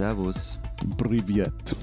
Servus. 0.00 0.58
Privet. 0.96 1.76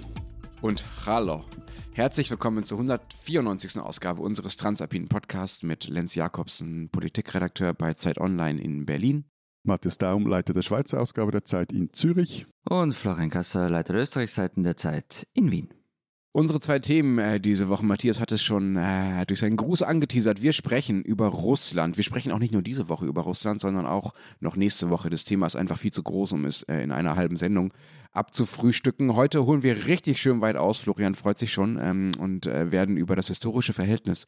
Und 0.61 0.83
hallo. 1.05 1.45
Herzlich 1.93 2.31
willkommen 2.31 2.63
zur 2.63 2.79
194. 2.79 3.79
Ausgabe 3.79 4.23
unseres 4.23 4.57
Transalpinen 4.57 5.07
Podcasts 5.07 5.61
mit 5.61 5.87
Lenz 5.87 6.15
Jakobsen, 6.15 6.89
Politikredakteur 6.89 7.75
bei 7.75 7.93
Zeit 7.93 8.17
Online 8.19 8.59
in 8.59 8.87
Berlin. 8.87 9.25
Matthias 9.61 9.99
Daum, 9.99 10.25
Leiter 10.25 10.55
der 10.55 10.63
Schweizer 10.63 10.99
Ausgabe 10.99 11.31
der 11.31 11.45
Zeit 11.45 11.71
in 11.71 11.93
Zürich. 11.93 12.47
Und 12.67 12.95
Florian 12.95 13.29
Kasser, 13.29 13.69
Leiter 13.69 13.93
der 13.93 14.01
Österreichseiten 14.01 14.63
der 14.63 14.77
Zeit 14.77 15.27
in 15.33 15.51
Wien. 15.51 15.69
Unsere 16.37 16.59
zwei 16.59 16.77
Themen 16.77 17.17
äh, 17.17 17.39
diese 17.39 17.67
Woche, 17.67 17.83
Matthias 17.83 18.19
hat 18.19 18.31
es 18.31 18.43
schon 18.43 18.75
äh, 18.75 19.25
durch 19.25 19.39
seinen 19.39 19.57
Gruß 19.57 19.81
angeteasert. 19.81 20.39
Wir 20.39 20.53
sprechen 20.53 21.01
über 21.01 21.29
Russland. 21.29 21.97
Wir 21.97 22.03
sprechen 22.03 22.31
auch 22.31 22.37
nicht 22.37 22.53
nur 22.53 22.61
diese 22.61 22.89
Woche 22.89 23.07
über 23.07 23.23
Russland, 23.23 23.59
sondern 23.59 23.87
auch 23.87 24.13
noch 24.39 24.55
nächste 24.55 24.91
Woche. 24.91 25.09
Das 25.09 25.23
Thema 25.23 25.47
ist 25.47 25.55
einfach 25.55 25.79
viel 25.79 25.91
zu 25.91 26.03
groß, 26.03 26.33
um 26.33 26.45
es 26.45 26.61
äh, 26.61 26.83
in 26.83 26.91
einer 26.91 27.15
halben 27.15 27.37
Sendung 27.37 27.73
abzufrühstücken. 28.11 29.15
Heute 29.15 29.47
holen 29.47 29.63
wir 29.63 29.87
richtig 29.87 30.21
schön 30.21 30.39
weit 30.39 30.57
aus. 30.57 30.77
Florian 30.77 31.15
freut 31.15 31.39
sich 31.39 31.51
schon 31.51 31.79
ähm, 31.81 32.11
und 32.19 32.45
äh, 32.45 32.71
werden 32.71 32.97
über 32.97 33.15
das 33.15 33.29
historische 33.29 33.73
Verhältnis 33.73 34.27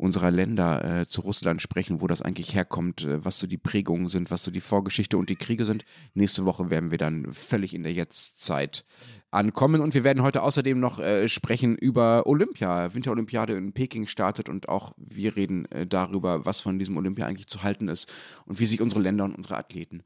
unserer 0.00 0.30
Länder 0.30 1.00
äh, 1.02 1.06
zu 1.06 1.20
Russland 1.20 1.60
sprechen, 1.60 2.00
wo 2.00 2.06
das 2.06 2.22
eigentlich 2.22 2.54
herkommt, 2.54 3.04
äh, 3.04 3.22
was 3.22 3.38
so 3.38 3.46
die 3.46 3.58
Prägungen 3.58 4.08
sind, 4.08 4.30
was 4.30 4.42
so 4.42 4.50
die 4.50 4.60
Vorgeschichte 4.60 5.18
und 5.18 5.28
die 5.28 5.36
Kriege 5.36 5.66
sind. 5.66 5.84
Nächste 6.14 6.46
Woche 6.46 6.70
werden 6.70 6.90
wir 6.90 6.96
dann 6.96 7.34
völlig 7.34 7.74
in 7.74 7.82
der 7.82 7.92
Jetztzeit 7.92 8.86
ankommen 9.30 9.80
und 9.80 9.94
wir 9.94 10.02
werden 10.02 10.22
heute 10.22 10.42
außerdem 10.42 10.80
noch 10.80 10.98
äh, 10.98 11.28
sprechen 11.28 11.76
über 11.76 12.26
Olympia. 12.26 12.92
Winterolympiade 12.94 13.52
in 13.54 13.72
Peking 13.72 14.06
startet 14.06 14.48
und 14.48 14.68
auch 14.68 14.92
wir 14.96 15.36
reden 15.36 15.70
äh, 15.70 15.86
darüber, 15.86 16.44
was 16.44 16.60
von 16.60 16.78
diesem 16.78 16.96
Olympia 16.96 17.26
eigentlich 17.26 17.46
zu 17.46 17.62
halten 17.62 17.88
ist 17.88 18.12
und 18.46 18.58
wie 18.58 18.66
sich 18.66 18.80
unsere 18.80 19.00
Länder 19.00 19.24
und 19.24 19.36
unsere 19.36 19.56
Athleten 19.56 20.02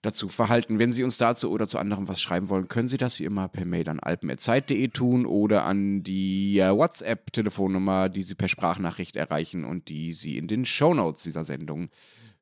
dazu 0.00 0.28
verhalten. 0.28 0.78
Wenn 0.78 0.92
Sie 0.92 1.04
uns 1.04 1.18
dazu 1.18 1.50
oder 1.50 1.66
zu 1.66 1.78
anderem 1.78 2.08
was 2.08 2.20
schreiben 2.20 2.48
wollen, 2.48 2.68
können 2.68 2.88
Sie 2.88 2.96
das 2.96 3.18
wie 3.20 3.24
immer 3.24 3.48
per 3.48 3.66
Mail 3.66 3.88
an 3.88 4.00
alpen.zeit.de 4.00 4.88
tun 4.88 5.26
oder 5.26 5.64
an 5.64 6.02
die 6.02 6.58
äh, 6.58 6.70
WhatsApp-Telefonnummer, 6.70 8.08
die 8.08 8.22
Sie 8.22 8.34
per 8.34 8.48
Sprachnachricht 8.48 9.16
erreichen 9.16 9.64
und 9.64 9.88
die 9.88 10.14
Sie 10.14 10.38
in 10.38 10.48
den 10.48 10.64
Shownotes 10.64 11.22
dieser 11.22 11.44
Sendung 11.44 11.90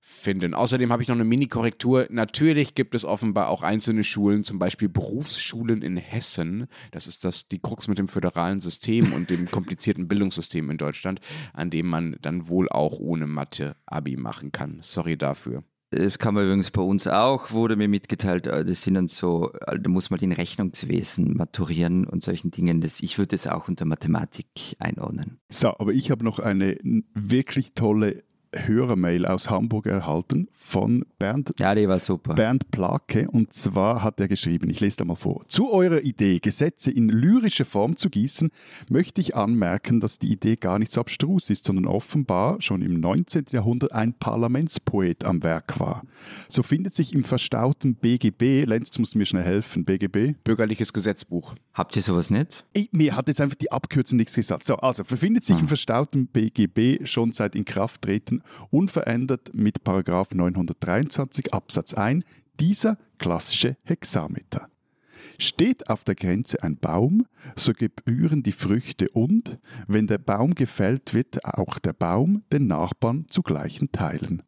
finden. 0.05 0.53
Außerdem 0.53 0.93
habe 0.93 1.03
ich 1.03 1.09
noch 1.09 1.15
eine 1.15 1.25
Mini-Korrektur. 1.25 2.09
Natürlich 2.11 2.75
gibt 2.75 2.97
es 2.97 3.05
offenbar 3.05 3.49
auch 3.49 3.63
einzelne 3.63 4.03
Schulen, 4.03 4.43
zum 4.43 4.59
Beispiel 4.59 4.89
Berufsschulen 4.89 5.81
in 5.81 5.97
Hessen. 5.97 6.67
Das 6.91 7.07
ist 7.07 7.25
das, 7.25 7.47
die 7.47 7.61
Krux 7.61 7.87
mit 7.87 7.99
dem 7.99 8.09
föderalen 8.09 8.59
System 8.59 9.13
und 9.13 9.31
dem 9.31 9.49
komplizierten 9.49 10.09
Bildungssystem 10.09 10.69
in 10.71 10.77
Deutschland, 10.77 11.21
an 11.53 11.71
dem 11.71 11.87
man 11.87 12.17
dann 12.21 12.49
wohl 12.49 12.69
auch 12.69 12.99
ohne 12.99 13.29
Mathe 13.29 13.77
Abi 13.87 14.17
machen 14.17 14.51
kann. 14.51 14.79
Sorry 14.81 15.17
dafür. 15.17 15.63
Das 15.91 16.19
kann 16.19 16.35
man 16.35 16.45
übrigens 16.47 16.71
bei 16.71 16.81
uns 16.81 17.07
auch, 17.07 17.53
wurde 17.53 17.77
mir 17.77 17.87
mitgeteilt, 17.87 18.47
äh, 18.47 18.65
das 18.65 18.83
sind 18.83 18.95
dann 18.95 19.09
so, 19.09 19.53
äh, 19.53 19.79
da 19.79 19.91
muss 19.91 20.09
man 20.09 20.19
den 20.19 20.33
Rechnungswesen 20.33 21.37
maturieren 21.37 22.07
und 22.07 22.23
solchen 22.23 22.51
Dingen. 22.51 22.81
Das, 22.81 23.01
ich 23.01 23.19
würde 23.19 23.37
es 23.37 23.47
auch 23.47 23.69
unter 23.69 23.85
Mathematik 23.85 24.47
einordnen. 24.79 25.39
So, 25.51 25.69
aber 25.79 25.93
ich 25.93 26.11
habe 26.11 26.25
noch 26.25 26.39
eine 26.39 26.79
wirklich 27.15 27.75
tolle 27.75 28.25
Hörermail 28.55 29.27
aus 29.27 29.51
Hamburg 29.51 29.87
erhalten 29.87 30.49
von 30.53 31.05
Bernd, 31.19 31.53
ja, 31.59 31.75
die 31.75 31.89
war 31.89 31.99
super. 31.99 32.35
Bernd 32.35 32.71
Plake. 32.71 33.29
Und 33.31 33.53
zwar 33.53 34.03
hat 34.03 34.21
er 34.21 34.29
geschrieben, 34.29 34.69
ich 34.71 34.81
lese 34.81 34.99
da 34.99 35.05
mal 35.05 35.15
vor. 35.15 35.47
Zu 35.49 35.71
eurer 35.71 36.03
Idee, 36.03 36.39
Gesetze 36.39 36.91
in 36.91 37.09
lyrische 37.09 37.65
Form 37.65 37.97
zu 37.97 38.11
gießen, 38.11 38.51
möchte 38.89 39.21
ich 39.21 39.37
anmerken, 39.37 40.01
dass 40.01 40.19
die 40.19 40.31
Idee 40.31 40.57
gar 40.57 40.79
nicht 40.79 40.93
so 40.93 41.01
abstrus 41.01 41.51
ist, 41.51 41.65
sondern 41.65 41.87
offenbar 41.87 42.61
schon 42.61 42.83
im 42.83 43.01
19. 43.01 43.47
Jahrhundert 43.51 43.93
ein 43.93 44.15
Parlamentspoet 44.15 45.25
am 45.25 45.43
Werk 45.43 45.81
war. 45.81 46.03
So 46.49 46.63
findet 46.63 46.95
sich 46.95 47.15
im 47.15 47.25
verstauten 47.25 47.95
BGB, 47.95 48.65
Lenz 48.67 48.99
muss 48.99 49.15
mir 49.15 49.27
schnell 49.27 49.45
helfen, 49.45 49.85
BGB? 49.85 50.35
Bürgerliches 50.45 50.93
Gesetzbuch. 50.93 51.55
Habt 51.75 51.97
ihr 51.97 52.03
sowas 52.03 52.29
nicht? 52.29 52.65
Ich, 52.75 52.93
mir 52.93 53.17
hat 53.17 53.29
jetzt 53.29 53.41
einfach 53.41 53.57
die 53.57 53.73
Abkürzung 53.73 54.19
nichts 54.19 54.35
gesagt. 54.35 54.65
So, 54.65 54.77
also 54.77 55.05
befindet 55.05 55.45
sich 55.45 55.57
ah. 55.57 55.61
im 55.61 55.69
verstauten 55.69 56.27
BGB 56.27 57.07
schon 57.07 57.33
seit 57.33 57.55
Inkrafttreten 57.55 58.42
unverändert 58.71 59.55
mit 59.55 59.87
923 59.87 61.53
Absatz 61.53 61.95
1 61.95 62.25
dieser 62.61 62.99
klassische 63.19 63.77
Hexameter. 63.83 64.69
Steht 65.39 65.89
auf 65.89 66.05
der 66.05 66.15
Grenze 66.15 66.63
ein 66.63 66.77
Baum, 66.77 67.27
so 67.57 67.73
gebühren 67.73 68.43
die 68.43 68.53
Früchte 68.53 69.09
und, 69.11 69.59
wenn 69.87 70.07
der 70.07 70.19
Baum 70.19 70.55
gefällt 70.55 71.15
wird, 71.15 71.45
auch 71.45 71.79
der 71.79 71.93
Baum 71.93 72.43
den 72.53 72.67
Nachbarn 72.67 73.27
zu 73.29 73.43
gleichen 73.43 73.93
Teilen. 73.93 74.43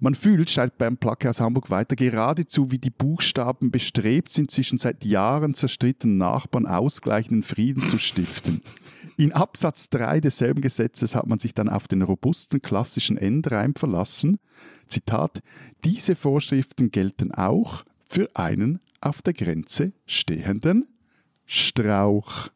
Man 0.00 0.14
fühlt, 0.14 0.50
schreibt 0.50 0.78
Bernd 0.78 1.00
Placke 1.00 1.30
aus 1.30 1.40
Hamburg 1.40 1.70
weiter, 1.70 1.96
geradezu 1.96 2.70
wie 2.70 2.78
die 2.78 2.90
Buchstaben 2.90 3.70
bestrebt 3.70 4.30
sind, 4.30 4.50
zwischen 4.50 4.78
seit 4.78 5.04
Jahren 5.04 5.54
zerstrittenen 5.54 6.18
Nachbarn 6.18 6.66
ausgleichenden 6.66 7.42
Frieden 7.42 7.86
zu 7.86 7.98
stiften. 7.98 8.62
In 9.16 9.32
Absatz 9.32 9.90
3 9.90 10.20
desselben 10.20 10.60
Gesetzes 10.60 11.14
hat 11.14 11.26
man 11.26 11.38
sich 11.38 11.54
dann 11.54 11.68
auf 11.68 11.88
den 11.88 12.02
robusten 12.02 12.62
klassischen 12.62 13.16
Endreim 13.16 13.74
verlassen. 13.74 14.38
Zitat: 14.86 15.40
Diese 15.84 16.14
Vorschriften 16.14 16.90
gelten 16.90 17.32
auch 17.32 17.84
für 18.08 18.30
einen 18.34 18.80
auf 19.00 19.22
der 19.22 19.34
Grenze 19.34 19.92
stehenden 20.06 20.86
Strauch. 21.46 22.48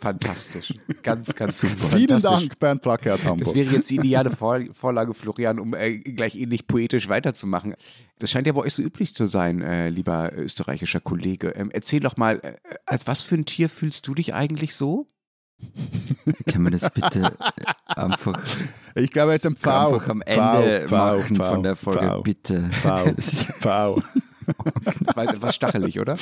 Fantastisch. 0.00 0.74
Ganz, 1.02 1.34
ganz 1.34 1.60
super. 1.60 1.96
Vielen 1.96 2.22
Dank, 2.22 2.58
Bernd 2.58 2.82
Placke 2.82 3.12
aus 3.12 3.24
Hamburg. 3.24 3.46
Das 3.46 3.54
wäre 3.54 3.74
jetzt 3.74 3.90
die 3.90 3.96
ideale 3.96 4.30
Vor 4.36 4.60
Vorlage, 4.72 5.12
Florian, 5.14 5.58
um 5.58 5.74
äh, 5.74 5.98
gleich 5.98 6.36
ähnlich 6.36 6.66
poetisch 6.66 7.08
weiterzumachen. 7.08 7.74
Das 8.18 8.30
scheint 8.30 8.46
ja 8.46 8.52
bei 8.54 8.60
euch 8.60 8.74
so 8.74 8.82
üblich 8.82 9.14
zu 9.14 9.26
sein, 9.26 9.60
äh, 9.60 9.90
lieber 9.90 10.32
österreichischer 10.34 11.00
Kollege. 11.00 11.48
Ähm, 11.50 11.70
erzähl 11.70 12.00
doch 12.00 12.16
mal, 12.16 12.40
äh, 12.42 12.54
als 12.86 13.06
was 13.06 13.22
für 13.22 13.34
ein 13.34 13.44
Tier 13.44 13.68
fühlst 13.68 14.06
du 14.06 14.14
dich 14.14 14.32
eigentlich 14.34 14.74
so? 14.74 15.06
Kann 16.46 16.62
man 16.62 16.72
das 16.72 16.90
bitte 16.90 17.36
einfach. 17.86 18.40
Ich 18.94 19.10
glaube, 19.10 19.34
es 19.34 19.44
ist 19.44 19.46
ein 19.46 19.56
V. 19.56 19.70
Einfach 19.70 20.08
am 20.08 20.22
Ende 20.22 20.88
v, 20.88 20.96
machen 20.96 21.36
v, 21.36 21.44
von 21.44 21.62
der 21.62 21.76
Folge, 21.76 22.06
v, 22.06 22.22
bitte. 22.22 22.70
V. 22.72 23.04
v. 23.60 24.02
Das 25.00 25.16
war 25.16 25.24
etwas 25.24 25.54
stachelig, 25.54 26.00
oder? 26.00 26.16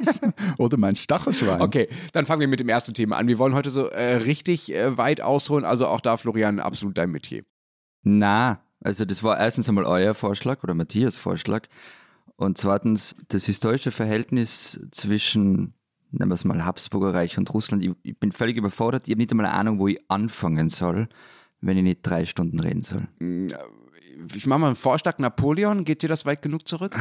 oder 0.58 0.76
mein 0.76 0.96
Stachelschwein. 0.96 1.60
Okay, 1.60 1.88
dann 2.12 2.26
fangen 2.26 2.40
wir 2.40 2.48
mit 2.48 2.60
dem 2.60 2.68
ersten 2.68 2.94
Thema 2.94 3.16
an. 3.16 3.28
Wir 3.28 3.38
wollen 3.38 3.54
heute 3.54 3.70
so 3.70 3.88
äh, 3.88 4.16
richtig 4.16 4.72
äh, 4.72 4.96
weit 4.96 5.20
ausholen, 5.20 5.64
also 5.64 5.86
auch 5.86 6.00
da, 6.00 6.16
Florian, 6.16 6.60
absolut 6.60 6.98
dein 6.98 7.10
Metier. 7.10 7.44
Na, 8.02 8.60
also 8.80 9.04
das 9.04 9.22
war 9.22 9.38
erstens 9.38 9.68
einmal 9.68 9.84
euer 9.84 10.14
Vorschlag 10.14 10.62
oder 10.62 10.74
Matthias 10.74 11.16
Vorschlag. 11.16 11.66
Und 12.36 12.58
zweitens 12.58 13.16
das 13.28 13.46
historische 13.46 13.92
Verhältnis 13.92 14.80
zwischen 14.90 15.74
nennen 16.18 16.30
wir 16.30 16.34
es 16.34 16.44
mal 16.44 16.64
Habsburger 16.64 17.14
Reich 17.14 17.38
und 17.38 17.52
Russland. 17.52 17.82
Ich, 17.82 17.92
ich 18.02 18.18
bin 18.18 18.32
völlig 18.32 18.56
überfordert. 18.56 19.06
Ich 19.06 19.12
habe 19.12 19.18
nicht 19.18 19.30
einmal 19.30 19.46
eine 19.46 19.54
Ahnung, 19.54 19.78
wo 19.78 19.88
ich 19.88 19.98
anfangen 20.08 20.68
soll, 20.68 21.08
wenn 21.60 21.76
ich 21.76 21.82
nicht 21.82 22.00
drei 22.02 22.24
Stunden 22.24 22.60
reden 22.60 22.82
soll. 22.82 23.08
Mm, 23.18 23.48
ich 24.34 24.46
mache 24.46 24.60
mal 24.60 24.66
einen 24.68 24.76
Vorschlag. 24.76 25.18
Napoleon, 25.18 25.84
geht 25.84 26.02
dir 26.02 26.08
das 26.08 26.24
weit 26.26 26.42
genug 26.42 26.66
zurück? 26.68 26.98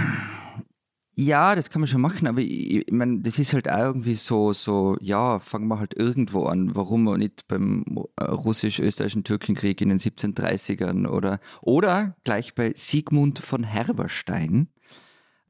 Ja, 1.16 1.54
das 1.54 1.70
kann 1.70 1.80
man 1.80 1.88
schon 1.88 2.02
machen, 2.02 2.28
aber 2.28 2.42
ich, 2.42 2.88
ich 2.88 2.92
meine, 2.92 3.20
das 3.20 3.38
ist 3.38 3.54
halt 3.54 3.70
auch 3.70 3.78
irgendwie 3.78 4.16
so, 4.16 4.52
so, 4.52 4.98
ja, 5.00 5.40
fangen 5.40 5.68
wir 5.68 5.80
halt 5.80 5.94
irgendwo 5.96 6.46
an. 6.46 6.76
Warum 6.76 7.04
nicht 7.18 7.48
beim 7.48 7.86
äh, 8.16 8.24
russisch-österreichischen 8.24 9.24
Türkenkrieg 9.24 9.80
in 9.82 9.90
den 9.90 10.00
1730ern 10.00 11.08
oder, 11.08 11.40
oder 11.62 12.16
gleich 12.24 12.56
bei 12.56 12.74
Sigmund 12.76 13.40
von 13.40 13.64
Herberstein, 13.64 14.70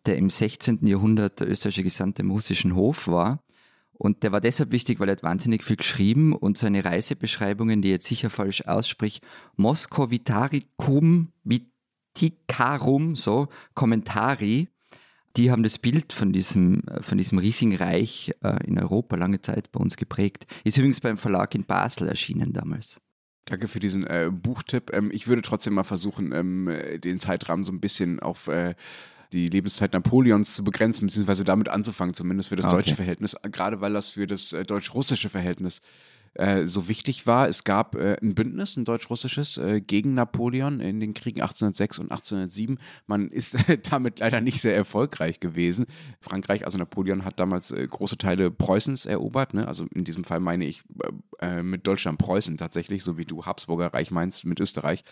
der 0.06 0.18
im 0.18 0.30
16. 0.30 0.86
Jahrhundert 0.86 1.40
der 1.40 1.50
österreichische 1.50 1.84
Gesandte 1.84 2.24
im 2.24 2.32
russischen 2.32 2.76
Hof 2.76 3.08
war 3.08 3.42
und 3.94 4.24
der 4.24 4.32
war 4.32 4.42
deshalb 4.42 4.72
wichtig, 4.72 5.00
weil 5.00 5.08
er 5.08 5.14
hat 5.14 5.24
wahnsinnig 5.24 5.64
viel 5.64 5.78
geschrieben 5.78 6.34
und 6.34 6.58
seine 6.58 6.84
Reisebeschreibungen, 6.84 7.82
die 7.82 7.90
jetzt 7.90 8.08
sicher 8.08 8.30
falsch 8.30 8.64
ausspricht, 8.64 9.24
Moskovitaricum 9.56 11.32
Viticarum, 11.44 13.16
so, 13.16 13.48
Kommentari, 13.76 14.68
die 15.36 15.52
haben 15.52 15.64
das 15.64 15.80
Bild 15.80 16.14
von 16.14 16.32
diesem, 16.32 16.84
von 17.02 17.18
diesem 17.18 17.38
riesigen 17.38 17.76
Reich 17.76 18.34
äh, 18.44 18.66
in 18.68 18.78
Europa 18.78 19.16
lange 19.16 19.42
Zeit 19.42 19.72
bei 19.72 19.80
uns 19.80 19.98
geprägt. 19.98 20.46
Ist 20.64 20.78
übrigens 20.78 21.02
beim 21.02 21.18
Verlag 21.18 21.56
in 21.56 21.66
Basel 21.66 22.08
erschienen 22.08 22.54
damals. 22.54 23.00
Danke 23.46 23.68
für 23.68 23.80
diesen 23.80 24.06
äh, 24.06 24.30
Buchtipp. 24.32 24.92
Ähm, 24.94 25.12
ich 25.12 25.28
würde 25.28 25.42
trotzdem 25.42 25.74
mal 25.74 25.84
versuchen, 25.84 26.32
ähm, 26.32 26.72
den 27.04 27.20
Zeitrahmen 27.20 27.66
so 27.66 27.74
ein 27.74 27.82
bisschen 27.82 28.20
auf 28.20 28.48
äh, 28.48 28.76
die 29.34 29.48
Lebenszeit 29.48 29.94
Napoleons 29.94 30.54
zu 30.54 30.64
begrenzen, 30.64 31.08
beziehungsweise 31.08 31.44
damit 31.44 31.68
anzufangen, 31.68 32.14
zumindest 32.14 32.50
für 32.50 32.56
das 32.56 32.66
okay. 32.66 32.76
deutsche 32.76 32.96
Verhältnis, 32.96 33.36
gerade 33.52 33.82
weil 33.82 33.94
das 33.94 34.10
für 34.10 34.28
das 34.28 34.54
äh, 34.54 34.64
deutsch-russische 34.64 35.30
Verhältnis 35.30 35.82
äh, 36.36 36.66
so 36.66 36.88
wichtig 36.88 37.28
war. 37.28 37.48
Es 37.48 37.64
gab 37.64 37.96
äh, 37.96 38.18
ein 38.22 38.36
Bündnis, 38.36 38.76
ein 38.78 38.86
deutsch-russisches, 38.86 39.58
äh, 39.58 39.82
gegen 39.82 40.14
Napoleon 40.14 40.80
in 40.80 41.00
den 41.00 41.14
Kriegen 41.14 41.42
1806 41.42 42.00
und 42.00 42.12
1807. 42.12 42.80
Man 43.08 43.30
ist 43.30 43.56
damit 43.92 44.20
leider 44.20 44.42
nicht 44.42 44.62
sehr 44.62 44.76
erfolgreich 44.76 45.40
gewesen. 45.40 45.86
Frankreich, 46.20 46.66
also 46.66 46.78
Napoleon, 46.78 47.26
hat 47.26 47.40
damals 47.40 47.72
äh, 47.72 47.88
große 47.88 48.18
Teile 48.18 48.52
Preußens 48.52 49.06
erobert. 49.06 49.54
Ne? 49.54 49.68
Also 49.68 49.86
in 49.94 50.04
diesem 50.06 50.24
Fall 50.24 50.40
meine 50.40 50.66
ich 50.66 50.84
äh, 51.40 51.62
mit 51.62 51.86
Deutschland 51.86 52.18
Preußen 52.18 52.58
tatsächlich, 52.58 53.04
so 53.04 53.18
wie 53.18 53.26
du 53.26 53.46
Habsburger 53.46 53.94
Reich 53.94 54.12
meinst 54.12 54.46
mit 54.46 54.60
Österreich. 54.60 55.04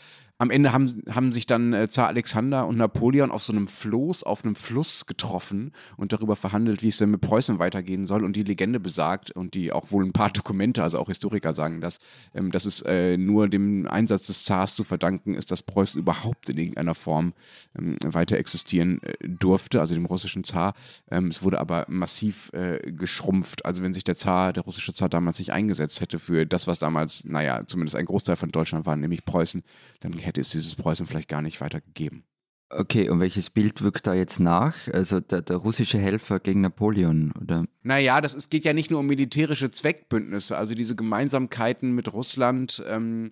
Am 0.42 0.50
Ende 0.50 0.74
haben, 0.74 1.04
haben 1.12 1.32
sich 1.32 1.46
dann 1.46 1.72
äh, 1.72 1.88
Zar 1.88 2.08
Alexander 2.08 2.66
und 2.66 2.76
Napoleon 2.76 3.30
auf 3.30 3.44
so 3.44 3.54
einem 3.54 3.68
Floß, 3.68 4.24
auf 4.24 4.44
einem 4.44 4.56
Fluss 4.56 5.06
getroffen 5.06 5.72
und 5.98 6.14
darüber 6.14 6.36
verhandelt, 6.36 6.82
wie 6.82 6.88
es 6.88 6.98
denn 6.98 7.12
mit 7.12 7.22
Preußen 7.22 7.60
weitergehen 7.60 8.08
soll. 8.08 8.26
Und 8.26 8.36
die 8.36 8.42
Legende 8.42 8.80
besagt, 8.80 9.30
und 9.30 9.54
die 9.54 9.72
auch 9.72 9.92
wohl 9.92 10.04
ein 10.04 10.14
paar 10.14 10.32
Dokumente, 10.32 10.82
also 10.82 10.98
auch 10.98 11.10
Historiker 11.10 11.54
sagen 11.54 11.80
das, 11.80 12.00
ähm, 12.34 12.52
dass 12.52 12.66
es 12.66 12.82
äh, 12.82 13.18
nur 13.18 13.50
dem 13.50 13.86
Einsatz 13.88 14.26
des 14.26 14.44
Zars 14.44 14.74
zu 14.74 14.84
verdanken 14.84 15.36
ist, 15.36 15.52
dass 15.52 15.62
Preußen 15.62 16.02
überhaupt 16.02 16.50
in 16.50 16.58
irgendeiner 16.58 16.96
Form 16.96 17.34
ähm, 17.78 17.98
weiter 18.04 18.38
existieren 18.38 19.00
äh, 19.04 19.14
durfte, 19.28 19.80
also 19.80 19.94
dem 19.94 20.08
russischen 20.08 20.44
Zar. 20.44 20.74
Ähm, 21.12 21.28
es 21.28 21.44
wurde 21.44 21.60
aber 21.60 21.86
massiv 21.88 22.52
äh, 22.54 22.92
geschrumpft. 22.92 23.64
Also 23.64 23.84
wenn 23.84 23.94
sich 23.94 24.06
der 24.06 24.16
Zar, 24.16 24.54
der 24.54 24.64
russische 24.64 24.92
Zar 24.92 25.08
damals 25.08 25.38
nicht 25.38 25.54
eingesetzt 25.54 26.02
hätte 26.02 26.18
für 26.18 26.48
das, 26.48 26.66
was 26.66 26.80
damals, 26.80 27.26
naja, 27.26 27.62
zumindest 27.68 27.96
ein 27.96 28.06
Großteil 28.06 28.38
von 28.38 28.50
Deutschland 28.50 28.88
war, 28.88 28.96
nämlich 28.96 29.24
Preußen, 29.24 29.62
dann 30.00 30.14
hätte 30.14 30.31
hätte 30.32 30.40
es 30.40 30.52
dieses 30.52 30.76
Preußen 30.76 31.08
vielleicht 31.08 31.28
gar 31.28 31.42
nicht 31.42 31.60
weitergegeben. 31.60 32.24
Okay, 32.74 33.10
und 33.10 33.20
welches 33.20 33.50
Bild 33.50 33.82
wirkt 33.82 34.08
da 34.08 34.14
jetzt 34.14 34.40
nach? 34.40 34.76
Also 34.94 35.20
der, 35.20 35.42
der 35.42 35.58
russische 35.58 35.98
Helfer 35.98 36.40
gegen 36.40 36.62
Napoleon, 36.62 37.34
oder? 37.42 37.66
Naja, 37.84 38.22
das 38.22 38.34
ist, 38.34 38.50
geht 38.50 38.64
ja 38.64 38.74
nicht 38.74 38.92
nur 38.92 39.00
um 39.00 39.08
militärische 39.08 39.72
Zweckbündnisse. 39.72 40.58
Also 40.58 40.74
diese 40.74 40.96
Gemeinsamkeiten 40.96 41.94
mit 41.94 42.14
Russland 42.14 42.82
ähm, 42.88 43.32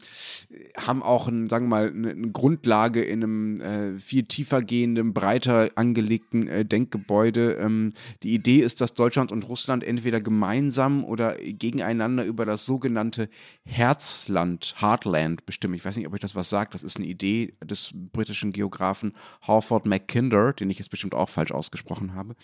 haben 0.76 1.04
auch, 1.04 1.28
ein, 1.28 1.48
sagen 1.48 1.66
wir 1.66 1.70
mal, 1.70 1.90
eine, 1.90 2.10
eine 2.10 2.32
Grundlage 2.32 3.02
in 3.02 3.24
einem 3.24 3.56
äh, 3.62 3.98
viel 3.98 4.24
tiefer 4.24 4.62
gehenden, 4.62 5.14
breiter 5.14 5.70
angelegten 5.76 6.48
äh, 6.48 6.66
Denkgebäude. 6.66 7.54
Ähm, 7.54 7.94
die 8.24 8.34
Idee 8.34 8.60
ist, 8.60 8.82
dass 8.82 8.94
Deutschland 8.94 9.32
und 9.32 9.48
Russland 9.48 9.84
entweder 9.84 10.20
gemeinsam 10.20 11.06
oder 11.06 11.36
gegeneinander 11.36 12.26
über 12.26 12.46
das 12.46 12.66
sogenannte 12.66 13.30
Herzland, 13.64 14.76
Heartland 14.80 15.46
bestimmen. 15.46 15.76
Ich 15.76 15.86
weiß 15.86 15.96
nicht, 15.96 16.08
ob 16.08 16.14
euch 16.14 16.20
das 16.20 16.36
was 16.36 16.50
sagt. 16.50 16.74
Das 16.74 16.84
ist 16.84 16.98
eine 16.98 17.06
Idee 17.06 17.54
des 17.64 17.94
britischen 17.94 18.52
Geografen 18.52 19.14
Hawford 19.42 19.86
Mackinder, 19.86 20.54
den 20.54 20.70
ich 20.70 20.80
jetzt 20.80 20.90
bestimmt 20.90 21.14
auch 21.14 21.30
falsch 21.30 21.52
ausgesprochen 21.52 22.14
habe. 22.14 22.36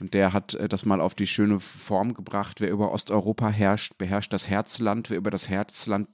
Und 0.00 0.14
der 0.14 0.32
hat 0.32 0.54
äh, 0.54 0.68
das 0.68 0.84
mal 0.84 1.00
auf 1.00 1.14
die 1.14 1.26
schöne 1.26 1.60
Form 1.60 2.14
gebracht. 2.14 2.60
Wer 2.60 2.70
über 2.70 2.92
Osteuropa 2.92 3.48
herrscht, 3.48 3.98
beherrscht 3.98 4.32
das 4.32 4.48
Herzland. 4.48 5.10
Wer 5.10 5.18
über 5.18 5.30
das 5.30 5.48
Herzland 5.48 6.08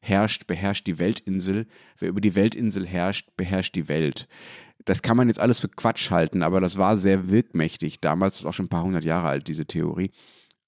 herrscht, 0.00 0.46
beherrscht 0.46 0.86
die 0.86 0.98
Weltinsel. 0.98 1.66
Wer 1.98 2.08
über 2.08 2.20
die 2.20 2.34
Weltinsel 2.34 2.86
herrscht, 2.86 3.28
beherrscht 3.36 3.74
die 3.74 3.88
Welt. 3.88 4.28
Das 4.84 5.02
kann 5.02 5.16
man 5.16 5.28
jetzt 5.28 5.40
alles 5.40 5.60
für 5.60 5.68
Quatsch 5.68 6.10
halten, 6.10 6.42
aber 6.42 6.60
das 6.60 6.78
war 6.78 6.96
sehr 6.96 7.28
wirkmächtig. 7.28 8.00
Damals 8.00 8.38
ist 8.38 8.46
auch 8.46 8.54
schon 8.54 8.66
ein 8.66 8.70
paar 8.70 8.84
hundert 8.84 9.04
Jahre 9.04 9.28
alt, 9.28 9.48
diese 9.48 9.66
Theorie 9.66 10.10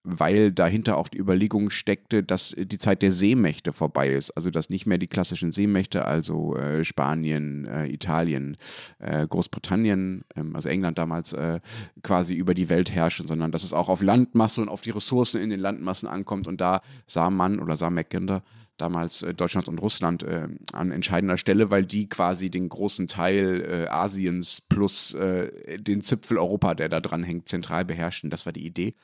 weil 0.03 0.51
dahinter 0.51 0.97
auch 0.97 1.09
die 1.09 1.19
Überlegung 1.19 1.69
steckte, 1.69 2.23
dass 2.23 2.57
die 2.57 2.79
Zeit 2.79 3.03
der 3.03 3.13
Seemächte 3.13 3.73
vorbei 3.73 4.09
ist. 4.09 4.31
Also 4.31 4.51
dass 4.51 4.71
nicht 4.71 4.87
mehr 4.87 4.99
die 4.99 5.09
klassischen 5.09 5.53
Seemächte, 5.53 6.07
also 6.07 6.57
äh, 6.57 6.85
Spanien, 6.85 7.67
äh, 7.67 7.87
Italien, 7.87 8.57
äh, 8.99 9.27
Großbritannien, 9.27 10.25
ähm, 10.37 10.57
also 10.57 10.71
England 10.71 10.97
damals, 10.97 11.35
äh, 11.35 11.61
quasi 12.03 12.35
über 12.35 12.55
die 12.55 12.71
Welt 12.71 12.93
herrschen, 12.93 13.27
sondern 13.27 13.53
dass 13.53 13.63
es 13.63 13.75
auch 13.75 13.91
auf 13.91 14.01
Landmasse 14.01 14.63
und 14.63 14.71
auf 14.71 14.81
die 14.81 14.91
Ressourcen 14.91 15.41
in 15.41 15.51
den 15.51 15.61
Landmassen 15.61 16.09
ankommt. 16.09 16.47
Und 16.47 16.63
da 16.63 16.81
sah 17.07 17.29
man 17.29 17.61
oder 17.61 17.77
sah 17.77 17.91
Mackinder 17.91 18.43
damals 18.79 19.23
äh, 19.23 19.35
Deutschland 19.35 19.69
und 19.69 19.83
Russland 19.83 20.23
äh, 20.23 20.49
an 20.73 20.93
entscheidender 20.93 21.37
Stelle, 21.37 21.71
weil 21.71 21.85
die 21.85 22.09
quasi 22.09 22.49
den 22.49 22.71
großen 22.71 23.07
Teil 23.07 23.89
Asiens 23.91 24.63
plus 24.63 25.15
den 25.15 26.01
Zipfel 26.01 26.39
Europa, 26.39 26.75
der 26.75 26.89
da 26.89 27.01
dran 27.01 27.23
hängt, 27.23 27.49
zentral 27.49 27.85
beherrschen. 27.85 28.31
Das 28.31 28.47
war 28.47 28.53
die 28.53 28.65
Idee. 28.65 28.95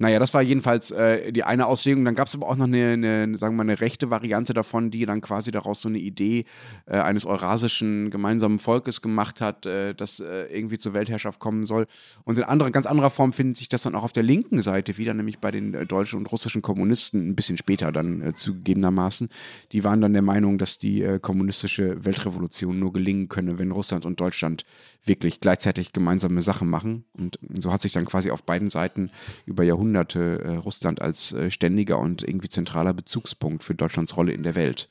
Naja, 0.00 0.20
das 0.20 0.32
war 0.32 0.42
jedenfalls 0.42 0.92
äh, 0.92 1.32
die 1.32 1.42
eine 1.42 1.66
Auslegung. 1.66 2.04
Dann 2.04 2.14
gab 2.14 2.28
es 2.28 2.34
aber 2.36 2.48
auch 2.48 2.54
noch 2.54 2.66
eine, 2.66 2.92
eine, 2.92 3.36
sagen 3.36 3.54
wir 3.56 3.64
mal, 3.64 3.70
eine 3.72 3.80
rechte 3.80 4.10
Variante 4.10 4.54
davon, 4.54 4.92
die 4.92 5.04
dann 5.06 5.20
quasi 5.20 5.50
daraus 5.50 5.82
so 5.82 5.88
eine 5.88 5.98
Idee 5.98 6.44
äh, 6.86 6.98
eines 6.98 7.26
eurasischen 7.26 8.12
gemeinsamen 8.12 8.60
Volkes 8.60 9.02
gemacht 9.02 9.40
hat, 9.40 9.66
äh, 9.66 9.94
das 9.94 10.20
äh, 10.20 10.44
irgendwie 10.56 10.78
zur 10.78 10.94
Weltherrschaft 10.94 11.40
kommen 11.40 11.66
soll. 11.66 11.88
Und 12.22 12.38
in 12.38 12.44
anderer, 12.44 12.70
ganz 12.70 12.86
anderer 12.86 13.10
Form 13.10 13.32
findet 13.32 13.56
sich 13.56 13.68
das 13.68 13.82
dann 13.82 13.96
auch 13.96 14.04
auf 14.04 14.12
der 14.12 14.22
linken 14.22 14.62
Seite 14.62 14.98
wieder, 14.98 15.14
nämlich 15.14 15.40
bei 15.40 15.50
den 15.50 15.74
äh, 15.74 15.84
deutschen 15.84 16.20
und 16.20 16.30
russischen 16.30 16.62
Kommunisten, 16.62 17.30
ein 17.30 17.34
bisschen 17.34 17.56
später 17.56 17.90
dann 17.90 18.22
äh, 18.22 18.34
zugegebenermaßen. 18.34 19.28
Die 19.72 19.82
waren 19.82 20.00
dann 20.00 20.12
der 20.12 20.22
Meinung, 20.22 20.58
dass 20.58 20.78
die 20.78 21.18
kommunistische 21.20 22.04
Weltrevolution 22.04 22.78
nur 22.78 22.92
gelingen 22.92 23.28
könne, 23.28 23.58
wenn 23.58 23.72
Russland 23.72 24.06
und 24.06 24.20
Deutschland 24.20 24.64
wirklich 25.04 25.40
gleichzeitig 25.40 25.92
gemeinsame 25.92 26.42
Sachen 26.42 26.68
machen. 26.68 27.04
Und 27.14 27.38
so 27.58 27.72
hat 27.72 27.82
sich 27.82 27.92
dann 27.92 28.04
quasi 28.04 28.30
auf 28.30 28.44
beiden 28.44 28.70
Seiten 28.70 29.10
über 29.46 29.64
Jahrhunderte 29.64 29.87
äh, 29.94 30.56
Russland 30.56 31.00
als 31.02 31.32
äh, 31.32 31.50
ständiger 31.50 31.98
und 31.98 32.22
irgendwie 32.22 32.48
zentraler 32.48 32.94
Bezugspunkt 32.94 33.64
für 33.64 33.74
Deutschlands 33.74 34.16
Rolle 34.16 34.32
in 34.32 34.42
der 34.42 34.54
Welt 34.54 34.88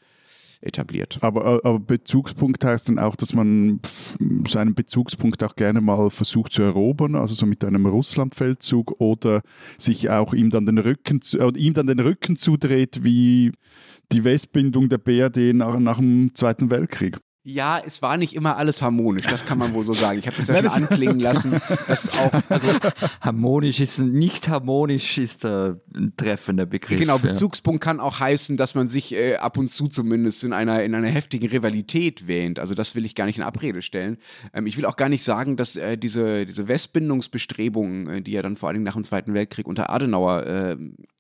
etabliert. 0.62 1.20
Aber, 1.22 1.46
äh, 1.46 1.68
aber, 1.68 1.80
Bezugspunkt 1.80 2.64
heißt 2.64 2.90
dann 2.90 3.00
auch, 3.00 3.16
dass 3.16 3.34
man 3.34 3.80
seinen 4.48 4.76
Bezugspunkt 4.76 5.44
auch 5.44 5.56
gerne 5.56 5.82
mal 5.82 6.10
versucht 6.10 6.54
zu 6.54 6.64
erobern, 6.64 7.16
also 7.16 7.36
so 7.36 7.46
mit 7.46 7.64
einem 7.64 7.86
Russlandfeldzug 7.86 9.00
oder 9.00 9.42
sich 9.78 10.10
auch 10.10 10.34
ihm 10.34 10.50
dann 10.50 10.66
den 10.66 10.78
Rücken, 10.78 11.20
äh, 11.34 11.52
ihm 11.58 11.74
dann 11.74 11.88
den 11.88 12.00
Rücken 12.00 12.36
zudreht, 12.36 13.04
wie 13.04 13.52
die 14.12 14.24
Westbindung 14.24 14.90
der 14.90 15.00
BRD 15.00 15.54
nach, 15.54 15.78
nach 15.80 15.98
dem 15.98 16.34
Zweiten 16.34 16.72
Weltkrieg. 16.72 17.18
Ja, 17.50 17.80
es 17.80 18.02
war 18.02 18.18
nicht 18.18 18.34
immer 18.34 18.58
alles 18.58 18.82
harmonisch, 18.82 19.26
das 19.26 19.46
kann 19.46 19.58
man 19.58 19.74
wohl 19.74 19.86
so 19.86 19.94
sagen. 19.94 20.20
Ich 20.20 20.28
habe 20.28 20.36
das 20.36 20.50
ja 20.50 20.58
schon 20.70 20.84
anklingen 20.84 21.22
lassen. 21.22 21.62
Dass 21.88 22.10
auch, 22.10 22.34
also 22.50 22.68
harmonisch 23.22 23.80
ist 23.80 24.00
nicht 24.00 24.50
harmonisch 24.50 25.18
ist 25.18 25.46
der 25.46 25.80
ein 25.96 26.12
treffender 26.18 26.66
Begriff. 26.66 27.00
Genau, 27.00 27.18
Bezugspunkt 27.20 27.86
ja. 27.86 27.90
kann 27.90 28.02
auch 28.02 28.20
heißen, 28.20 28.58
dass 28.58 28.76
man 28.76 28.90
sich 28.90 29.16
äh, 29.16 29.38
ab 29.38 29.58
und 29.58 29.72
zu 29.72 29.88
zumindest 29.88 30.44
in 30.44 30.52
einer, 30.52 30.84
in 30.84 30.94
einer 30.94 31.08
heftigen 31.08 31.48
Rivalität 31.48 32.28
wähnt. 32.28 32.60
Also 32.60 32.76
das 32.76 32.96
will 32.96 33.06
ich 33.06 33.16
gar 33.16 33.26
nicht 33.28 33.38
in 33.38 33.46
Abrede 33.46 33.82
stellen. 33.82 34.18
Ähm, 34.54 34.68
ich 34.68 34.76
will 34.76 34.86
auch 34.86 34.98
gar 34.98 35.08
nicht 35.08 35.24
sagen, 35.24 35.56
dass 35.56 35.78
äh, 35.78 35.98
diese, 35.98 36.46
diese 36.46 36.68
Westbindungsbestrebungen, 36.68 38.10
äh, 38.10 38.22
die 38.22 38.32
ja 38.32 38.42
dann 38.42 38.58
vor 38.58 38.68
allem 38.68 38.84
nach 38.84 38.96
dem 38.96 39.06
Zweiten 39.06 39.34
Weltkrieg 39.34 39.68
unter 39.68 39.90
Adenauer 39.90 40.46
äh, 40.46 40.78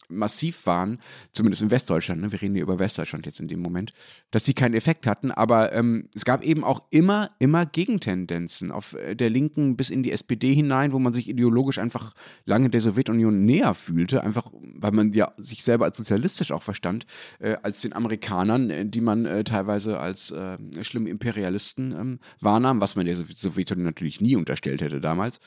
massiv 0.09 0.65
waren, 0.65 0.99
zumindest 1.33 1.61
in 1.61 1.71
Westdeutschland, 1.71 2.21
ne? 2.21 2.31
wir 2.31 2.41
reden 2.41 2.55
hier 2.55 2.63
über 2.63 2.79
Westdeutschland 2.79 3.25
jetzt 3.25 3.39
in 3.39 3.47
dem 3.47 3.61
Moment, 3.61 3.93
dass 4.31 4.43
die 4.43 4.53
keinen 4.53 4.73
Effekt 4.73 5.07
hatten, 5.07 5.31
aber 5.31 5.73
ähm, 5.73 6.09
es 6.15 6.25
gab 6.25 6.43
eben 6.43 6.63
auch 6.63 6.83
immer, 6.89 7.29
immer 7.39 7.65
Gegentendenzen 7.65 8.71
auf 8.71 8.93
äh, 8.93 9.15
der 9.15 9.29
Linken 9.29 9.75
bis 9.75 9.89
in 9.89 10.03
die 10.03 10.11
SPD 10.11 10.53
hinein, 10.53 10.93
wo 10.93 10.99
man 10.99 11.13
sich 11.13 11.29
ideologisch 11.29 11.77
einfach 11.77 12.13
lange 12.45 12.69
der 12.69 12.81
Sowjetunion 12.81 13.45
näher 13.45 13.73
fühlte, 13.73 14.23
einfach 14.23 14.49
weil 14.53 14.91
man 14.91 15.13
ja 15.13 15.31
sich 15.37 15.63
selber 15.63 15.85
als 15.85 15.97
sozialistisch 15.97 16.51
auch 16.51 16.63
verstand, 16.63 17.05
äh, 17.39 17.57
als 17.63 17.81
den 17.81 17.93
Amerikanern, 17.93 18.69
äh, 18.69 18.85
die 18.85 19.01
man 19.01 19.25
äh, 19.25 19.43
teilweise 19.43 19.99
als 19.99 20.31
äh, 20.31 20.57
schlimme 20.81 21.09
Imperialisten 21.09 21.91
ähm, 21.91 22.19
wahrnahm, 22.39 22.81
was 22.81 22.95
man 22.95 23.05
der 23.05 23.15
Sowjetunion 23.15 23.85
natürlich 23.85 24.21
nie 24.21 24.35
unterstellt 24.35 24.81
hätte 24.81 25.01
damals. 25.01 25.39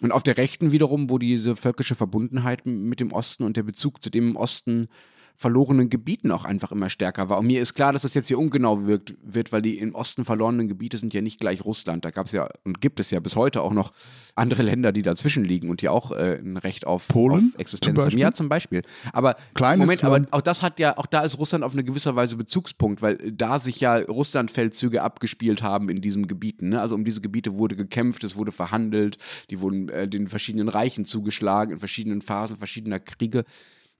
Und 0.00 0.12
auf 0.12 0.22
der 0.22 0.36
Rechten 0.36 0.70
wiederum, 0.70 1.10
wo 1.10 1.18
diese 1.18 1.56
völkische 1.56 1.94
Verbundenheit 1.94 2.66
mit 2.66 3.00
dem 3.00 3.12
Osten 3.12 3.42
und 3.42 3.56
der 3.56 3.64
Bezug 3.64 4.02
zu 4.02 4.07
dem 4.10 4.36
Osten 4.36 4.88
verlorenen 5.38 5.88
Gebieten 5.88 6.32
auch 6.32 6.44
einfach 6.44 6.72
immer 6.72 6.90
stärker 6.90 7.28
war. 7.28 7.38
Und 7.38 7.46
mir 7.46 7.62
ist 7.62 7.74
klar, 7.74 7.92
dass 7.92 8.02
das 8.02 8.12
jetzt 8.14 8.26
hier 8.26 8.40
ungenau 8.40 8.86
wirkt, 8.86 9.14
wird, 9.22 9.52
weil 9.52 9.62
die 9.62 9.78
im 9.78 9.94
Osten 9.94 10.24
verlorenen 10.24 10.66
Gebiete 10.66 10.98
sind 10.98 11.14
ja 11.14 11.20
nicht 11.20 11.38
gleich 11.38 11.64
Russland. 11.64 12.04
Da 12.04 12.10
gab 12.10 12.26
es 12.26 12.32
ja 12.32 12.48
und 12.64 12.80
gibt 12.80 12.98
es 12.98 13.12
ja 13.12 13.20
bis 13.20 13.36
heute 13.36 13.62
auch 13.62 13.72
noch 13.72 13.92
andere 14.34 14.64
Länder, 14.64 14.90
die 14.90 15.02
dazwischen 15.02 15.44
liegen 15.44 15.70
und 15.70 15.80
die 15.80 15.88
auch 15.88 16.10
äh, 16.10 16.40
ein 16.42 16.56
Recht 16.56 16.88
auf, 16.88 17.06
Polen, 17.06 17.52
auf 17.54 17.60
Existenz 17.60 18.04
haben. 18.04 18.18
Ja, 18.18 18.32
zum 18.32 18.48
Beispiel. 18.48 18.82
Aber 19.12 19.36
Kleines 19.54 19.86
Moment, 19.86 20.02
aber 20.02 20.26
auch 20.32 20.40
das 20.40 20.60
hat 20.60 20.80
ja, 20.80 20.98
auch 20.98 21.06
da 21.06 21.20
ist 21.20 21.38
Russland 21.38 21.62
auf 21.62 21.72
eine 21.72 21.84
gewisse 21.84 22.16
Weise 22.16 22.34
Bezugspunkt, 22.34 23.00
weil 23.00 23.16
da 23.30 23.60
sich 23.60 23.78
ja 23.78 23.94
Russland-Feldzüge 23.94 25.04
abgespielt 25.04 25.62
haben 25.62 25.88
in 25.88 26.00
diesen 26.00 26.26
Gebieten. 26.26 26.70
Ne? 26.70 26.80
Also 26.80 26.96
um 26.96 27.04
diese 27.04 27.20
Gebiete 27.20 27.54
wurde 27.54 27.76
gekämpft, 27.76 28.24
es 28.24 28.34
wurde 28.34 28.50
verhandelt, 28.50 29.18
die 29.50 29.60
wurden 29.60 29.88
äh, 29.88 30.08
den 30.08 30.26
verschiedenen 30.26 30.68
Reichen 30.68 31.04
zugeschlagen 31.04 31.74
in 31.74 31.78
verschiedenen 31.78 32.22
Phasen 32.22 32.56
verschiedener 32.56 32.98
Kriege. 32.98 33.44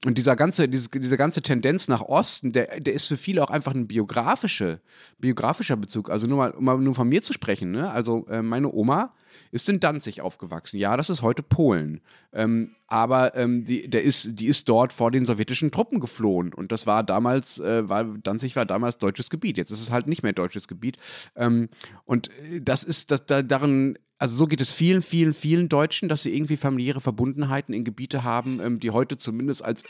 Und 0.05 0.17
dieser 0.17 0.37
ganze, 0.37 0.69
diese, 0.69 0.91
diese 0.91 1.17
ganze 1.17 1.43
Tendenz 1.43 1.89
nach 1.89 2.03
Osten, 2.03 2.53
der, 2.53 2.79
der 2.79 2.95
ist 2.95 3.07
für 3.07 3.17
viele 3.17 3.43
auch 3.43 3.51
einfach 3.51 3.75
ein 3.75 3.89
biografische, 3.89 4.81
biografischer 5.19 5.77
Bezug. 5.77 6.09
Also 6.09 6.29
nur 6.29 6.39
mal, 6.39 6.51
um 6.53 6.85
nur 6.85 6.95
von 6.95 7.09
mir 7.09 7.21
zu 7.23 7.33
sprechen, 7.33 7.73
ne? 7.73 7.91
Also 7.91 8.25
äh, 8.29 8.41
meine 8.41 8.73
Oma 8.73 9.13
ist 9.51 9.69
in 9.69 9.81
Danzig 9.81 10.21
aufgewachsen. 10.21 10.79
Ja, 10.79 10.97
das 10.97 11.11
ist 11.11 11.23
heute 11.23 11.43
Polen. 11.43 12.01
Ähm, 12.33 12.77
aber 12.87 13.35
ähm, 13.35 13.65
die, 13.65 13.91
der 13.91 14.05
ist, 14.05 14.39
die 14.39 14.47
ist 14.47 14.69
dort 14.69 14.93
vor 14.93 15.11
den 15.11 15.27
sowjetischen 15.27 15.73
Truppen 15.73 15.99
geflohen. 15.99 16.55
Und 16.55 16.71
das 16.71 16.87
war 16.87 17.03
damals, 17.03 17.59
äh, 17.59 17.89
war, 17.89 18.05
Danzig 18.05 18.55
war 18.55 18.67
damals 18.67 18.99
deutsches 18.99 19.31
Gebiet. 19.31 19.57
Jetzt 19.57 19.73
ist 19.73 19.81
es 19.81 19.91
halt 19.91 20.07
nicht 20.07 20.23
mehr 20.23 20.33
deutsches 20.33 20.69
Gebiet. 20.69 20.97
Ähm, 21.35 21.71
und 22.05 22.29
äh, 22.29 22.61
das 22.61 22.85
ist, 22.85 23.11
das, 23.11 23.27
da, 23.27 23.43
darin 23.43 23.99
also 24.19 24.37
so 24.37 24.47
geht 24.47 24.61
es 24.61 24.71
vielen, 24.71 25.03
vielen, 25.03 25.33
vielen 25.33 25.69
Deutschen, 25.69 26.09
dass 26.09 26.23
sie 26.23 26.35
irgendwie 26.35 26.57
familiäre 26.57 27.01
Verbundenheiten 27.01 27.73
in 27.73 27.85
Gebiete 27.85 28.25
haben, 28.25 28.61
ähm, 28.61 28.81
die 28.81 28.91
heute 28.91 29.17
zumindest 29.17 29.65
als 29.65 29.85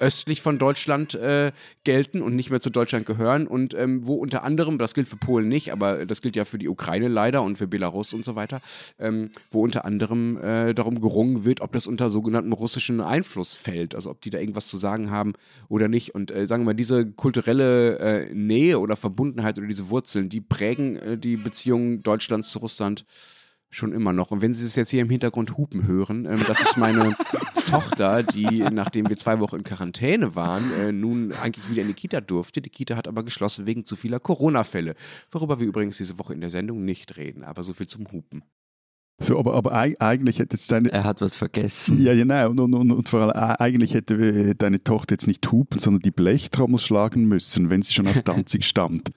östlich 0.00 0.42
von 0.42 0.58
Deutschland 0.58 1.14
äh, 1.14 1.52
gelten 1.84 2.22
und 2.22 2.34
nicht 2.34 2.50
mehr 2.50 2.60
zu 2.60 2.70
Deutschland 2.70 3.06
gehören 3.06 3.46
und 3.46 3.74
ähm, 3.74 4.04
wo 4.04 4.14
unter 4.14 4.42
anderem, 4.42 4.78
das 4.78 4.94
gilt 4.94 5.08
für 5.08 5.16
Polen 5.16 5.48
nicht, 5.48 5.72
aber 5.72 6.06
das 6.06 6.22
gilt 6.22 6.34
ja 6.34 6.44
für 6.44 6.58
die 6.58 6.68
Ukraine 6.68 7.06
leider 7.06 7.42
und 7.42 7.58
für 7.58 7.68
Belarus 7.68 8.12
und 8.12 8.24
so 8.24 8.34
weiter, 8.34 8.60
ähm, 8.98 9.30
wo 9.52 9.62
unter 9.62 9.84
anderem 9.84 10.38
äh, 10.38 10.74
darum 10.74 11.00
gerungen 11.00 11.44
wird, 11.44 11.60
ob 11.60 11.72
das 11.72 11.86
unter 11.86 12.10
sogenannten 12.10 12.52
russischen 12.52 13.00
Einfluss 13.00 13.54
fällt, 13.54 13.94
also 13.94 14.10
ob 14.10 14.20
die 14.20 14.30
da 14.30 14.38
irgendwas 14.38 14.66
zu 14.66 14.78
sagen 14.78 15.10
haben 15.10 15.34
oder 15.68 15.86
nicht. 15.86 16.14
Und 16.14 16.30
äh, 16.30 16.46
sagen 16.46 16.62
wir 16.62 16.66
mal, 16.66 16.74
diese 16.74 17.06
kulturelle 17.06 17.98
äh, 17.98 18.34
Nähe 18.34 18.80
oder 18.80 18.96
Verbundenheit 18.96 19.58
oder 19.58 19.68
diese 19.68 19.90
Wurzeln, 19.90 20.28
die 20.28 20.40
prägen 20.40 20.96
äh, 20.96 21.18
die 21.18 21.36
Beziehungen 21.36 22.02
Deutschlands 22.02 22.50
zu 22.50 22.58
Russland 22.58 23.04
schon 23.70 23.92
immer 23.92 24.12
noch. 24.12 24.30
Und 24.30 24.42
wenn 24.42 24.52
Sie 24.52 24.64
es 24.64 24.74
jetzt 24.76 24.90
hier 24.90 25.00
im 25.00 25.10
Hintergrund 25.10 25.56
hupen 25.56 25.86
hören, 25.86 26.26
ähm, 26.26 26.42
das 26.46 26.60
ist 26.60 26.76
meine 26.76 27.16
Tochter, 27.70 28.22
die, 28.22 28.60
nachdem 28.60 29.08
wir 29.08 29.16
zwei 29.16 29.38
Wochen 29.40 29.56
in 29.56 29.64
Quarantäne 29.64 30.34
waren, 30.34 30.72
äh, 30.74 30.92
nun 30.92 31.32
eigentlich 31.32 31.70
wieder 31.70 31.82
in 31.82 31.88
die 31.88 31.94
Kita 31.94 32.20
durfte. 32.20 32.60
Die 32.60 32.70
Kita 32.70 32.96
hat 32.96 33.06
aber 33.06 33.24
geschlossen 33.24 33.66
wegen 33.66 33.84
zu 33.84 33.96
vieler 33.96 34.18
Corona-Fälle, 34.18 34.94
worüber 35.30 35.60
wir 35.60 35.66
übrigens 35.66 35.96
diese 35.96 36.18
Woche 36.18 36.34
in 36.34 36.40
der 36.40 36.50
Sendung 36.50 36.84
nicht 36.84 37.16
reden. 37.16 37.44
Aber 37.44 37.62
so 37.62 37.72
viel 37.72 37.86
zum 37.86 38.10
Hupen. 38.10 38.42
So, 39.22 39.38
aber, 39.38 39.54
aber 39.54 39.74
eigentlich 39.74 40.38
hätte 40.38 40.56
jetzt 40.56 40.72
deine. 40.72 40.90
Er 40.90 41.04
hat 41.04 41.20
was 41.20 41.34
vergessen. 41.34 42.02
Ja, 42.02 42.14
genau. 42.14 42.48
Und, 42.48 42.60
und, 42.60 42.72
und, 42.72 42.90
und 42.90 43.08
vor 43.08 43.20
allem, 43.20 43.56
eigentlich 43.58 43.92
hätte 43.92 44.54
deine 44.54 44.82
Tochter 44.82 45.12
jetzt 45.12 45.26
nicht 45.26 45.52
hupen, 45.52 45.78
sondern 45.78 46.00
die 46.00 46.10
Blechtrommel 46.10 46.78
schlagen 46.78 47.26
müssen, 47.26 47.68
wenn 47.68 47.82
sie 47.82 47.92
schon 47.92 48.08
aus 48.08 48.22
Danzig 48.24 48.64
stammt. 48.64 49.10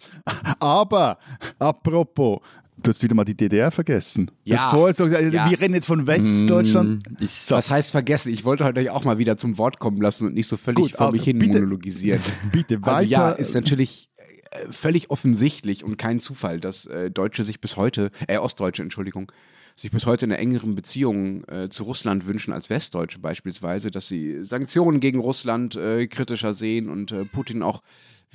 Aber, 0.60 1.20
apropos, 1.58 2.42
Du 2.82 2.90
hast 2.90 3.04
wieder 3.04 3.14
mal 3.16 3.24
die 3.24 3.36
DDR 3.38 3.72
vergessen. 3.72 4.32
Ja. 4.44 4.70
Vorher 4.72 4.94
so, 4.94 5.06
äh, 5.06 5.30
Ja. 5.30 5.50
Wir 5.50 5.60
reden 5.62 5.74
jetzt 5.76 5.86
von 5.86 6.08
Westdeutschland. 6.08 7.08
Mm, 7.10 7.24
ich, 7.24 7.32
So. 7.32 7.56
Was 7.56 7.70
heißt 7.70 7.92
vergessen? 7.92 8.32
Ich 8.34 8.44
wollte 8.46 8.64
heute 8.66 8.80
euch 8.80 8.90
auch 8.90 9.04
mal 9.04 9.18
wieder 9.20 9.38
zum 9.38 9.58
Wort 9.58 9.80
kommen 9.80 10.02
lassen 10.02 10.28
und 10.28 10.34
nicht 10.34 10.48
so 10.48 10.58
völlig 10.58 10.78
Gut, 10.78 10.92
vor 10.92 11.12
mich 11.12 11.20
also 11.22 11.24
hin 11.26 11.40
bitte- 11.40 11.60
monologisieren. 11.60 12.22
Bitte 12.52 12.82
weiter. 12.82 12.96
Also 12.98 13.10
ja, 13.10 13.30
ist 13.32 13.54
natürlich 13.54 14.10
äh, 14.52 14.72
völlig 14.72 15.12
offensichtlich 15.12 15.84
und 15.84 15.98
kein 15.98 16.20
Zufall, 16.20 16.60
dass 16.60 16.86
äh, 16.88 17.12
Deutsche 17.12 17.44
sich 17.44 17.62
bis 17.62 17.78
heute, 17.78 18.10
äh, 18.28 18.38
Ostdeutsche, 18.38 18.82
Entschuldigung, 18.82 19.32
sich 19.76 19.90
bis 19.92 20.06
heute 20.06 20.26
eine 20.26 20.38
engeren 20.38 20.76
Beziehung 20.76 21.44
äh, 21.46 21.70
zu 21.70 21.84
Russland 21.84 22.26
wünschen 22.28 22.54
als 22.54 22.70
Westdeutsche 22.70 23.20
beispielsweise, 23.20 23.92
dass 23.92 24.08
sie 24.08 24.44
Sanktionen 24.44 25.00
gegen 25.00 25.20
Russland 25.20 25.76
äh, 25.76 26.06
kritischer 26.08 26.54
sehen 26.54 26.90
und 26.90 27.12
äh, 27.12 27.26
Putin 27.26 27.64
auch 27.64 27.82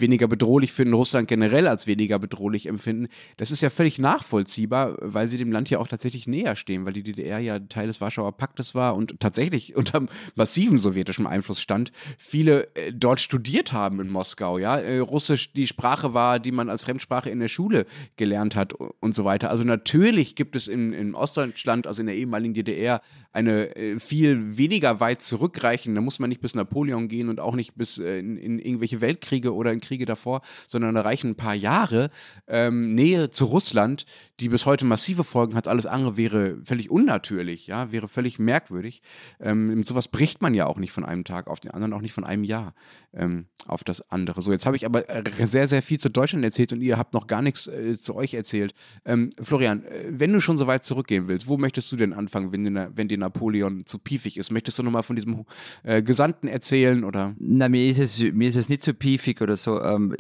weniger 0.01 0.29
bedrohlich 0.29 0.73
finden, 0.73 0.95
Russland 0.95 1.29
generell 1.29 1.67
als 1.67 1.87
weniger 1.87 2.19
bedrohlich 2.19 2.67
empfinden. 2.67 3.09
Das 3.37 3.51
ist 3.51 3.61
ja 3.61 3.71
völlig 3.71 3.99
nachvollziehbar, 3.99 4.97
weil 5.01 5.29
sie 5.29 5.39
dem 5.39 5.53
Land 5.53 5.71
ja 5.71 5.79
auch 5.79 5.89
tatsächlich 5.89 6.27
näher 6.27 6.57
stehen, 6.57 6.87
weil 6.87 6.93
die 6.93 7.03
DDR 7.03 7.39
ja 7.39 7.59
Teil 7.59 7.87
des 7.87 8.01
Warschauer 8.01 8.37
Paktes 8.37 8.75
war 8.75 8.97
und 8.97 9.21
tatsächlich 9.21 9.77
unter 9.77 10.07
massiven 10.35 10.79
sowjetischem 10.79 11.27
Einfluss 11.27 11.61
stand. 11.61 11.93
Viele 12.19 12.75
äh, 12.75 12.93
dort 12.93 13.21
studiert 13.21 13.73
haben 13.73 14.01
in 14.01 14.09
Moskau, 14.09 14.59
ja. 14.59 14.79
Äh, 14.79 14.99
Russisch 14.99 15.53
die 15.53 15.67
Sprache 15.67 16.15
war, 16.15 16.39
die 16.39 16.53
man 16.53 16.69
als 16.69 16.85
Fremdsprache 16.85 17.31
in 17.31 17.41
der 17.41 17.49
Schule 17.49 17.87
gelernt 18.17 18.57
hat 18.57 18.73
und 18.73 19.15
so 19.15 19.25
weiter. 19.25 19.51
Also 19.51 19.65
natürlich 19.65 20.35
gibt 20.35 20.57
es 20.57 20.69
in, 20.69 20.93
in 20.93 21.15
Ostdeutschland, 21.15 21.87
also 21.87 22.01
in 22.01 22.07
der 22.07 22.17
ehemaligen 22.17 22.55
DDR, 22.55 23.01
eine 23.33 23.77
äh, 23.77 23.99
viel 23.99 24.57
weniger 24.57 25.01
weit 25.01 25.23
zurückreichende, 25.23 26.01
da 26.01 26.05
muss 26.05 26.19
man 26.19 26.29
nicht 26.29 26.41
bis 26.41 26.55
Napoleon 26.55 27.09
gehen 27.09 27.29
und 27.29 27.41
auch 27.41 27.55
nicht 27.55 27.77
bis 27.77 27.99
äh, 27.99 28.19
in, 28.19 28.37
in 28.37 28.59
irgendwelche 28.59 29.01
Weltkriege 29.01 29.55
oder 29.55 29.73
in 29.73 29.81
Kriege 29.89 30.07
davor, 30.07 30.43
sondern 30.67 30.95
da 30.95 31.01
reichen 31.01 31.31
ein 31.31 31.37
paar 31.37 31.55
Jahre 31.55 32.11
ähm, 32.47 32.95
Nähe 32.95 33.31
zu 33.31 33.47
Russland, 33.47 34.05
die 34.41 34.49
bis 34.49 34.67
heute 34.67 34.85
massive 34.85 35.25
Folgen 35.25 35.55
hat. 35.55 35.67
Alles 35.67 35.87
andere 35.87 36.17
wäre 36.17 36.59
völlig 36.65 36.91
unnatürlich, 36.91 37.67
ja, 37.67 37.91
wäre 37.91 38.09
völlig 38.09 38.39
merkwürdig. 38.39 39.01
Ähm, 39.41 39.75
mit 39.75 39.87
sowas 39.87 40.09
bricht 40.09 40.43
man 40.43 40.55
ja 40.55 40.67
auch 40.67 40.77
nicht 40.77 40.93
von 40.93 41.05
einem 41.05 41.25
Tag 41.25 41.47
auf 41.49 41.61
den 41.61 41.71
anderen, 41.71 41.93
auch 41.93 42.03
nicht 42.03 42.13
von 42.13 42.25
einem 42.25 42.45
Jahr 42.45 42.75
ähm, 43.15 43.47
auf 43.67 43.85
das 43.85 44.11
andere. 44.11 44.43
So, 44.43 44.53
jetzt 44.53 44.67
habe 44.67 44.77
ich 44.77 44.85
aber 44.85 45.09
äh, 45.09 45.25
sehr, 45.47 45.67
sehr 45.67 45.83
viel 45.83 45.99
zu 45.99 46.11
Deutschland 46.11 46.45
erzählt 46.45 46.73
und 46.73 46.83
ihr 46.83 46.99
habt 46.99 47.15
noch 47.15 47.27
gar 47.27 47.43
nichts 47.43 47.67
äh, 47.67 47.97
zu 47.97 48.15
euch 48.15 48.35
erzählt. 48.35 48.75
Ähm, 49.05 49.31
Florian, 49.41 49.85
äh, 49.85 50.05
wenn 50.11 50.33
du 50.33 50.41
schon 50.41 50.59
so 50.59 50.67
weit 50.67 50.85
zurückgehen 50.85 51.29
willst, 51.29 51.49
wo 51.49 51.57
möchtest 51.57 51.91
du 51.91 51.97
denn 51.97 52.13
anfangen, 52.13 52.53
wenn 52.53 52.65
dir, 52.65 52.91
wenn 52.95 53.09
dir 53.09 53.19
Napoleon 53.19 53.87
zu 53.87 53.99
piefig 53.99 54.37
ist? 54.37 54.51
Möchtest 54.51 54.79
du 54.79 54.83
nochmal 54.83 55.03
von 55.03 55.17
diesem 55.17 55.45
äh, 55.83 56.03
Gesandten 56.03 56.49
erzählen 56.49 57.05
oder? 57.05 57.35
Na, 57.39 57.69
mir 57.69 57.89
ist 57.89 57.99
es, 57.99 58.19
mir 58.21 58.49
ist 58.49 58.57
es 58.57 58.69
nicht 58.69 58.83
so 58.83 58.93
piefig 58.93 59.41
oder 59.41 59.57
so. 59.57 59.78
Ähm, 59.83 60.17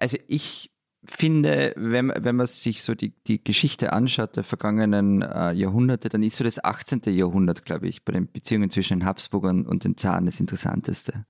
also 0.00 0.16
ich 0.26 0.70
finde, 1.04 1.72
wenn, 1.76 2.12
wenn 2.16 2.36
man 2.36 2.46
sich 2.46 2.82
so 2.82 2.94
die, 2.94 3.10
die 3.26 3.42
Geschichte 3.42 3.92
anschaut 3.92 4.36
der 4.36 4.44
vergangenen 4.44 5.22
äh, 5.22 5.52
Jahrhunderte, 5.52 6.08
dann 6.08 6.22
ist 6.22 6.36
so 6.36 6.44
das 6.44 6.62
18. 6.62 7.02
Jahrhundert, 7.06 7.64
glaube 7.64 7.88
ich, 7.88 8.04
bei 8.04 8.12
den 8.12 8.30
Beziehungen 8.30 8.70
zwischen 8.70 9.00
den 9.00 9.06
Habsburgern 9.06 9.66
und 9.66 9.84
den 9.84 9.96
Zaren 9.96 10.26
das 10.26 10.38
Interessanteste. 10.38 11.26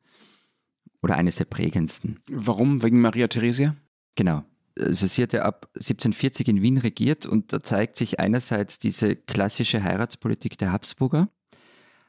Oder 1.00 1.17
eines 1.17 1.37
der 1.37 1.47
prägendsten. 1.47 2.21
Warum? 2.31 2.83
Wegen 2.83 3.00
Maria 3.00 3.29
Theresia? 3.29 3.75
Genau. 4.14 4.45
Also 4.79 5.07
sie 5.07 5.23
hat 5.23 5.33
ja 5.33 5.43
ab 5.43 5.69
1740 5.75 6.49
in 6.49 6.62
Wien 6.62 6.79
regiert 6.79 7.26
und 7.26 7.52
da 7.52 7.62
zeigt 7.62 7.97
sich 7.97 8.21
einerseits 8.21 8.79
diese 8.79 9.17
klassische 9.17 9.83
Heiratspolitik 9.83 10.59
der 10.59 10.73
Habsburger, 10.73 11.29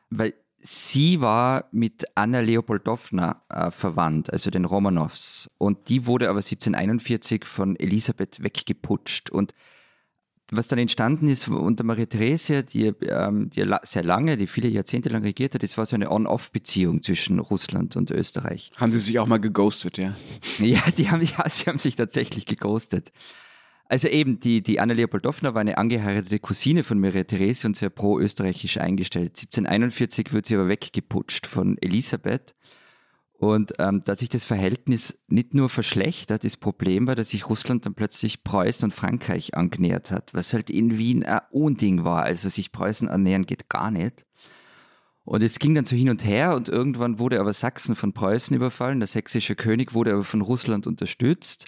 weil 0.09 0.33
sie 0.63 1.19
war 1.21 1.67
mit 1.71 2.05
Anna 2.15 2.39
Leopoldowna 2.39 3.43
äh, 3.49 3.69
verwandt, 3.69 4.31
also 4.31 4.49
den 4.49 4.65
Romanows. 4.65 5.49
Und 5.57 5.89
die 5.89 6.07
wurde 6.07 6.29
aber 6.29 6.39
1741 6.39 7.45
von 7.45 7.75
Elisabeth 7.75 8.41
weggeputscht. 8.41 9.29
Und 9.29 9.53
was 10.49 10.67
dann 10.67 10.79
entstanden 10.79 11.27
ist 11.27 11.47
unter 11.49 11.83
Maria 11.83 12.05
Theresia, 12.05 12.61
die, 12.61 12.85
ähm, 12.85 13.49
die 13.49 13.69
sehr 13.83 14.03
lange, 14.03 14.37
die 14.37 14.47
viele 14.47 14.69
Jahrzehnte 14.69 15.09
lang 15.09 15.23
regiert 15.23 15.53
hat, 15.53 15.63
das 15.63 15.77
war 15.77 15.85
so 15.85 15.95
eine 15.95 16.09
On-Off-Beziehung 16.09 17.01
zwischen 17.01 17.39
Russland 17.39 17.95
und 17.97 18.09
Österreich. 18.11 18.71
Haben 18.77 18.93
sie 18.93 18.99
sich 18.99 19.19
auch 19.19 19.27
mal 19.27 19.39
geghostet, 19.39 19.97
ja? 19.97 20.15
Ja, 20.59 20.81
die 20.97 21.11
haben, 21.11 21.21
ja, 21.21 21.49
sie 21.49 21.65
haben 21.65 21.79
sich 21.79 21.95
tatsächlich 21.95 22.45
geghostet. 22.45 23.11
Also 23.93 24.07
eben, 24.07 24.39
die, 24.39 24.63
die 24.63 24.79
Anna 24.79 24.95
Leopoldowna 24.95 25.53
war 25.53 25.61
eine 25.61 25.77
angeheiratete 25.77 26.39
Cousine 26.39 26.83
von 26.83 26.99
Maria 26.99 27.25
Therese 27.25 27.67
und 27.67 27.77
sehr 27.77 27.91
pro-österreichisch 27.91 28.79
eingestellt. 28.79 29.37
1741 29.37 30.33
wird 30.33 30.47
sie 30.47 30.55
aber 30.55 30.67
weggeputscht 30.67 31.45
von 31.45 31.77
Elisabeth. 31.79 32.55
Und 33.33 33.73
ähm, 33.77 34.01
da 34.03 34.15
sich 34.15 34.29
das 34.29 34.45
Verhältnis 34.45 35.19
nicht 35.27 35.53
nur 35.53 35.69
verschlechtert, 35.69 36.43
das 36.43 36.57
Problem 36.57 37.05
war, 37.05 37.13
dass 37.13 37.29
sich 37.29 37.47
Russland 37.47 37.85
dann 37.85 37.93
plötzlich 37.93 38.43
Preußen 38.43 38.85
und 38.87 38.95
Frankreich 38.95 39.53
angenähert 39.53 40.09
hat, 40.09 40.33
was 40.33 40.53
halt 40.53 40.71
in 40.71 40.97
Wien 40.97 41.23
ein 41.23 41.41
Unding 41.51 42.03
war. 42.03 42.23
Also 42.23 42.49
sich 42.49 42.71
Preußen 42.71 43.07
annähern 43.07 43.45
geht 43.45 43.69
gar 43.69 43.91
nicht. 43.91 44.25
Und 45.23 45.43
es 45.43 45.59
ging 45.59 45.75
dann 45.75 45.85
so 45.85 45.95
hin 45.95 46.09
und 46.09 46.25
her 46.25 46.55
und 46.55 46.67
irgendwann 46.67 47.19
wurde 47.19 47.39
aber 47.39 47.53
Sachsen 47.53 47.93
von 47.93 48.11
Preußen 48.11 48.55
überfallen. 48.55 49.01
Der 49.01 49.07
sächsische 49.07 49.55
König 49.55 49.93
wurde 49.93 50.13
aber 50.13 50.23
von 50.23 50.41
Russland 50.41 50.87
unterstützt. 50.87 51.67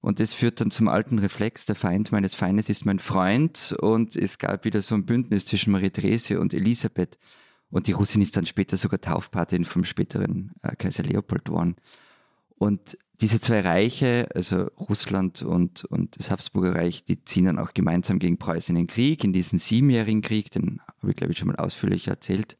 Und 0.00 0.20
das 0.20 0.32
führt 0.32 0.60
dann 0.60 0.70
zum 0.70 0.88
alten 0.88 1.18
Reflex, 1.18 1.66
der 1.66 1.74
Feind 1.74 2.12
meines 2.12 2.34
Feindes 2.34 2.68
ist 2.68 2.84
mein 2.84 2.98
Freund. 2.98 3.74
Und 3.80 4.14
es 4.16 4.38
gab 4.38 4.64
wieder 4.64 4.82
so 4.82 4.94
ein 4.94 5.06
Bündnis 5.06 5.46
zwischen 5.46 5.72
Marie 5.72 5.90
Therese 5.90 6.38
und 6.38 6.54
Elisabeth. 6.54 7.18
Und 7.70 7.88
die 7.88 7.92
Russin 7.92 8.22
ist 8.22 8.36
dann 8.36 8.46
später 8.46 8.76
sogar 8.76 9.00
Taufpatin 9.00 9.64
vom 9.64 9.84
späteren 9.84 10.52
äh, 10.62 10.76
Kaiser 10.76 11.02
Leopold 11.02 11.46
geworden. 11.46 11.76
Und 12.58 12.96
diese 13.20 13.40
zwei 13.40 13.60
Reiche, 13.60 14.28
also 14.34 14.66
Russland 14.78 15.42
und, 15.42 15.84
und 15.86 16.18
das 16.18 16.30
Habsburger 16.30 16.74
Reich, 16.74 17.04
die 17.04 17.24
ziehen 17.24 17.46
dann 17.46 17.58
auch 17.58 17.72
gemeinsam 17.74 18.18
gegen 18.18 18.38
Preußen 18.38 18.76
in 18.76 18.82
den 18.82 18.86
Krieg, 18.86 19.24
in 19.24 19.32
diesen 19.32 19.58
siebenjährigen 19.58 20.22
Krieg, 20.22 20.50
den 20.50 20.80
habe 21.00 21.10
ich 21.10 21.16
glaube 21.16 21.32
ich 21.32 21.38
schon 21.38 21.48
mal 21.48 21.56
ausführlich 21.56 22.08
erzählt. 22.08 22.56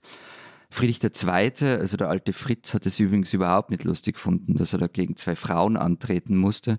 Friedrich 0.71 1.03
II., 1.03 1.69
also 1.69 1.97
der 1.97 2.09
alte 2.09 2.33
Fritz, 2.33 2.75
hat 2.75 2.87
es 2.87 2.99
übrigens 2.99 3.33
überhaupt 3.33 3.71
nicht 3.71 3.85
lustig 3.85 4.15
gefunden, 4.15 4.55
dass 4.55 4.73
er 4.73 4.81
da 4.81 4.89
gegen 4.89 5.17
zwei 5.17 5.37
Frauen 5.37 5.77
antreten 5.77 6.37
musste. 6.37 6.79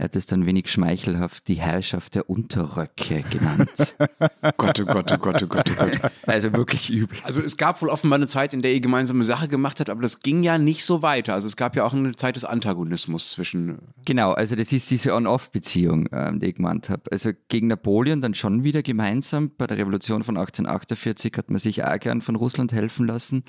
Er 0.00 0.04
hat 0.04 0.16
es 0.16 0.24
dann 0.24 0.46
wenig 0.46 0.70
schmeichelhaft 0.70 1.46
die 1.46 1.56
Herrschaft 1.56 2.14
der 2.14 2.30
Unterröcke 2.30 3.22
genannt. 3.30 3.94
Gott, 4.56 4.80
oh 4.80 4.86
Gott, 4.86 5.12
oh 5.12 5.18
Gott, 5.18 5.42
oh 5.42 5.46
Gott, 5.46 5.70
oh 5.70 5.74
Gott. 5.76 6.12
also 6.26 6.54
wirklich 6.54 6.88
übel. 6.88 7.18
Also 7.22 7.42
es 7.42 7.58
gab 7.58 7.82
wohl 7.82 7.90
offenbar 7.90 8.16
eine 8.16 8.26
Zeit, 8.26 8.54
in 8.54 8.62
der 8.62 8.72
ihr 8.72 8.80
gemeinsame 8.80 9.26
Sache 9.26 9.46
gemacht 9.46 9.78
habt, 9.78 9.90
aber 9.90 10.00
das 10.00 10.20
ging 10.20 10.42
ja 10.42 10.56
nicht 10.56 10.86
so 10.86 11.02
weiter. 11.02 11.34
Also 11.34 11.48
es 11.48 11.54
gab 11.54 11.76
ja 11.76 11.84
auch 11.84 11.92
eine 11.92 12.16
Zeit 12.16 12.36
des 12.36 12.46
Antagonismus 12.46 13.32
zwischen. 13.32 13.76
Genau, 14.06 14.32
also 14.32 14.56
das 14.56 14.72
ist 14.72 14.90
diese 14.90 15.14
On-Off-Beziehung, 15.14 16.08
ähm, 16.12 16.40
die 16.40 16.46
ich 16.46 16.54
gemeint 16.54 16.88
habe. 16.88 17.02
Also 17.12 17.32
gegen 17.48 17.66
Napoleon 17.66 18.22
dann 18.22 18.32
schon 18.32 18.64
wieder 18.64 18.82
gemeinsam. 18.82 19.50
Bei 19.58 19.66
der 19.66 19.76
Revolution 19.76 20.24
von 20.24 20.38
1848 20.38 21.34
hat 21.36 21.50
man 21.50 21.58
sich 21.58 21.84
auch 21.84 22.00
gern 22.00 22.22
von 22.22 22.36
Russland 22.36 22.72
helfen 22.72 23.06
lassen. 23.06 23.44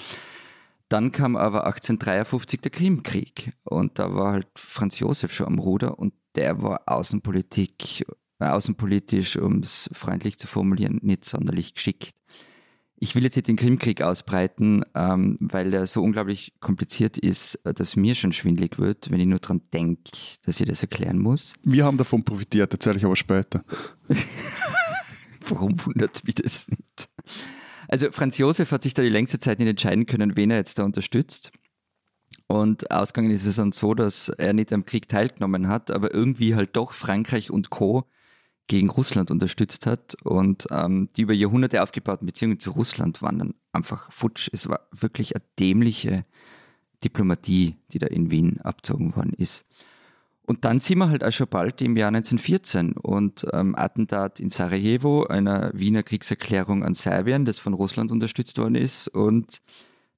Dann 0.89 1.13
kam 1.13 1.37
aber 1.37 1.65
1853 1.65 2.59
der 2.59 2.71
Krimkrieg 2.71 3.53
und 3.63 3.97
da 3.97 4.13
war 4.13 4.33
halt 4.33 4.47
Franz 4.55 4.99
Josef 4.99 5.33
schon 5.33 5.47
am 5.47 5.57
Ruder 5.57 5.97
und 5.97 6.11
der 6.35 6.61
war 6.61 6.81
Außenpolitik, 6.85 8.05
äh, 8.39 8.45
außenpolitisch, 8.45 9.37
um 9.37 9.59
es 9.59 9.89
freundlich 9.93 10.37
zu 10.37 10.47
formulieren, 10.47 10.99
nicht 11.01 11.25
sonderlich 11.25 11.73
geschickt. 11.73 12.13
Ich 13.03 13.15
will 13.15 13.23
jetzt 13.23 13.35
nicht 13.35 13.47
den 13.47 13.55
Krimkrieg 13.55 14.03
ausbreiten, 14.03 14.83
ähm, 14.93 15.35
weil 15.39 15.73
er 15.73 15.87
so 15.87 16.03
unglaublich 16.03 16.53
kompliziert 16.59 17.17
ist, 17.17 17.55
äh, 17.65 17.73
dass 17.73 17.95
mir 17.95 18.13
schon 18.13 18.31
schwindlig 18.31 18.77
wird, 18.77 19.09
wenn 19.09 19.19
ich 19.19 19.25
nur 19.25 19.39
daran 19.39 19.61
denke, 19.73 20.11
dass 20.43 20.59
ich 20.59 20.67
das 20.67 20.83
erklären 20.83 21.17
muss. 21.17 21.55
Wir 21.63 21.85
haben 21.85 21.97
davon 21.97 22.23
profitiert, 22.23 22.71
erzähle 22.71 22.97
ich 22.97 23.05
aber 23.05 23.15
später. 23.15 23.63
warum 25.47 25.83
wundert 25.85 26.23
mich 26.25 26.35
das 26.35 26.67
nicht? 26.67 27.09
Also 27.87 28.11
Franz 28.11 28.37
Josef 28.37 28.71
hat 28.71 28.83
sich 28.83 28.93
da 28.93 29.01
die 29.01 29.09
längste 29.09 29.39
Zeit 29.39 29.59
nicht 29.59 29.67
entscheiden 29.67 30.05
können, 30.05 30.37
wen 30.37 30.51
er 30.51 30.57
jetzt 30.57 30.79
da 30.79 30.83
unterstützt. 30.83 31.51
Und 32.51 32.91
ausgegangen 32.91 33.31
ist 33.31 33.45
es 33.45 33.55
dann 33.55 33.71
so, 33.71 33.93
dass 33.93 34.27
er 34.27 34.51
nicht 34.51 34.73
am 34.73 34.83
Krieg 34.83 35.07
teilgenommen 35.07 35.69
hat, 35.69 35.89
aber 35.89 36.13
irgendwie 36.13 36.53
halt 36.53 36.75
doch 36.75 36.91
Frankreich 36.91 37.49
und 37.49 37.69
Co. 37.69 38.03
gegen 38.67 38.89
Russland 38.89 39.31
unterstützt 39.31 39.85
hat. 39.85 40.17
Und 40.25 40.67
ähm, 40.69 41.07
die 41.15 41.21
über 41.21 41.31
Jahrhunderte 41.31 41.81
aufgebauten 41.81 42.25
Beziehungen 42.25 42.59
zu 42.59 42.71
Russland 42.71 43.21
waren 43.21 43.39
dann 43.39 43.53
einfach 43.71 44.11
futsch. 44.11 44.49
Es 44.51 44.67
war 44.67 44.81
wirklich 44.91 45.33
eine 45.33 45.45
dämliche 45.59 46.25
Diplomatie, 47.05 47.77
die 47.93 47.99
da 47.99 48.07
in 48.07 48.31
Wien 48.31 48.59
abzogen 48.59 49.15
worden 49.15 49.31
ist. 49.37 49.63
Und 50.43 50.65
dann 50.65 50.81
sind 50.81 50.97
wir 50.97 51.09
halt 51.09 51.23
auch 51.23 51.31
schon 51.31 51.47
bald 51.47 51.81
im 51.81 51.95
Jahr 51.95 52.09
1914 52.09 52.97
und 52.97 53.47
ähm, 53.53 53.77
Attentat 53.77 54.41
in 54.41 54.49
Sarajevo, 54.49 55.23
einer 55.23 55.71
Wiener 55.73 56.03
Kriegserklärung 56.03 56.83
an 56.83 56.95
Serbien, 56.95 57.45
das 57.45 57.59
von 57.59 57.73
Russland 57.73 58.11
unterstützt 58.11 58.57
worden 58.57 58.75
ist 58.75 59.07
und 59.07 59.61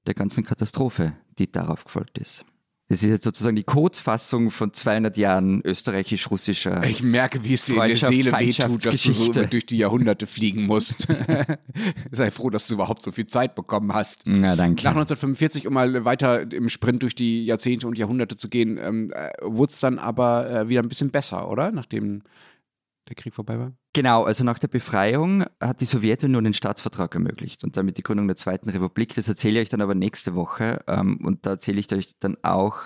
der 0.05 0.13
ganzen 0.13 0.43
Katastrophe, 0.43 1.13
die 1.37 1.51
darauf 1.51 1.85
gefolgt 1.85 2.17
ist. 2.17 2.45
Das 2.89 3.01
ist 3.01 3.09
jetzt 3.09 3.23
sozusagen 3.23 3.55
die 3.55 3.63
Kurzfassung 3.63 4.51
von 4.51 4.73
200 4.73 5.17
Jahren 5.17 5.61
österreichisch-russischer. 5.63 6.83
Ich 6.83 7.01
merke, 7.01 7.43
wie 7.43 7.53
es 7.53 7.65
dir 7.65 7.81
in 7.81 7.87
der 7.87 7.97
Seele 7.97 8.31
wehtut, 8.33 8.85
dass 8.85 9.01
du 9.01 9.11
so 9.11 9.31
durch 9.49 9.65
die 9.65 9.77
Jahrhunderte 9.77 10.27
fliegen 10.27 10.67
musst. 10.67 11.07
Sei 12.11 12.29
froh, 12.29 12.49
dass 12.49 12.67
du 12.67 12.75
überhaupt 12.75 13.01
so 13.01 13.11
viel 13.11 13.25
Zeit 13.25 13.55
bekommen 13.55 13.93
hast. 13.93 14.23
Na, 14.25 14.55
danke. 14.55 14.83
Nach 14.83 14.91
1945, 14.91 15.65
um 15.65 15.73
mal 15.73 16.05
weiter 16.05 16.51
im 16.51 16.67
Sprint 16.69 17.03
durch 17.03 17.15
die 17.15 17.45
Jahrzehnte 17.45 17.87
und 17.87 17.97
Jahrhunderte 17.97 18.35
zu 18.35 18.49
gehen, 18.49 18.77
ähm, 18.77 19.11
äh, 19.11 19.29
wurde 19.41 19.71
es 19.71 19.79
dann 19.79 19.97
aber 19.97 20.49
äh, 20.49 20.69
wieder 20.69 20.83
ein 20.83 20.89
bisschen 20.89 21.09
besser, 21.09 21.49
oder? 21.49 21.71
Nachdem 21.71 22.21
der 23.07 23.15
Krieg 23.15 23.33
vorbei 23.33 23.59
war? 23.59 23.73
Genau, 23.93 24.23
also 24.23 24.43
nach 24.43 24.59
der 24.59 24.67
Befreiung 24.67 25.45
hat 25.61 25.81
die 25.81 25.85
Sowjetunion 25.85 26.43
den 26.43 26.53
Staatsvertrag 26.53 27.13
ermöglicht 27.13 27.63
und 27.63 27.77
damit 27.77 27.97
die 27.97 28.03
Gründung 28.03 28.27
der 28.27 28.35
Zweiten 28.35 28.69
Republik. 28.69 29.13
Das 29.15 29.27
erzähle 29.27 29.59
ich 29.59 29.65
euch 29.65 29.69
dann 29.69 29.81
aber 29.81 29.95
nächste 29.95 30.35
Woche 30.35 30.83
ähm, 30.87 31.19
und 31.23 31.45
da 31.45 31.51
erzähle 31.51 31.79
ich 31.79 31.93
euch 31.93 32.15
dann 32.19 32.37
auch, 32.43 32.77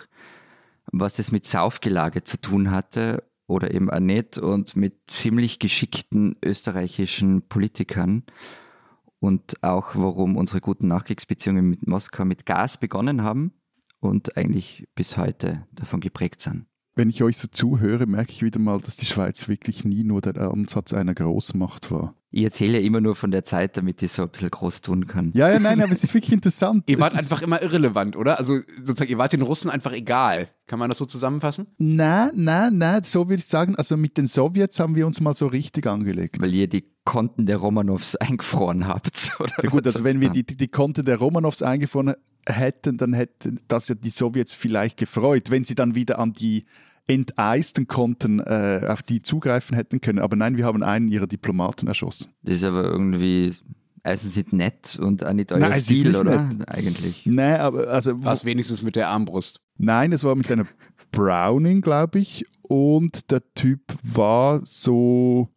was 0.91 1.19
es 1.19 1.31
mit 1.31 1.45
Saufgelage 1.45 2.23
zu 2.23 2.39
tun 2.39 2.71
hatte 2.71 3.23
oder 3.47 3.73
eben 3.73 3.89
auch 3.89 3.99
nicht 3.99 4.37
und 4.37 4.75
mit 4.75 5.09
ziemlich 5.09 5.59
geschickten 5.59 6.35
österreichischen 6.43 7.47
Politikern 7.47 8.23
und 9.19 9.63
auch 9.63 9.95
warum 9.95 10.35
unsere 10.35 10.61
guten 10.61 10.87
Nachkriegsbeziehungen 10.87 11.69
mit 11.69 11.87
Moskau 11.87 12.25
mit 12.25 12.45
Gas 12.45 12.77
begonnen 12.77 13.23
haben 13.23 13.53
und 13.99 14.37
eigentlich 14.37 14.87
bis 14.95 15.17
heute 15.17 15.65
davon 15.71 16.01
geprägt 16.01 16.41
sind 16.41 16.67
wenn 16.97 17.09
ich 17.09 17.23
euch 17.23 17.37
so 17.37 17.47
zuhöre, 17.47 18.05
merke 18.05 18.31
ich 18.31 18.41
wieder 18.41 18.59
mal, 18.59 18.79
dass 18.79 18.97
die 18.97 19.05
Schweiz 19.05 19.47
wirklich 19.47 19.85
nie 19.85 20.03
nur 20.03 20.21
der 20.21 20.35
Ansatz 20.37 20.93
einer 20.93 21.13
Großmacht 21.13 21.91
war. 21.91 22.15
Ich 22.29 22.43
erzähle 22.43 22.79
ja 22.79 22.85
immer 22.85 22.99
nur 22.99 23.15
von 23.15 23.31
der 23.31 23.43
Zeit, 23.43 23.77
damit 23.77 24.03
ich 24.03 24.11
so 24.11 24.23
ein 24.23 24.29
bisschen 24.29 24.49
groß 24.49 24.81
tun 24.81 25.07
kann. 25.07 25.31
Ja, 25.33 25.49
ja, 25.49 25.59
nein, 25.59 25.81
aber 25.81 25.93
es 25.93 26.03
ist 26.03 26.13
wirklich 26.13 26.33
interessant. 26.33 26.83
ihr 26.87 26.99
wart 26.99 27.13
es 27.13 27.19
einfach 27.19 27.41
immer 27.41 27.61
irrelevant, 27.61 28.17
oder? 28.17 28.37
Also 28.37 28.59
sozusagen, 28.77 29.11
ihr 29.11 29.17
wart 29.17 29.31
den 29.31 29.41
Russen 29.41 29.71
einfach 29.71 29.93
egal. 29.93 30.49
Kann 30.65 30.77
man 30.77 30.89
das 30.89 30.97
so 30.97 31.05
zusammenfassen? 31.05 31.67
Nein, 31.77 32.31
nein, 32.35 32.77
nein, 32.77 33.03
so 33.03 33.29
würde 33.29 33.39
ich 33.39 33.45
sagen. 33.45 33.75
Also 33.77 33.95
mit 33.95 34.17
den 34.17 34.27
Sowjets 34.27 34.79
haben 34.79 34.95
wir 34.95 35.07
uns 35.07 35.21
mal 35.21 35.33
so 35.33 35.47
richtig 35.47 35.87
angelegt. 35.87 36.41
Weil 36.41 36.53
ihr 36.53 36.67
die 36.67 36.85
Konten 37.05 37.45
der 37.45 37.57
Romanows 37.57 38.15
eingefroren 38.17 38.87
habt. 38.87 39.31
Oder 39.39 39.53
ja 39.63 39.69
gut, 39.69 39.85
also 39.85 40.03
wenn 40.03 40.19
wir 40.19 40.29
die, 40.29 40.43
die 40.43 40.67
Konten 40.67 41.05
der 41.05 41.17
Romanows 41.17 41.61
eingefroren 41.61 42.15
hätten, 42.47 42.97
dann 42.97 43.13
hätten 43.13 43.59
das 43.67 43.87
ja 43.87 43.95
die 43.95 44.09
Sowjets 44.09 44.53
vielleicht 44.53 44.97
gefreut, 44.97 45.51
wenn 45.51 45.63
sie 45.63 45.75
dann 45.75 45.95
wieder 45.95 46.19
an 46.19 46.33
die 46.33 46.65
enteisten 47.07 47.87
Konten 47.87 48.39
äh, 48.39 48.85
auf 48.87 49.01
die 49.01 49.21
zugreifen 49.21 49.75
hätten 49.75 50.01
können. 50.01 50.19
Aber 50.19 50.35
nein, 50.35 50.57
wir 50.57 50.65
haben 50.65 50.83
einen 50.83 51.07
ihrer 51.07 51.27
Diplomaten 51.27 51.87
erschossen. 51.87 52.33
Das 52.43 52.55
ist 52.55 52.63
aber 52.63 52.83
irgendwie 52.83 53.53
also 54.07 54.29
sind 54.29 54.53
nett 54.53 54.97
und 55.01 55.25
auch 55.25 55.33
nicht 55.33 55.51
euer 55.51 55.59
nein, 55.59 55.81
Stil, 55.81 56.07
nicht 56.07 56.17
oder? 56.17 56.43
Nett. 56.43 56.69
Eigentlich. 56.69 57.25
Nein, 57.25 57.59
aber 57.59 57.89
also. 57.89 58.23
Was 58.23 58.45
wenigstens 58.45 58.81
mit 58.81 58.95
der 58.95 59.09
Armbrust? 59.09 59.59
Nein, 59.77 60.13
es 60.13 60.23
war 60.23 60.33
mit 60.35 60.49
einer 60.49 60.65
Browning, 61.11 61.81
glaube 61.81 62.19
ich. 62.19 62.45
Und 62.61 63.31
der 63.31 63.41
Typ 63.53 63.81
war 64.03 64.61
so, 64.63 65.49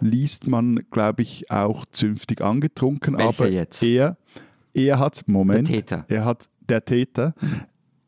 liest 0.00 0.46
man, 0.46 0.84
glaube 0.90 1.22
ich, 1.22 1.50
auch 1.50 1.86
zünftig 1.86 2.42
angetrunken. 2.42 3.16
Welcher 3.16 3.28
aber 3.28 3.48
jetzt? 3.50 3.82
Er, 3.82 4.18
er 4.76 4.98
hat, 4.98 5.24
Moment. 5.26 5.68
Der 5.68 5.76
Täter. 5.76 6.04
Er 6.08 6.24
hat, 6.24 6.48
der 6.68 6.84
Täter. 6.84 7.34
Mhm. 7.40 7.62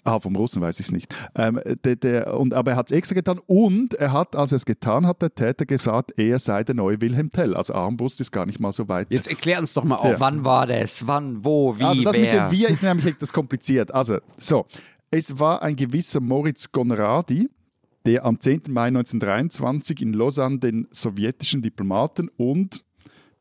Ah, 0.04 0.20
vom 0.20 0.37
Russen 0.37 0.62
weiß 0.62 0.80
ich 0.80 0.87
es 0.87 0.92
nicht. 0.92 1.14
Ähm, 1.34 1.60
der, 1.84 1.96
der, 1.96 2.38
und, 2.38 2.54
aber 2.54 2.70
er 2.70 2.76
hat 2.78 2.90
es 2.90 2.96
extra 2.96 3.14
getan 3.14 3.40
und 3.46 3.92
er 3.92 4.12
hat, 4.12 4.37
als 4.37 4.52
er 4.52 4.56
es 4.56 4.64
getan 4.64 5.06
hat, 5.06 5.20
der 5.20 5.34
Täter 5.34 5.66
gesagt, 5.66 6.12
er 6.16 6.38
sei 6.38 6.64
der 6.64 6.75
neue 6.75 6.98
Wilhelm 7.02 7.30
Tell. 7.30 7.54
Also 7.54 7.75
Armbrust 7.75 8.18
ist 8.20 8.32
gar 8.32 8.46
nicht 8.46 8.58
mal 8.58 8.72
so 8.72 8.88
weit. 8.88 9.08
Jetzt 9.10 9.28
erklär 9.28 9.60
uns 9.60 9.75
doch 9.75 9.84
mal 9.84 9.96
auf. 9.96 10.12
Ja. 10.12 10.20
Wann 10.20 10.44
war 10.46 10.66
das? 10.66 11.06
Wann, 11.06 11.45
wo, 11.45 11.78
wie, 11.78 11.84
Also 11.84 12.02
das 12.04 12.16
wer? 12.16 12.25
mit 12.25 12.32
dem 12.32 12.58
Wir 12.58 12.71
ist 12.71 12.82
nämlich 12.82 13.06
etwas 13.06 13.34
kompliziert. 13.34 13.93
Also, 13.93 14.19
so. 14.38 14.66
Es 15.10 15.38
war 15.38 15.62
ein 15.62 15.76
gewisser 15.76 16.21
Moritz 16.21 16.73
Gonradi, 16.73 17.50
der 18.06 18.25
am 18.25 18.40
10. 18.40 18.62
Mai 18.69 18.88
1923 18.88 20.00
in 20.00 20.14
Lausanne 20.14 20.58
den 20.58 20.88
sowjetischen 20.90 21.60
Diplomaten 21.60 22.30
und 22.36 22.82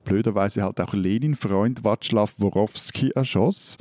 blöderweise 0.07 0.63
halt 0.63 0.79
auch 0.79 0.93
Lenin-Freund 0.93 1.81
Václav 1.81 2.33
Worowski 2.37 3.11
erschoss 3.11 3.77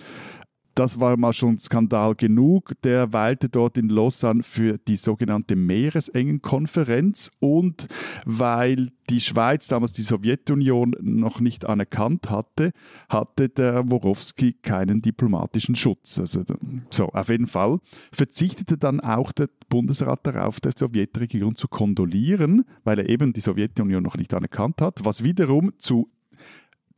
das 0.76 1.00
war 1.00 1.16
mal 1.16 1.32
schon 1.32 1.58
Skandal 1.58 2.14
genug. 2.14 2.72
Der 2.82 3.12
weilte 3.12 3.48
dort 3.48 3.78
in 3.78 3.88
Lausanne 3.88 4.42
für 4.42 4.78
die 4.78 4.96
sogenannte 4.96 5.56
Meeresengenkonferenz 5.56 7.30
und 7.40 7.88
weil 8.26 8.90
die 9.08 9.20
Schweiz 9.20 9.68
damals 9.68 9.92
die 9.92 10.02
Sowjetunion 10.02 10.94
noch 11.00 11.40
nicht 11.40 11.64
anerkannt 11.64 12.28
hatte, 12.28 12.72
hatte 13.08 13.48
der 13.48 13.90
Worowski 13.90 14.52
keinen 14.52 15.00
diplomatischen 15.00 15.76
Schutz. 15.76 16.18
Also, 16.18 16.42
so, 16.90 17.06
auf 17.06 17.28
jeden 17.30 17.46
Fall 17.46 17.78
verzichtete 18.12 18.76
dann 18.76 19.00
auch 19.00 19.32
der 19.32 19.48
Bundesrat 19.70 20.26
darauf, 20.26 20.60
der 20.60 20.72
Sowjetregierung 20.76 21.56
zu 21.56 21.68
kondolieren, 21.68 22.66
weil 22.84 22.98
er 22.98 23.08
eben 23.08 23.32
die 23.32 23.40
Sowjetunion 23.40 24.02
noch 24.02 24.16
nicht 24.18 24.34
anerkannt 24.34 24.82
hat, 24.82 25.04
was 25.04 25.24
wiederum 25.24 25.72
zu 25.78 26.10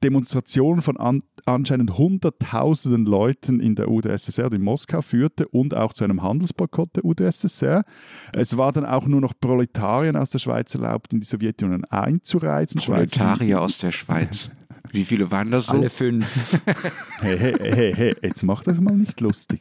Demonstrationen 0.02 0.80
von 0.80 0.96
an, 0.96 1.22
anscheinend 1.44 1.98
hunderttausenden 1.98 3.04
Leuten 3.04 3.60
in 3.60 3.74
der 3.74 3.90
UdSSR 3.90 4.46
und 4.46 4.54
in 4.54 4.62
Moskau 4.62 5.02
führte 5.02 5.48
und 5.48 5.74
auch 5.74 5.92
zu 5.92 6.04
einem 6.04 6.22
Handelsboykott 6.22 6.96
der 6.96 7.04
UdSSR. 7.04 7.84
Es 8.32 8.56
war 8.56 8.72
dann 8.72 8.86
auch 8.86 9.06
nur 9.06 9.20
noch 9.20 9.34
Proletarien 9.40 10.16
aus 10.16 10.30
der 10.30 10.38
Schweiz 10.38 10.74
erlaubt, 10.74 11.12
in 11.12 11.20
die 11.20 11.26
Sowjetunion 11.26 11.84
einzureisen. 11.86 12.80
Proletarier 12.80 13.60
aus 13.60 13.78
der 13.78 13.92
Schweiz. 13.92 14.50
Wie 14.92 15.04
viele 15.04 15.30
waren 15.30 15.50
das 15.50 15.66
so? 15.66 15.72
Alle 15.72 15.90
fünf. 15.90 16.60
hey, 17.20 17.38
hey, 17.38 17.54
hey, 17.58 17.94
hey, 17.94 18.16
jetzt 18.22 18.42
mach 18.42 18.62
das 18.62 18.80
mal 18.80 18.96
nicht 18.96 19.20
lustig. 19.20 19.60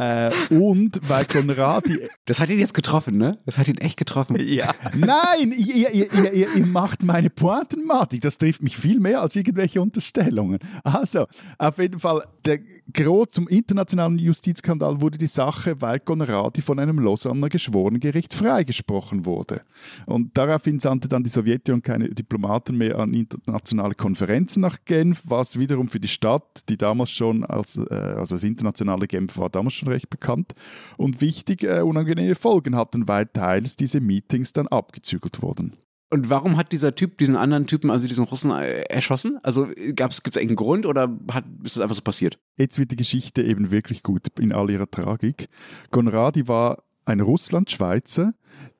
Äh, 0.00 0.30
und 0.50 0.98
weil 1.08 1.26
Konradi. 1.26 2.08
Das 2.24 2.40
hat 2.40 2.48
ihn 2.48 2.58
jetzt 2.58 2.72
getroffen, 2.72 3.18
ne? 3.18 3.38
Das 3.44 3.58
hat 3.58 3.68
ihn 3.68 3.76
echt 3.76 3.98
getroffen. 3.98 4.36
Ja. 4.40 4.74
Nein, 4.96 5.52
ihr, 5.54 5.90
ihr, 5.90 6.10
ihr, 6.32 6.54
ihr 6.56 6.66
macht 6.66 7.02
meine 7.02 7.28
Pointenmatik. 7.28 8.22
Das 8.22 8.38
trifft 8.38 8.62
mich 8.62 8.78
viel 8.78 8.98
mehr 8.98 9.20
als 9.20 9.36
irgendwelche 9.36 9.82
Unterstellungen. 9.82 10.58
Also, 10.84 11.26
auf 11.58 11.76
jeden 11.76 12.00
Fall, 12.00 12.24
der 12.46 12.60
Gros 12.94 13.28
zum 13.30 13.46
internationalen 13.48 14.18
Justizskandal 14.18 15.02
wurde 15.02 15.18
die 15.18 15.26
Sache, 15.26 15.80
weil 15.80 16.00
Konradi 16.00 16.62
von 16.62 16.78
einem 16.78 16.98
Lausanner 16.98 17.50
Geschworenengericht 17.50 18.32
freigesprochen 18.32 19.26
wurde. 19.26 19.60
Und 20.06 20.36
daraufhin 20.36 20.80
sandte 20.80 21.08
dann 21.08 21.22
die 21.22 21.30
Sowjetunion 21.30 21.82
keine 21.82 22.08
Diplomaten 22.08 22.76
mehr 22.78 22.98
an 22.98 23.12
internationale 23.12 23.94
Konferenzen 23.94 24.62
nach 24.62 24.78
Genf, 24.86 25.22
was 25.26 25.58
wiederum 25.58 25.88
für 25.88 26.00
die 26.00 26.08
Stadt, 26.08 26.68
die 26.68 26.78
damals 26.78 27.10
schon 27.10 27.44
als, 27.44 27.76
äh, 27.76 27.94
also 27.94 28.36
das 28.36 28.44
internationale 28.44 29.06
Genf 29.06 29.36
war 29.36 29.50
damals 29.50 29.74
schon 29.74 29.89
recht 29.90 30.10
bekannt 30.10 30.54
und 30.96 31.20
wichtig, 31.20 31.64
äh, 31.64 31.80
unangenehme 31.80 32.34
Folgen 32.34 32.76
hatten, 32.76 33.08
weil 33.08 33.26
teils 33.26 33.76
diese 33.76 34.00
Meetings 34.00 34.52
dann 34.52 34.68
abgezügelt 34.68 35.42
wurden. 35.42 35.76
Und 36.12 36.28
warum 36.28 36.56
hat 36.56 36.72
dieser 36.72 36.96
Typ 36.96 37.18
diesen 37.18 37.36
anderen 37.36 37.68
Typen, 37.68 37.88
also 37.88 38.08
diesen 38.08 38.24
Russen, 38.24 38.50
äh, 38.50 38.80
erschossen? 38.82 39.38
Also 39.44 39.66
gibt 39.66 40.00
es 40.00 40.18
irgendeinen 40.24 40.56
Grund 40.56 40.84
oder 40.86 41.16
hat, 41.30 41.44
ist 41.62 41.76
das 41.76 41.84
einfach 41.84 41.94
so 41.94 42.02
passiert? 42.02 42.38
Jetzt 42.56 42.78
wird 42.80 42.90
die 42.90 42.96
Geschichte 42.96 43.42
eben 43.42 43.70
wirklich 43.70 44.02
gut 44.02 44.26
in 44.40 44.52
all 44.52 44.70
ihrer 44.70 44.90
Tragik. 44.90 45.48
Konradi 45.92 46.48
war 46.48 46.82
ein 47.04 47.20
Russland-Schweizer, 47.20 48.34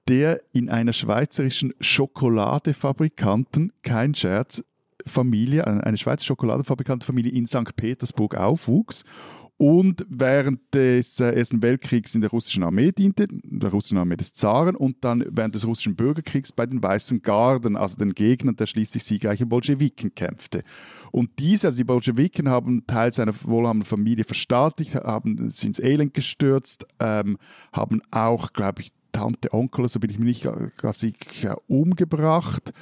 der 0.08 0.40
in 0.52 0.68
einer 0.68 0.92
schweizerischen 0.92 1.72
Schokoladefabrikanten, 1.80 3.72
kein 3.82 4.16
Scherz, 4.16 4.64
Familie, 5.06 5.66
eine 5.66 5.96
Schweizer 5.96 6.24
Schokoladefabrikantenfamilie 6.26 7.32
in 7.32 7.46
St. 7.46 7.76
Petersburg 7.76 8.36
aufwuchs 8.36 9.04
und 9.60 10.06
während 10.08 10.72
des 10.72 11.20
äh, 11.20 11.34
Ersten 11.34 11.60
Weltkriegs 11.60 12.14
in 12.14 12.22
der 12.22 12.30
russischen 12.30 12.62
Armee 12.62 12.92
diente, 12.92 13.28
der 13.30 13.68
russischen 13.68 13.98
Armee 13.98 14.16
des 14.16 14.32
Zaren 14.32 14.74
und 14.74 15.04
dann 15.04 15.22
während 15.28 15.54
des 15.54 15.66
russischen 15.66 15.96
Bürgerkriegs 15.96 16.50
bei 16.50 16.64
den 16.64 16.82
Weißen 16.82 17.20
Garden, 17.20 17.76
also 17.76 17.98
den 17.98 18.14
Gegnern 18.14 18.56
der 18.56 18.64
schließlich 18.64 19.04
siegreichen 19.04 19.50
Bolschewiken 19.50 20.14
kämpfte. 20.14 20.64
Und 21.12 21.38
diese, 21.38 21.66
also 21.66 21.76
die 21.76 21.84
Bolschewiken, 21.84 22.48
haben 22.48 22.86
Teil 22.86 23.12
seiner 23.12 23.34
wohlhabenden 23.42 23.84
Familie 23.84 24.24
verstaatlicht, 24.24 24.94
haben 24.94 25.50
sie 25.50 25.66
ins 25.66 25.78
Elend 25.78 26.14
gestürzt, 26.14 26.86
ähm, 26.98 27.36
haben 27.70 28.00
auch, 28.10 28.54
glaube 28.54 28.80
ich, 28.80 28.92
Tante, 29.12 29.52
Onkel, 29.52 29.90
so 29.90 30.00
bin 30.00 30.08
ich 30.08 30.18
mir 30.18 30.24
nicht 30.24 30.48
ganz 30.78 31.00
sicher, 31.00 31.58
umgebracht 31.66 32.72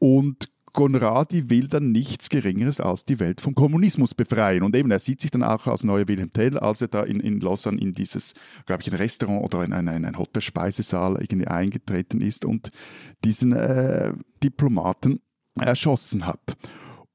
und 0.00 0.48
Conradi 0.74 1.48
will 1.48 1.68
dann 1.68 1.92
nichts 1.92 2.28
Geringeres 2.28 2.80
als 2.80 3.06
die 3.06 3.18
Welt 3.20 3.40
vom 3.40 3.54
Kommunismus 3.54 4.14
befreien. 4.14 4.62
Und 4.62 4.76
eben, 4.76 4.90
er 4.90 4.98
sieht 4.98 5.22
sich 5.22 5.30
dann 5.30 5.42
auch 5.42 5.66
als 5.66 5.84
neuer 5.84 6.06
Wilhelm 6.08 6.30
Tell, 6.30 6.58
als 6.58 6.82
er 6.82 6.88
da 6.88 7.04
in, 7.04 7.20
in 7.20 7.40
Lausanne 7.40 7.80
in 7.80 7.94
dieses, 7.94 8.34
glaube 8.66 8.82
ich, 8.82 8.92
ein 8.92 8.96
Restaurant 8.96 9.42
oder 9.42 9.64
in 9.64 9.72
einen, 9.72 9.88
einen 9.88 10.18
Hotelspeisesaal 10.18 11.16
irgendwie 11.20 11.46
eingetreten 11.46 12.20
ist 12.20 12.44
und 12.44 12.70
diesen 13.24 13.52
äh, 13.52 14.12
Diplomaten 14.42 15.20
erschossen 15.58 16.26
hat. 16.26 16.56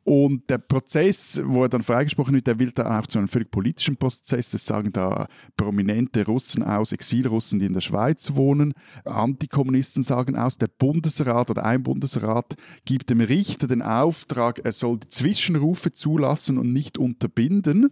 Und 0.10 0.50
der 0.50 0.58
Prozess, 0.58 1.40
wo 1.46 1.62
er 1.62 1.70
dann 1.70 1.84
freigesprochen 1.84 2.34
wird, 2.34 2.48
der 2.48 2.58
will 2.58 2.72
dann 2.72 2.88
auch 2.88 3.06
zu 3.06 3.20
einem 3.20 3.28
völlig 3.28 3.52
politischen 3.52 3.96
Prozess. 3.96 4.50
Das 4.50 4.66
sagen 4.66 4.92
da 4.92 5.28
prominente 5.56 6.26
Russen 6.26 6.64
aus, 6.64 6.94
Exilrussen, 6.94 7.60
die 7.60 7.68
in 7.68 7.74
der 7.74 7.82
Schweiz 7.82 8.34
wohnen. 8.34 8.74
Antikommunisten 9.06 10.02
sagen 10.02 10.36
aus, 10.36 10.58
der 10.58 10.68
Bundesrat 10.68 11.52
oder 11.52 11.64
ein 11.64 11.84
Bundesrat 11.84 12.56
gibt 12.86 13.12
dem 13.12 13.22
Richter 13.22 13.68
den 13.68 13.84
Auftrag, 13.84 14.62
er 14.64 14.72
soll 14.72 14.98
die 14.98 15.10
Zwischenrufe 15.10 15.92
zulassen 15.92 16.58
und 16.58 16.74
nicht 16.74 16.98
unterbinden. 16.98 17.90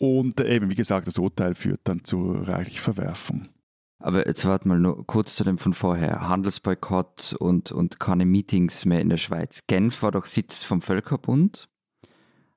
Und 0.00 0.40
eben, 0.40 0.68
wie 0.68 0.74
gesagt, 0.74 1.06
das 1.06 1.16
Urteil 1.16 1.54
führt 1.54 1.82
dann 1.84 2.02
zu 2.02 2.32
reichlich 2.32 2.80
Verwerfung. 2.80 3.46
Aber 3.98 4.26
jetzt 4.26 4.44
warte 4.44 4.68
mal 4.68 4.78
nur 4.78 5.06
kurz 5.06 5.36
zu 5.36 5.44
dem 5.44 5.58
von 5.58 5.72
vorher. 5.72 6.28
Handelsboykott 6.28 7.34
und, 7.38 7.72
und 7.72 7.98
keine 7.98 8.26
Meetings 8.26 8.84
mehr 8.84 9.00
in 9.00 9.08
der 9.08 9.16
Schweiz. 9.16 9.62
Genf 9.66 10.02
war 10.02 10.12
doch 10.12 10.26
Sitz 10.26 10.64
vom 10.64 10.82
Völkerbund. 10.82 11.68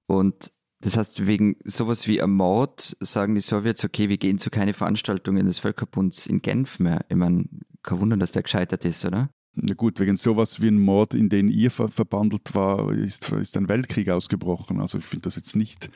Und 0.06 0.52
das 0.82 0.98
heißt, 0.98 1.28
wegen 1.28 1.58
sowas 1.66 2.08
wie 2.08 2.22
einem 2.22 2.36
Mord 2.36 2.96
sagen 3.00 3.36
die 3.36 3.42
Sowjets, 3.42 3.84
okay, 3.84 4.10
wir 4.10 4.18
gehen 4.18 4.38
zu 4.38 4.50
keine 4.50 4.74
Veranstaltungen 4.74 5.46
des 5.46 5.60
Völkerbunds 5.60 6.26
in 6.26 6.42
Genf 6.42 6.80
mehr. 6.80 7.06
Ich 7.10 7.16
meine, 7.16 7.46
kein 7.84 8.00
Wunder, 8.00 8.18
dass 8.18 8.32
der 8.32 8.44
gescheitert 8.44 8.86
ist, 8.86 9.06
oder? 9.06 9.30
Na 9.56 9.74
gut, 9.74 10.00
wegen 10.00 10.16
sowas 10.16 10.62
wie 10.62 10.68
ein 10.68 10.80
Mord, 10.80 11.14
in 11.14 11.28
den 11.28 11.50
ihr 11.50 11.72
ver 11.72 11.90
verbandelt 11.90 12.56
war, 12.56 12.94
ist, 12.94 13.30
ist 13.32 13.58
ein 13.58 13.68
Weltkrieg 13.68 14.10
ausgebrochen. 14.10 14.80
Also 14.80 15.00
ich 15.00 15.06
finde 15.06 15.24
das 15.24 15.36
jetzt 15.36 15.56
nicht 15.56 15.90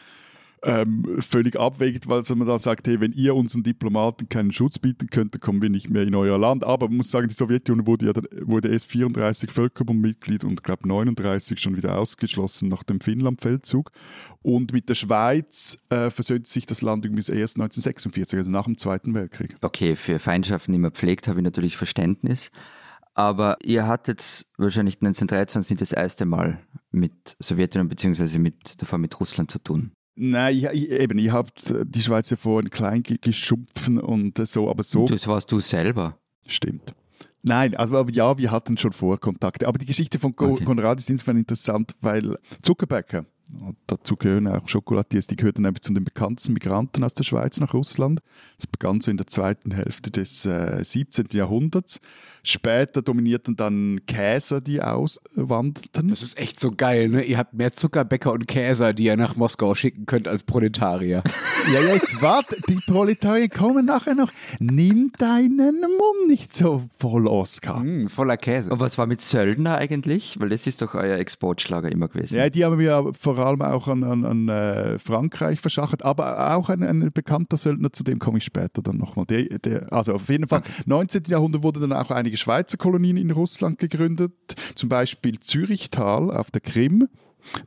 ähm, 0.64 1.04
völlig 1.20 1.60
abwägt, 1.60 2.08
weil 2.08 2.24
man 2.36 2.48
da 2.48 2.58
sagt, 2.58 2.88
hey, 2.88 3.00
wenn 3.02 3.12
ihr 3.12 3.36
unseren 3.36 3.64
Diplomaten 3.64 4.30
keinen 4.30 4.52
Schutz 4.52 4.80
bieten 4.80 5.08
könnt, 5.08 5.34
dann 5.34 5.42
kommen 5.42 5.62
wir 5.62 5.70
nicht 5.70 5.90
mehr 5.90 6.04
in 6.04 6.16
euer 6.16 6.38
Land. 6.38 6.64
Aber 6.64 6.88
man 6.88 6.98
muss 6.98 7.12
sagen, 7.12 7.28
die 7.28 7.34
Sowjetunion 7.34 7.86
wurde 7.86 8.06
ja 8.08 8.14
wurde 8.48 8.70
erst 8.70 8.88
34 8.88 9.52
Völkerbundmitglied 9.52 10.44
und 10.44 10.64
glaube 10.64 10.88
39 10.88 11.60
schon 11.60 11.76
wieder 11.76 11.98
ausgeschlossen 11.98 12.70
nach 12.70 12.84
dem 12.84 13.02
Finnlandfeldzug. 13.02 13.92
Und 14.42 14.74
mit 14.74 14.90
der 14.90 14.96
Schweiz 14.96 15.80
äh, 15.90 16.10
versöhnte 16.10 16.50
sich 16.50 16.66
das 16.66 16.82
Land 16.82 17.06
übrigens 17.06 17.30
erst 17.30 17.58
1946, 17.58 18.40
also 18.40 18.52
nach 18.52 18.66
dem 18.66 18.78
Zweiten 18.78 19.14
Weltkrieg. 19.14 19.56
Okay, 19.62 19.96
für 19.96 20.20
Feindschaften, 20.20 20.72
die 20.72 20.78
man 20.78 20.92
pflegt, 20.92 21.28
habe 21.28 21.40
ich 21.40 21.44
natürlich 21.44 21.78
Verständnis. 21.78 22.52
Aber 23.16 23.58
ihr 23.64 23.86
hattet 23.88 24.46
wahrscheinlich 24.58 24.96
1923 24.96 25.78
das 25.78 25.92
erste 25.92 26.26
Mal 26.26 26.60
mit 26.92 27.36
Sowjetunion 27.40 27.90
bzw. 27.90 28.40
Mit, 28.40 28.82
davor 28.82 28.98
mit 28.98 29.20
Russland 29.20 29.52
zu 29.52 29.60
tun. 29.60 29.92
Nein, 30.16 30.56
ich, 30.56 30.66
ich, 30.66 30.90
eben, 30.92 31.18
ich 31.18 31.32
habe 31.32 31.50
die 31.86 32.02
Schweiz 32.02 32.30
ja 32.30 32.38
vorhin 32.38 32.70
klein 32.70 33.04
geschumpfen 33.04 34.00
und 34.00 34.46
so, 34.48 34.70
aber 34.70 34.84
so. 34.84 35.06
Das 35.06 35.28
warst 35.28 35.52
du 35.52 35.60
selber. 35.60 36.18
Stimmt. 36.48 36.94
Nein, 37.42 37.76
also 37.76 37.98
aber 37.98 38.12
ja, 38.12 38.38
wir 38.38 38.52
hatten 38.52 38.78
schon 38.78 38.94
Vorkontakte. 38.94 39.68
Aber 39.68 39.78
die 39.78 39.86
Geschichte 39.86 40.18
von 40.18 40.34
okay. 40.38 40.64
Konrad 40.64 41.00
ist 41.00 41.10
insofern 41.10 41.38
interessant, 41.38 41.94
weil 42.00 42.38
Zuckerbäcker, 42.62 43.26
dazu 43.86 44.16
gehören 44.16 44.48
auch 44.48 44.68
Schokolatiers, 44.68 45.28
die 45.28 45.36
gehörten 45.36 45.64
nämlich 45.64 45.82
zu 45.82 45.94
den 45.94 46.06
bekanntesten 46.06 46.54
Migranten 46.54 47.04
aus 47.04 47.14
der 47.14 47.26
Schweiz 47.26 47.60
nach 47.60 47.74
Russland. 47.74 48.22
Das 48.58 48.68
begann 48.68 49.02
so 49.02 49.12
in 49.12 49.18
der 49.18 49.28
zweiten 49.28 49.72
Hälfte 49.72 50.10
des 50.10 50.46
äh, 50.46 50.82
17. 50.82 51.28
Jahrhunderts. 51.34 52.00
Später 52.46 53.02
dominierten 53.02 53.56
dann 53.56 54.02
Käser, 54.06 54.60
die 54.60 54.82
auswanderten. 54.82 56.10
Das 56.10 56.22
ist 56.22 56.38
echt 56.38 56.60
so 56.60 56.72
geil, 56.72 57.08
ne? 57.08 57.24
Ihr 57.24 57.38
habt 57.38 57.54
mehr 57.54 57.72
Zuckerbäcker 57.72 58.34
und 58.34 58.50
Käser, 58.50 58.94
die 58.94 59.06
ihr 59.06 59.16
nach 59.16 59.38
Moskau 59.38 59.74
schicken 59.76 60.06
könnt 60.06 60.28
als 60.28 60.44
Proletarier. 60.44 61.24
ja, 61.74 61.80
ja, 61.80 61.94
jetzt 61.94 62.22
warte, 62.22 62.58
die 62.68 62.80
Proletarier 62.86 63.48
kommen 63.48 63.86
nachher 63.86 64.14
noch. 64.14 64.30
Nimm 64.60 65.14
deinen 65.18 65.80
Mund 65.80 66.28
nicht 66.28 66.54
so 66.54 66.84
voll, 67.00 67.28
Oskar. 67.28 67.82
Mm, 67.82 68.10
voller 68.10 68.36
Käse. 68.36 68.72
Und 68.72 68.82
was 68.82 68.98
war 68.98 69.08
mit 69.08 69.22
Söldner 69.22 69.78
eigentlich? 69.78 70.38
Weil 70.38 70.50
das 70.50 70.68
ist 70.68 70.82
doch 70.82 70.96
euer 70.96 71.18
Exportschlager 71.18 71.90
immer 71.90 72.10
gewesen. 72.10 72.38
Ja, 72.38 72.50
die 72.50 72.66
haben 72.66 72.78
wir 72.78 73.12
vor 73.18 73.40
allem 73.40 73.62
auch 73.62 73.88
an, 73.88 74.04
an, 74.04 74.26
an 74.26 74.50
äh, 74.50 75.00
Frankreich 75.00 75.62
verschachert, 75.62 76.04
aber 76.04 76.56
auch 76.56 76.68
ein, 76.68 76.84
ein, 76.84 77.12
bekannter 77.14 77.56
Söldner, 77.56 77.94
zu 77.94 78.04
dem 78.04 78.20
komme 78.20 78.40
ich 78.40 78.44
später 78.44 78.82
dann 78.82 78.98
nochmal. 78.98 79.26
Der, 79.28 79.44
der, 79.60 79.94
also 79.94 80.14
auf 80.16 80.28
jeden 80.28 80.50
Fall, 80.50 80.60
okay. 80.60 80.84
19. 80.86 81.24
Jahrhundert 81.28 81.64
wurde 81.64 81.80
dann 81.80 81.94
auch 81.94 82.12
einige 82.12 82.33
einige 82.34 82.38
Schweizer 82.38 82.78
Kolonien 82.78 83.18
in 83.18 83.30
Russland 83.30 83.78
gegründet, 83.78 84.34
zum 84.74 84.90
Beispiel 84.90 85.38
Zürichtal 85.38 86.32
auf 86.32 86.50
der 86.50 86.62
Krim. 86.62 87.08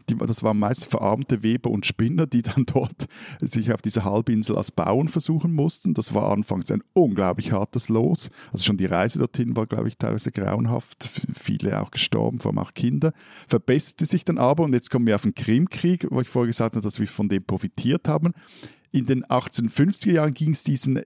Die, 0.09 0.16
das 0.16 0.42
waren 0.42 0.59
meist 0.59 0.87
verarmte 0.87 1.44
Weber 1.44 1.70
und 1.70 1.87
Spinner, 1.87 2.26
die 2.26 2.42
dann 2.42 2.64
dort 2.66 3.07
sich 3.40 3.72
auf 3.72 3.81
dieser 3.81 4.05
Halbinsel 4.05 4.57
als 4.57 4.72
Bauern 4.72 5.07
versuchen 5.07 5.52
mussten. 5.52 5.94
Das 5.94 6.14
war 6.14 6.33
anfangs 6.33 6.72
ein 6.72 6.83
unglaublich 6.94 7.52
hartes 7.52 7.88
Los. 7.88 8.31
Also 8.52 8.64
schon 8.64 8.76
die 8.76 8.87
Reise 8.87 9.20
dorthin 9.20 9.55
war, 9.55 9.66
glaube 9.66 9.87
ich, 9.87 9.98
teilweise 9.98 10.33
grauenhaft. 10.33 11.09
Viele 11.35 11.81
auch 11.81 11.92
gestorben, 11.92 12.40
vor 12.40 12.50
allem 12.50 12.59
auch 12.59 12.74
Kinder. 12.74 13.12
Verbesserte 13.46 14.05
sich 14.05 14.24
dann 14.24 14.38
aber, 14.38 14.64
und 14.64 14.72
jetzt 14.72 14.90
kommen 14.90 15.07
wir 15.07 15.14
auf 15.14 15.22
den 15.22 15.35
Krimkrieg, 15.35 16.09
wo 16.11 16.20
ich 16.20 16.29
vorher 16.29 16.48
gesagt 16.48 16.74
habe, 16.74 16.83
dass 16.83 16.98
wir 16.98 17.07
von 17.07 17.29
dem 17.29 17.44
profitiert 17.44 18.09
haben. 18.09 18.33
In 18.90 19.07
den 19.07 19.24
1850er 19.26 20.12
Jahren 20.12 20.35
ging 20.35 20.52
es 20.52 20.64
diesen 20.64 21.02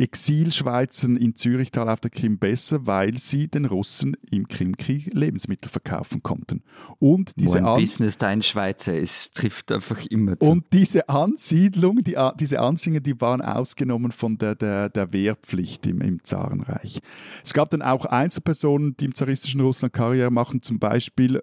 Exilschweizern 0.00 1.16
in 1.16 1.36
Zürichtal 1.36 1.88
auf 1.90 2.00
der 2.00 2.10
Krim 2.10 2.38
besser, 2.38 2.86
weil 2.86 3.18
sie 3.18 3.48
den 3.48 3.66
Russen 3.66 4.16
im 4.30 4.48
Krimkrieg 4.48 5.12
Lebensmittel 5.12 5.70
verkaufen 5.70 6.22
konnten. 6.22 6.62
Und 6.98 7.32
diese 7.36 7.62
Wo 7.62 7.74
ein 7.74 7.80
Business 7.82 8.16
dein 8.16 8.42
Schweizer 8.42 8.96
ist, 8.96 9.34
trifft 9.34 9.70
einfach 9.70 10.06
immer 10.06 10.38
zu. 10.40 10.48
Und 10.48 10.64
diese 10.72 11.08
Ansiedlung, 11.10 12.02
die, 12.02 12.16
diese 12.38 12.60
Ansiedlungen, 12.60 13.02
die 13.02 13.20
waren 13.20 13.42
ausgenommen 13.42 14.10
von 14.10 14.38
der, 14.38 14.54
der, 14.54 14.88
der 14.88 15.12
Wehrpflicht 15.12 15.86
im, 15.86 16.00
im 16.00 16.24
Zarenreich. 16.24 17.00
Es 17.44 17.52
gab 17.52 17.68
dann 17.68 17.82
auch 17.82 18.06
Einzelpersonen, 18.06 18.96
die 18.96 19.04
im 19.04 19.14
zaristischen 19.14 19.60
Russland 19.60 19.92
Karriere 19.92 20.30
machen, 20.30 20.62
zum 20.62 20.78
Beispiel 20.78 21.42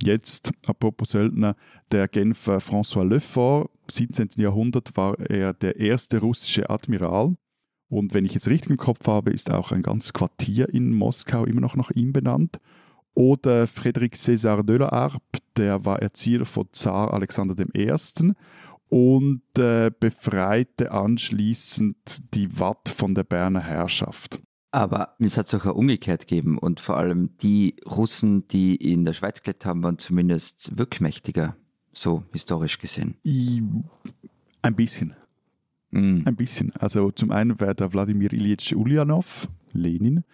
Jetzt, 0.00 0.52
apropos 0.64 1.10
Söldner, 1.10 1.56
der 1.90 2.06
Genfer 2.06 2.58
François 2.58 3.04
Lefort, 3.04 3.68
17. 3.90 4.28
Jahrhundert 4.36 4.96
war 4.96 5.18
er 5.18 5.52
der 5.52 5.80
erste 5.80 6.18
russische 6.18 6.70
Admiral 6.70 7.34
und 7.88 8.12
wenn 8.14 8.24
ich 8.24 8.36
es 8.36 8.48
richtig 8.48 8.70
im 8.70 8.76
Kopf 8.76 9.06
habe, 9.06 9.30
ist 9.30 9.50
auch 9.50 9.72
ein 9.72 9.82
ganzes 9.82 10.12
Quartier 10.12 10.68
in 10.68 10.94
Moskau 10.94 11.44
immer 11.44 11.60
noch 11.60 11.76
nach 11.76 11.90
ihm 11.90 12.12
benannt. 12.12 12.60
Oder 13.14 13.64
Frédéric 13.64 14.14
César 14.14 14.62
de 14.62 14.76
la 14.78 14.90
Harpe, 14.90 15.40
der 15.56 15.84
war 15.84 16.00
Erzieher 16.00 16.44
von 16.44 16.68
Zar 16.72 17.12
Alexander 17.12 17.54
I. 17.74 17.92
und 18.88 19.42
äh, 19.58 19.90
befreite 19.98 20.92
anschließend 20.92 22.34
die 22.34 22.60
Watt 22.60 22.90
von 22.90 23.14
der 23.14 23.24
Berner 23.24 23.60
Herrschaft. 23.60 24.40
Aber 24.70 25.16
es 25.18 25.38
hat 25.38 25.46
es 25.46 25.54
auch 25.54 25.64
umgekehrt 25.74 26.28
gegeben 26.28 26.58
und 26.58 26.80
vor 26.80 26.98
allem 26.98 27.36
die 27.38 27.76
Russen, 27.86 28.46
die 28.48 28.76
in 28.76 29.04
der 29.04 29.14
Schweiz 29.14 29.42
gelebt 29.42 29.64
haben, 29.64 29.82
waren 29.82 29.98
zumindest 29.98 30.76
wirkmächtiger, 30.76 31.56
so 31.92 32.22
historisch 32.32 32.78
gesehen. 32.78 33.16
Ein 34.60 34.76
bisschen. 34.76 35.16
Mm. 35.90 36.22
Ein 36.24 36.36
bisschen. 36.36 36.72
Also 36.76 37.10
zum 37.10 37.30
einen 37.30 37.58
wäre 37.60 37.74
der 37.74 37.92
Wladimir 37.92 38.32
Ilyich 38.32 38.76
Ulyanov, 38.76 39.48
Lenin, 39.72 40.24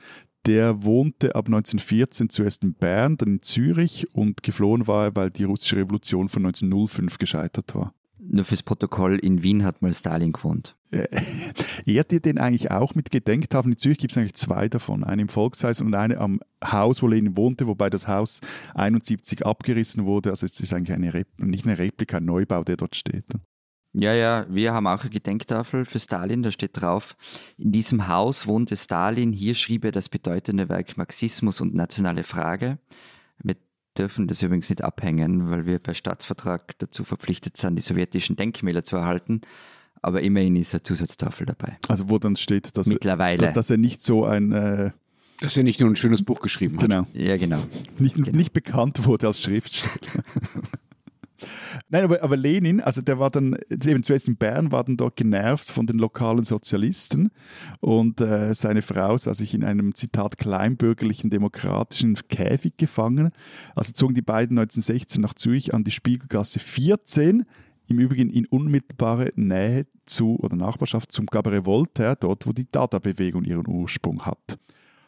der 0.46 0.84
wohnte 0.84 1.34
ab 1.34 1.46
1914 1.46 2.28
zuerst 2.28 2.64
in 2.64 2.74
Bern, 2.74 3.16
dann 3.16 3.34
in 3.34 3.42
Zürich 3.42 4.06
und 4.14 4.42
geflohen 4.42 4.86
war 4.86 5.06
er, 5.06 5.16
weil 5.16 5.30
die 5.30 5.44
russische 5.44 5.76
Revolution 5.76 6.28
von 6.28 6.44
1905 6.44 7.18
gescheitert 7.18 7.74
war. 7.74 7.94
Nur 8.26 8.44
fürs 8.44 8.62
Protokoll, 8.62 9.18
in 9.18 9.42
Wien 9.42 9.64
hat 9.64 9.82
mal 9.82 9.92
Stalin 9.92 10.32
gewohnt. 10.32 10.76
Äh, 10.90 11.08
ehrt 11.86 12.12
ihr 12.12 12.20
den 12.20 12.38
eigentlich 12.38 12.70
auch 12.70 12.94
mit 12.94 13.10
Gedenktafeln? 13.10 13.72
In 13.72 13.78
Zürich 13.78 13.98
gibt 13.98 14.12
es 14.12 14.18
eigentlich 14.18 14.34
zwei 14.34 14.68
davon. 14.68 15.04
Eine 15.04 15.22
im 15.22 15.28
Volkshaus 15.28 15.80
und 15.80 15.94
eine 15.94 16.18
am 16.18 16.40
Haus, 16.64 17.02
wo 17.02 17.06
Lenin 17.06 17.36
wohnte, 17.36 17.66
wobei 17.66 17.90
das 17.90 18.08
Haus 18.08 18.40
71 18.74 19.44
abgerissen 19.44 20.06
wurde. 20.06 20.30
Also 20.30 20.46
es 20.46 20.58
ist 20.58 20.72
eigentlich 20.72 20.92
eine 20.92 21.26
nicht 21.36 21.66
eine 21.66 21.76
Replika, 21.76 22.16
ein 22.16 22.24
Neubau, 22.24 22.64
der 22.64 22.76
dort 22.78 22.96
steht. 22.96 23.26
Ja, 23.94 24.12
ja, 24.12 24.44
wir 24.48 24.72
haben 24.72 24.88
auch 24.88 25.02
eine 25.02 25.10
Gedenktafel 25.10 25.84
für 25.84 26.00
Stalin, 26.00 26.42
da 26.42 26.50
steht 26.50 26.80
drauf, 26.80 27.16
in 27.56 27.70
diesem 27.70 28.08
Haus 28.08 28.48
wohnte 28.48 28.76
Stalin, 28.76 29.32
hier 29.32 29.54
schrieb 29.54 29.84
er 29.84 29.92
das 29.92 30.08
bedeutende 30.08 30.68
Werk 30.68 30.96
Marxismus 30.96 31.60
und 31.60 31.74
nationale 31.74 32.24
Frage. 32.24 32.78
Wir 33.38 33.54
dürfen 33.96 34.26
das 34.26 34.42
übrigens 34.42 34.68
nicht 34.68 34.82
abhängen, 34.82 35.48
weil 35.48 35.66
wir 35.66 35.78
per 35.78 35.94
Staatsvertrag 35.94 36.76
dazu 36.78 37.04
verpflichtet 37.04 37.56
sind, 37.56 37.76
die 37.76 37.82
sowjetischen 37.82 38.34
Denkmäler 38.34 38.82
zu 38.82 38.96
erhalten. 38.96 39.42
Aber 40.02 40.22
immerhin 40.22 40.56
ist 40.56 40.74
eine 40.74 40.82
Zusatztafel 40.82 41.46
dabei. 41.46 41.78
Also 41.86 42.10
wo 42.10 42.18
dann 42.18 42.34
steht, 42.34 42.76
dass, 42.76 42.88
Mittlerweile. 42.88 43.52
dass 43.52 43.70
er 43.70 43.76
nicht 43.78 44.02
so 44.02 44.24
ein... 44.24 44.52
Äh 44.52 44.90
dass 45.40 45.56
er 45.56 45.62
nicht 45.62 45.80
nur 45.80 45.90
ein 45.90 45.96
schönes 45.96 46.22
Buch 46.22 46.40
geschrieben 46.40 46.76
hat. 46.76 46.82
Genau. 46.82 47.06
Ja, 47.12 47.36
genau. 47.36 47.62
Nicht, 47.98 48.16
genau. 48.16 48.30
nicht 48.30 48.52
bekannt 48.52 49.04
wurde 49.04 49.28
als 49.28 49.40
Schriftsteller. 49.40 50.24
Nein, 51.94 52.02
aber, 52.02 52.24
aber 52.24 52.36
Lenin, 52.36 52.80
also 52.80 53.02
der 53.02 53.20
war 53.20 53.30
dann, 53.30 53.56
eben 53.70 54.02
zuerst 54.02 54.26
in 54.26 54.34
Bern, 54.34 54.72
war 54.72 54.82
dann 54.82 54.96
dort 54.96 55.14
genervt 55.14 55.70
von 55.70 55.86
den 55.86 55.98
lokalen 55.98 56.42
Sozialisten 56.42 57.30
und 57.78 58.20
äh, 58.20 58.52
seine 58.52 58.82
Frau 58.82 59.16
sah 59.16 59.32
sich 59.32 59.54
in 59.54 59.62
einem, 59.62 59.94
Zitat, 59.94 60.36
kleinbürgerlichen 60.36 61.30
demokratischen 61.30 62.16
Käfig 62.28 62.76
gefangen. 62.78 63.30
Also 63.76 63.92
zogen 63.92 64.14
die 64.14 64.22
beiden 64.22 64.58
1916 64.58 65.22
nach 65.22 65.34
Zürich 65.34 65.72
an 65.72 65.84
die 65.84 65.92
Spiegelgasse 65.92 66.58
14, 66.58 67.44
im 67.86 67.98
Übrigen 68.00 68.28
in 68.28 68.46
unmittelbare 68.46 69.30
Nähe 69.36 69.86
zu 70.04 70.36
oder 70.40 70.56
Nachbarschaft 70.56 71.12
zum 71.12 71.26
Cabaret 71.26 71.64
Voltaire, 71.64 72.16
dort 72.16 72.44
wo 72.44 72.52
die 72.52 72.66
Dada-Bewegung 72.72 73.44
ihren 73.44 73.68
Ursprung 73.68 74.26
hat. 74.26 74.58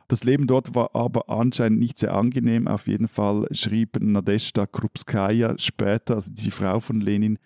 Das 0.09 0.25
Leben 0.25 0.47
dort 0.47 0.75
war 0.75 0.95
aber 0.95 1.29
anscheinend 1.29 1.81
nicht 1.81 1.99
sehr 1.99 2.15
angenehm. 2.15 2.69
Auf 2.69 2.87
jeden 2.87 3.09
Fall 3.09 3.47
schrieb 3.51 3.99
Nadezhda 4.01 4.67
Krupskaya 4.67 5.59
später, 5.59 6.17
also 6.17 6.31
die 6.33 6.51
Frau 6.51 6.81
von 6.81 7.01
Lenin, 7.01 7.39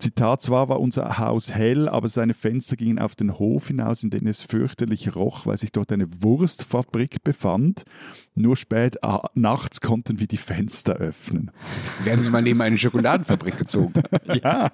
Zitat, 0.00 0.40
zwar 0.40 0.70
war 0.70 0.80
unser 0.80 1.18
Haus 1.18 1.52
hell, 1.52 1.86
aber 1.86 2.08
seine 2.08 2.32
Fenster 2.32 2.76
gingen 2.76 2.98
auf 2.98 3.14
den 3.14 3.38
Hof 3.38 3.68
hinaus, 3.68 4.02
in 4.02 4.08
dem 4.08 4.26
es 4.26 4.40
fürchterlich 4.40 5.14
roch, 5.14 5.44
weil 5.44 5.58
sich 5.58 5.72
dort 5.72 5.92
eine 5.92 6.22
Wurstfabrik 6.22 7.22
befand. 7.22 7.84
Nur 8.34 8.56
spät 8.56 9.02
ah, 9.02 9.28
nachts 9.34 9.80
konnten 9.80 10.20
wir 10.20 10.26
die 10.26 10.36
Fenster 10.36 10.94
öffnen. 10.94 11.50
Werden 12.04 12.22
Sie 12.22 12.30
mal 12.30 12.42
neben 12.42 12.60
eine 12.60 12.78
Schokoladenfabrik 12.78 13.58
gezogen? 13.58 14.02
ja. 14.42 14.70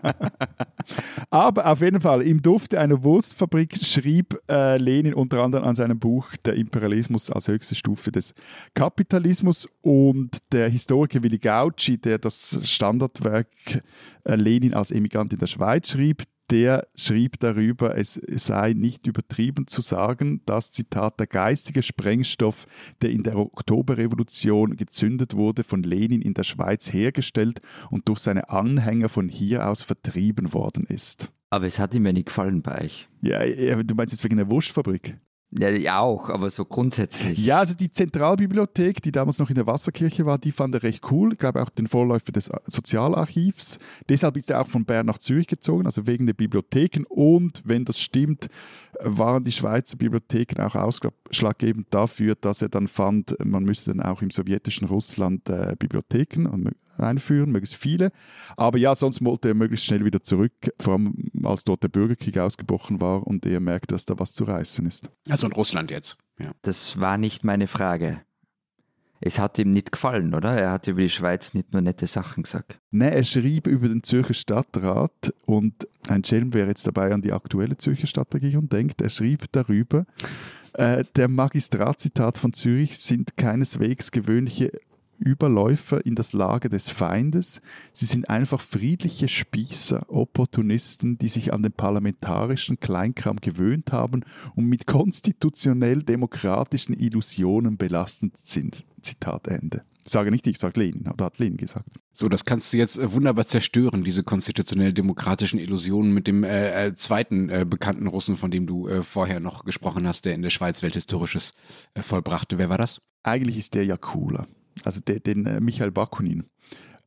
Aber 1.31 1.67
auf 1.67 1.81
jeden 1.81 2.01
Fall, 2.01 2.23
im 2.23 2.43
Duft 2.43 2.75
einer 2.75 3.03
Wurstfabrik 3.03 3.77
schrieb 3.83 4.39
äh, 4.51 4.77
Lenin 4.77 5.15
unter 5.15 5.43
anderem 5.43 5.65
an 5.65 5.75
seinem 5.75 5.99
Buch 5.99 6.29
Der 6.45 6.55
Imperialismus 6.55 7.31
als 7.31 7.49
höchste 7.49 7.75
Stufe 7.75 8.13
des 8.13 8.35
Kapitalismus 8.75 9.69
und 9.81 10.39
der 10.53 10.69
Historiker 10.69 11.23
Willi 11.23 11.39
Gauci, 11.39 11.99
der 11.99 12.19
das 12.19 12.61
Standardwerk 12.63 13.49
äh, 14.25 14.35
Lenin 14.37 14.75
als 14.75 14.91
Emigrant 14.91 15.33
in 15.33 15.39
der 15.39 15.47
Schweiz 15.47 15.91
schrieb, 15.91 16.25
der 16.51 16.87
schrieb 16.95 17.41
darüber, 17.41 17.97
es 17.97 18.21
sei 18.35 18.73
nicht 18.73 19.07
übertrieben 19.07 19.67
zu 19.67 19.81
sagen, 19.81 20.41
dass, 20.47 20.73
Zitat, 20.73 21.19
der 21.19 21.27
geistige 21.27 21.83
Sprengstoff, 21.83 22.67
der 23.03 23.11
in 23.11 23.23
der 23.23 23.37
Oktoberrevolution 23.37 24.77
gezündet 24.77 25.35
wurde, 25.35 25.65
von 25.65 25.83
Lenin 25.83 26.23
in 26.23 26.35
der 26.35 26.45
Schweiz 26.45 26.93
hergestellt 26.93 27.61
und 27.91 28.09
durch 28.09 28.21
seine 28.21 28.51
Anhänger 28.51 29.09
von 29.09 29.29
hier 29.29 29.69
aus 29.69 29.83
vertrieben 29.83 30.53
worden 30.53 30.87
ist. 30.87 31.33
Aber 31.51 31.67
es 31.67 31.79
hat 31.79 31.95
ihm 31.95 32.07
ja 32.07 32.13
nicht 32.13 32.27
gefallen 32.27 32.63
bei 32.63 32.85
euch. 32.85 33.09
Ja, 33.23 33.41
du 33.83 33.95
meinst 33.95 34.13
jetzt 34.13 34.25
wegen 34.25 34.37
der 34.37 34.51
Wurstfabrik? 34.51 35.19
Ja, 35.51 36.01
auch, 36.01 36.29
aber 36.29 36.51
so 36.51 36.65
grundsätzlich. 36.65 37.39
Ja, 37.39 37.61
also 37.61 37.75
die 37.75 37.91
Zentralbibliothek, 37.91 39.01
die 39.01 39.13
damals 39.13 39.39
noch 39.39 39.49
in 39.49 39.55
der 39.55 39.67
Wasserkirche 39.67 40.27
war, 40.27 40.39
die 40.39 40.53
fand 40.53 40.75
er 40.75 40.83
recht 40.83 41.11
cool. 41.11 41.33
Ich 41.33 41.39
glaube 41.39 41.63
auch 41.63 41.71
den 41.71 41.87
Vorläufer 41.87 42.33
des 42.33 42.51
Sozialarchivs. 42.67 43.79
Deshalb 44.09 44.37
ist 44.37 44.51
er 44.51 44.61
auch 44.61 44.67
von 44.67 44.85
Bern 44.85 45.07
nach 45.07 45.19
Zürich 45.19 45.47
gezogen, 45.47 45.87
also 45.87 46.07
wegen 46.07 46.27
der 46.27 46.35
Bibliotheken. 46.35 47.05
Und 47.09 47.63
wenn 47.65 47.85
das 47.85 48.01
stimmt, 48.01 48.49
waren 49.01 49.45
die 49.45 49.53
Schweizer 49.53 49.97
Bibliotheken 49.97 50.63
auch 50.63 50.75
ausschlaggebend 50.75 51.87
dafür, 51.91 52.35
dass 52.35 52.61
er 52.61 52.69
dann 52.69 52.89
fand, 52.89 53.37
man 53.43 53.65
müsste 53.65 53.95
dann 53.95 54.03
auch 54.03 54.23
im 54.23 54.31
sowjetischen 54.31 54.89
Russland 54.89 55.49
äh, 55.49 55.77
Bibliotheken 55.79 56.49
einführen, 57.01 57.51
möglichst 57.51 57.77
viele. 57.77 58.13
Aber 58.57 58.79
ja, 58.79 58.95
sonst 58.95 59.25
wollte 59.25 59.49
er 59.49 59.55
möglichst 59.55 59.87
schnell 59.87 60.05
wieder 60.05 60.23
zurück, 60.23 60.53
vor 60.79 60.95
allem 60.95 61.31
als 61.45 61.65
dort 61.65 61.83
der 61.83 61.89
Bürgerkrieg 61.89 62.39
ausgebrochen 62.39 63.01
war 63.01 63.27
und 63.27 63.47
er 63.47 63.61
merkte, 63.61 63.95
dass 63.95 64.07
da 64.07 64.19
was 64.19 64.33
zu 64.33 64.45
reißen 64.45 64.87
ist. 64.87 65.11
Also 65.29 65.47
in 65.47 65.53
Russland 65.53 65.91
jetzt. 65.91 66.19
Ja. 66.39 66.53
Das 66.63 67.01
war 67.01 67.19
nicht 67.19 67.45
meine 67.45 67.67
Frage. 67.67 68.21
Es 69.21 69.39
hat 69.39 69.59
ihm 69.59 69.71
nicht 69.71 69.93
gefallen, 69.93 70.35
oder? 70.35 70.53
Er 70.53 70.71
hat 70.71 70.87
über 70.89 71.01
die 71.01 71.09
Schweiz 71.09 71.55
nicht 71.55 71.73
nur 71.73 71.81
nette 71.81 72.07
Sachen 72.07 72.43
gesagt. 72.43 72.79
Nein, 72.91 73.13
er 73.13 73.25
schrieb 73.25 73.67
über 73.67 73.89
den 73.89 74.03
Zürcher 74.03 74.35
Stadtrat 74.35 75.33
und 75.47 75.89
ein 76.09 76.23
Schelm 76.23 76.53
wäre 76.53 76.69
jetzt 76.69 76.87
dabei 76.87 77.13
an 77.13 77.23
die 77.23 77.33
aktuelle 77.33 77.79
Zürcher 77.79 78.07
Stadtregierung 78.07 78.69
denkt. 78.69 79.01
Er 79.01 79.09
schrieb 79.09 79.47
darüber, 79.53 80.05
äh, 80.75 81.05
der 81.17 81.29
Magistratszitat 81.29 82.37
von 82.37 82.53
Zürich 82.53 82.99
sind 82.99 83.39
keineswegs 83.39 84.11
gewöhnliche 84.11 84.73
Überläufer 85.19 86.05
in 86.05 86.15
das 86.15 86.33
Lager 86.33 86.69
des 86.69 86.89
Feindes. 86.89 87.61
Sie 87.93 88.07
sind 88.07 88.29
einfach 88.29 88.61
friedliche 88.61 89.29
Spießer, 89.29 90.07
Opportunisten, 90.09 91.19
die 91.19 91.29
sich 91.29 91.53
an 91.53 91.63
den 91.63 91.73
parlamentarischen 91.73 92.81
Kleinkram 92.81 93.37
gewöhnt 93.37 93.93
haben 93.93 94.25
und 94.55 94.67
mit 94.67 94.87
konstitutionell 94.87 96.03
demokratischen 96.03 96.95
Illusionen 96.95 97.77
belastet 97.77 98.37
sind. 98.39 98.85
Zitat 99.03 99.47
Ende. 99.49 99.83
Ich 100.07 100.13
sage 100.13 100.31
nicht 100.31 100.47
ich, 100.47 100.59
sage 100.59 100.81
Lenin, 100.81 101.09
oder 101.09 101.25
hat 101.25 101.41
Lenin 101.41 101.57
gesagt. 101.57 101.89
So, 102.13 102.29
das 102.29 102.45
kannst 102.45 102.73
du 102.73 102.77
jetzt 102.77 102.97
äh, 102.97 103.11
wunderbar 103.11 103.45
zerstören, 103.45 104.05
diese 104.05 104.23
konstitutionell 104.23 104.93
demokratischen 104.93 105.59
Illusionen 105.59 106.15
mit 106.15 106.29
dem 106.29 106.45
äh, 106.45 106.87
äh, 106.87 106.95
zweiten 106.95 107.49
äh, 107.49 107.67
bekannten 107.69 108.07
Russen, 108.07 108.37
von 108.37 108.53
dem 108.53 108.69
du 108.69 108.87
äh, 108.87 109.03
vorher 109.03 109.41
noch 109.41 109.65
gesprochen 109.65 110.07
hast, 110.07 110.25
der 110.25 110.35
in 110.35 110.43
der 110.43 110.51
Schweiz 110.51 110.83
Welthistorisches 110.85 111.55
äh, 111.95 112.03
vollbrachte. 112.03 112.57
Wer 112.57 112.69
war 112.69 112.79
das? 112.79 113.01
Eigentlich 113.25 113.59
ist 113.59 113.75
der 113.75 113.85
ja 113.85 113.97
cooler 113.97 114.47
also 114.85 115.01
den, 115.01 115.23
den 115.23 115.47
äh, 115.47 115.61
Michael 115.61 115.91
Bakunin. 115.91 116.45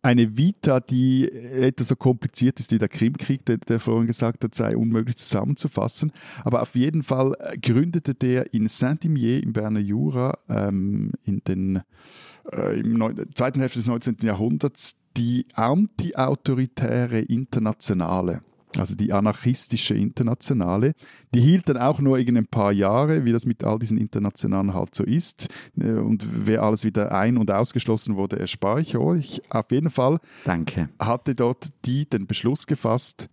Eine 0.02 0.38
Vita, 0.38 0.80
die 0.80 1.30
etwas 1.30 1.90
so 1.90 1.96
kompliziert 1.98 2.60
ist 2.62 2.72
wie 2.72 2.78
der 2.78 2.88
Krimkrieg, 2.88 3.46
der, 3.46 3.58
der 3.58 3.82
vorhin 3.82 4.08
gesagt 4.08 4.46
hat, 4.46 4.56
sei 4.56 4.78
unmöglich 4.78 5.18
zusammenzufassen. 5.18 6.14
Aber 6.46 6.62
auf 6.62 6.76
jeden 6.76 7.04
Fall 7.04 7.36
äh, 7.40 7.58
gründete 7.58 8.16
der 8.16 8.54
in 8.54 8.68
Saint-Imier 8.70 9.44
im 9.44 9.52
Berner 9.52 9.82
Jura 9.82 10.38
ähm, 10.48 11.12
in 11.26 11.44
den, 11.44 11.82
äh, 12.52 12.80
im 12.80 13.14
zweiten 13.34 13.60
Hälfte 13.60 13.80
des 13.80 13.88
19. 13.88 14.18
Jahrhunderts 14.22 14.98
die 15.18 15.46
anti-autoritäre 15.54 17.20
Internationale 17.20 18.42
also 18.78 18.96
die 18.96 19.14
anarchistische 19.14 19.96
Internationale. 19.96 20.94
Die 21.34 21.42
hielt 21.42 21.70
dann 21.70 21.78
auch 21.78 22.00
nur 22.00 22.18
ein 22.18 22.48
paar 22.48 22.72
Jahre, 22.72 23.26
wie 23.26 23.32
das 23.32 23.46
mit 23.46 23.64
all 23.64 23.80
diesen 23.80 23.98
Internationalen 23.98 24.74
halt 24.74 24.94
so 24.94 25.04
ist. 25.04 25.48
Äh, 25.80 25.92
und 25.92 26.26
wer 26.32 26.64
alles 26.64 26.84
wieder 26.84 27.12
ein- 27.12 27.38
und 27.38 27.52
ausgeschlossen 27.52 28.16
wurde, 28.16 28.40
erspare 28.40 28.82
ich 28.82 28.98
euch. 28.98 29.42
Auf 29.50 29.72
jeden 29.72 29.90
Fall 29.90 30.20
Danke. 30.46 30.90
hatte 31.00 31.36
dort 31.36 31.70
die 31.86 32.08
den 32.08 32.28
Beschluss 32.28 32.68
gefasst, 32.68 33.30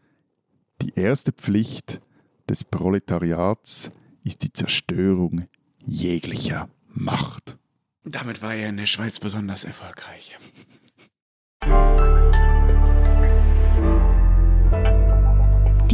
die 0.83 0.93
erste 0.95 1.33
Pflicht 1.33 2.01
des 2.49 2.65
Proletariats 2.65 3.91
ist 4.25 4.43
die 4.43 4.53
Zerstörung 4.53 5.47
jeglicher 5.79 6.69
Macht. 6.93 7.57
Damit 8.05 8.43
war 8.43 8.55
er 8.55 8.69
in 8.69 8.77
der 8.77 8.87
Schweiz 8.87 9.19
besonders 9.19 9.65
erfolgreich. 9.65 10.37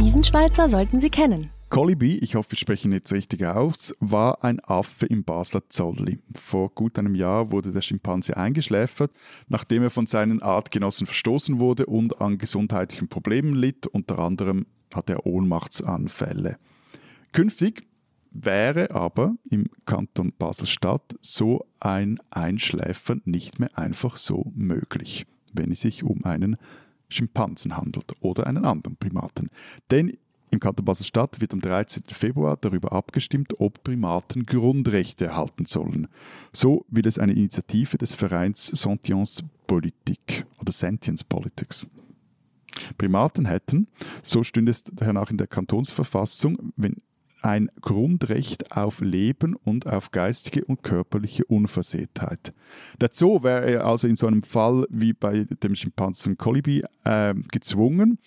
Diesen 0.03 0.21
Schweizer 0.21 0.69
sollten 0.69 0.99
Sie 0.99 1.09
kennen. 1.09 1.49
Colibri, 1.69 2.17
ich 2.17 2.35
hoffe, 2.35 2.55
ich 2.55 2.59
spreche 2.59 2.89
ihn 2.89 2.91
jetzt 2.91 3.13
richtig 3.13 3.45
aus, 3.45 3.95
war 4.01 4.43
ein 4.43 4.59
Affe 4.59 5.05
im 5.05 5.23
Basler 5.23 5.61
Zolli. 5.69 6.19
Vor 6.35 6.71
gut 6.75 6.99
einem 6.99 7.15
Jahr 7.15 7.53
wurde 7.53 7.71
der 7.71 7.79
Schimpanse 7.79 8.35
eingeschläfert, 8.35 9.11
nachdem 9.47 9.81
er 9.81 9.91
von 9.91 10.05
seinen 10.05 10.41
Artgenossen 10.41 11.07
verstoßen 11.07 11.61
wurde 11.61 11.85
und 11.85 12.19
an 12.19 12.37
gesundheitlichen 12.37 13.07
Problemen 13.07 13.55
litt. 13.55 13.87
Unter 13.87 14.19
anderem 14.19 14.65
hat 14.93 15.09
er 15.09 15.25
Ohnmachtsanfälle. 15.25 16.57
Künftig 17.31 17.87
wäre 18.29 18.91
aber 18.91 19.37
im 19.49 19.69
Kanton 19.85 20.33
Basel-Stadt 20.37 21.15
so 21.21 21.65
ein 21.79 22.19
Einschläfern 22.29 23.21
nicht 23.23 23.57
mehr 23.57 23.77
einfach 23.77 24.17
so 24.17 24.51
möglich, 24.53 25.25
wenn 25.53 25.71
es 25.71 25.79
sich 25.79 26.03
um 26.03 26.25
einen 26.25 26.57
Schimpansen 27.13 27.77
handelt 27.77 28.13
oder 28.21 28.47
einen 28.47 28.65
anderen 28.65 28.97
Primaten. 28.97 29.49
Denn 29.91 30.17
im 30.53 30.59
Kanton 30.59 30.85
Basel-Stadt 30.85 31.41
wird 31.41 31.53
am 31.53 31.61
13. 31.61 32.03
Februar 32.09 32.57
darüber 32.61 32.91
abgestimmt, 32.91 33.59
ob 33.59 33.83
Primaten 33.83 34.45
Grundrechte 34.45 35.25
erhalten 35.25 35.65
sollen. 35.65 36.07
So 36.51 36.85
will 36.89 37.07
es 37.07 37.17
eine 37.17 37.33
Initiative 37.33 37.97
des 37.97 38.13
Vereins 38.13 38.67
Sentience 38.67 39.43
Politik 39.65 40.45
oder 40.59 40.71
Sentience 40.71 41.23
Politics. 41.23 41.87
Primaten 42.99 43.45
hätten, 43.45 43.87
so 44.21 44.43
stünde 44.43 44.69
es 44.69 44.83
danach 44.83 45.31
in 45.31 45.37
der 45.37 45.47
Kantonsverfassung, 45.47 46.73
wenn 46.75 46.97
ein 47.43 47.69
Grundrecht 47.81 48.71
auf 48.71 49.01
Leben 49.01 49.55
und 49.55 49.85
auf 49.85 50.11
geistige 50.11 50.65
und 50.65 50.81
körperliche 50.81 51.45
Unversehrtheit. 51.45 52.53
Dazu 52.99 53.43
wäre 53.43 53.65
er 53.65 53.85
also 53.85 54.07
in 54.07 54.15
so 54.15 54.27
einem 54.27 54.43
Fall 54.43 54.85
wie 54.89 55.13
bei 55.13 55.45
dem 55.61 55.75
Schimpansen 55.75 56.37
Colibri 56.37 56.83
äh, 57.03 57.33
gezwungen, 57.51 58.17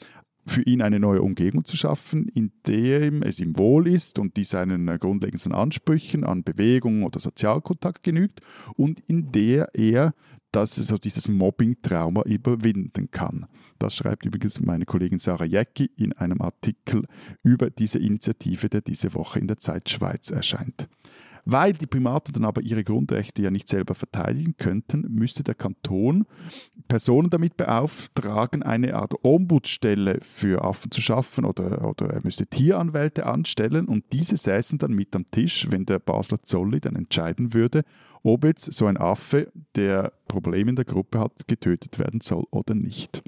für 0.47 0.63
ihn 0.63 0.81
eine 0.81 1.01
neue 1.01 1.23
Umgebung 1.23 1.65
zu 1.65 1.77
schaffen, 1.77 2.29
in 2.29 2.53
der 2.67 3.13
es 3.25 3.41
ihm 3.41 3.59
wohl 3.59 3.89
ist 3.89 4.19
und 4.19 4.37
die 4.37 4.45
seinen 4.45 4.87
grundlegenden 4.99 5.53
Ansprüchen 5.53 6.25
an 6.25 6.45
Bewegung 6.45 7.03
oder 7.03 7.21
Sozialkontakt 7.21 8.03
genügt 8.03 8.41
und 8.77 9.01
in 9.09 9.33
der 9.33 9.75
er 9.75 10.15
das, 10.53 10.77
so 10.77 10.97
dieses 10.97 11.29
Mobbing-Trauma 11.29 12.23
überwinden 12.23 13.11
kann. 13.11 13.47
Das 13.79 13.95
schreibt 13.95 14.25
übrigens 14.25 14.61
meine 14.61 14.87
Kollegin 14.87 15.19
Sarah 15.19 15.45
Jäcki 15.45 15.91
in 15.97 16.13
einem 16.15 16.41
Artikel 16.41 17.05
über 17.43 17.69
diese 17.69 17.99
Initiative, 17.99 18.69
der 18.69 18.81
diese 18.81 19.15
Woche 19.15 19.39
in 19.39 19.49
der 19.49 19.59
Zeit 19.59 19.91
Schweiz 19.91 20.31
erscheint. 20.31 20.89
Weil 21.49 21.75
die 21.75 21.87
Primaten 21.87 22.33
dann 22.33 22.45
aber 22.45 22.61
ihre 22.61 22.83
Grundrechte 22.83 23.41
ja 23.41 23.53
nicht 23.53 23.69
selber 23.69 23.95
verteidigen 23.95 24.57
könnten, 24.57 25.07
müsste 25.09 25.45
der 25.45 25.55
Kanton 25.55 26.27
Personen 26.89 27.31
damit 27.31 27.57
beauftragen, 27.57 28.65
eine 28.65 28.97
Art 28.97 29.15
Ombudsstelle 29.23 30.19
für 30.23 30.65
Affen 30.65 30.91
zu 30.91 31.01
schaffen 31.01 31.45
oder, 31.45 31.89
oder 31.89 32.11
er 32.11 32.21
müsste 32.25 32.49
Tieranwälte 32.49 33.27
anstellen 33.27 33.87
und 33.87 34.05
diese 34.13 34.37
säßen 34.37 34.81
dann 34.81 34.93
mit 34.93 35.15
am 35.15 35.31
Tisch, 35.31 35.69
wenn 35.71 35.87
der 35.87 36.01
Basler 36.01 36.43
Zolli 36.43 36.81
dann 36.81 36.97
entscheiden 36.97 37.55
würde, 37.55 37.85
ob 38.25 38.45
jetzt 38.45 38.73
so 38.73 38.87
ein 38.87 38.97
Affe, 38.97 39.53
der 39.77 40.13
Probleme 40.27 40.71
in 40.71 40.77
der 40.77 40.85
Gruppe 40.85 41.21
hat, 41.21 41.47
getötet 41.47 42.01
werden 42.01 42.21
soll 42.21 42.45
oder 42.51 42.75
nicht. 42.75 43.23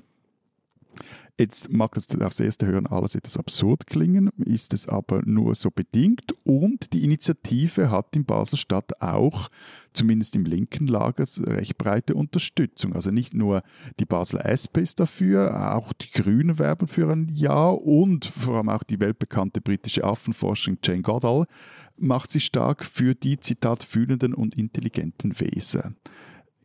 Jetzt 1.40 1.72
mag 1.72 1.96
es 1.96 2.08
aufs 2.20 2.40
erste 2.40 2.66
Hören 2.66 2.88
alles 2.88 3.14
etwas 3.14 3.36
absurd 3.36 3.86
klingen, 3.86 4.30
ist 4.38 4.74
es 4.74 4.88
aber 4.88 5.22
nur 5.24 5.54
so 5.54 5.70
bedingt. 5.70 6.34
Und 6.42 6.92
die 6.92 7.04
Initiative 7.04 7.90
hat 7.90 8.16
in 8.16 8.24
Basel-Stadt 8.24 9.00
auch, 9.00 9.48
zumindest 9.92 10.34
im 10.34 10.44
linken 10.44 10.88
Lager, 10.88 11.24
recht 11.46 11.78
breite 11.78 12.16
Unterstützung. 12.16 12.92
Also 12.92 13.12
nicht 13.12 13.34
nur 13.34 13.62
die 14.00 14.04
Basler 14.04 14.46
SP 14.50 14.82
ist 14.82 14.98
dafür, 14.98 15.76
auch 15.76 15.92
die 15.92 16.10
Grünen 16.10 16.58
werben 16.58 16.88
für 16.88 17.08
ein 17.12 17.30
Ja 17.32 17.68
und 17.68 18.24
vor 18.24 18.56
allem 18.56 18.68
auch 18.68 18.82
die 18.82 18.98
weltbekannte 18.98 19.60
britische 19.60 20.02
Affenforscherin 20.02 20.78
Jane 20.82 21.02
Goodall 21.02 21.46
macht 21.96 22.30
sich 22.30 22.44
stark 22.44 22.84
für 22.84 23.14
die, 23.14 23.38
Zitat, 23.38 23.84
fühlenden 23.84 24.34
und 24.34 24.56
intelligenten 24.56 25.38
Wesen. 25.38 25.96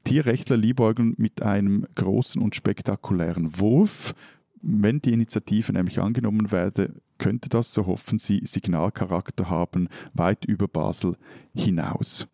Tierrechtler 0.03 0.57
liebäugeln 0.57 1.15
mit 1.17 1.41
einem 1.41 1.85
großen 1.95 2.41
und 2.41 2.55
spektakulären 2.55 3.59
Wurf. 3.59 4.13
Wenn 4.61 5.01
die 5.01 5.13
Initiative 5.13 5.73
nämlich 5.73 5.99
angenommen 5.99 6.51
werde, 6.51 6.93
könnte 7.17 7.49
das, 7.49 7.73
so 7.73 7.85
hoffen 7.85 8.19
sie, 8.19 8.41
Signalcharakter 8.45 9.49
haben, 9.49 9.87
weit 10.13 10.45
über 10.45 10.67
Basel 10.67 11.17
hinaus. 11.53 12.27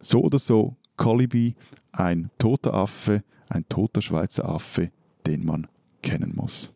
So 0.00 0.22
oder 0.22 0.38
so, 0.38 0.76
Colibri, 0.96 1.54
ein 1.92 2.30
toter 2.38 2.74
Affe, 2.74 3.22
ein 3.48 3.68
toter 3.68 4.02
Schweizer 4.02 4.48
Affe, 4.48 4.90
den 5.26 5.44
man 5.44 5.66
kennen 6.02 6.32
muss. 6.34 6.72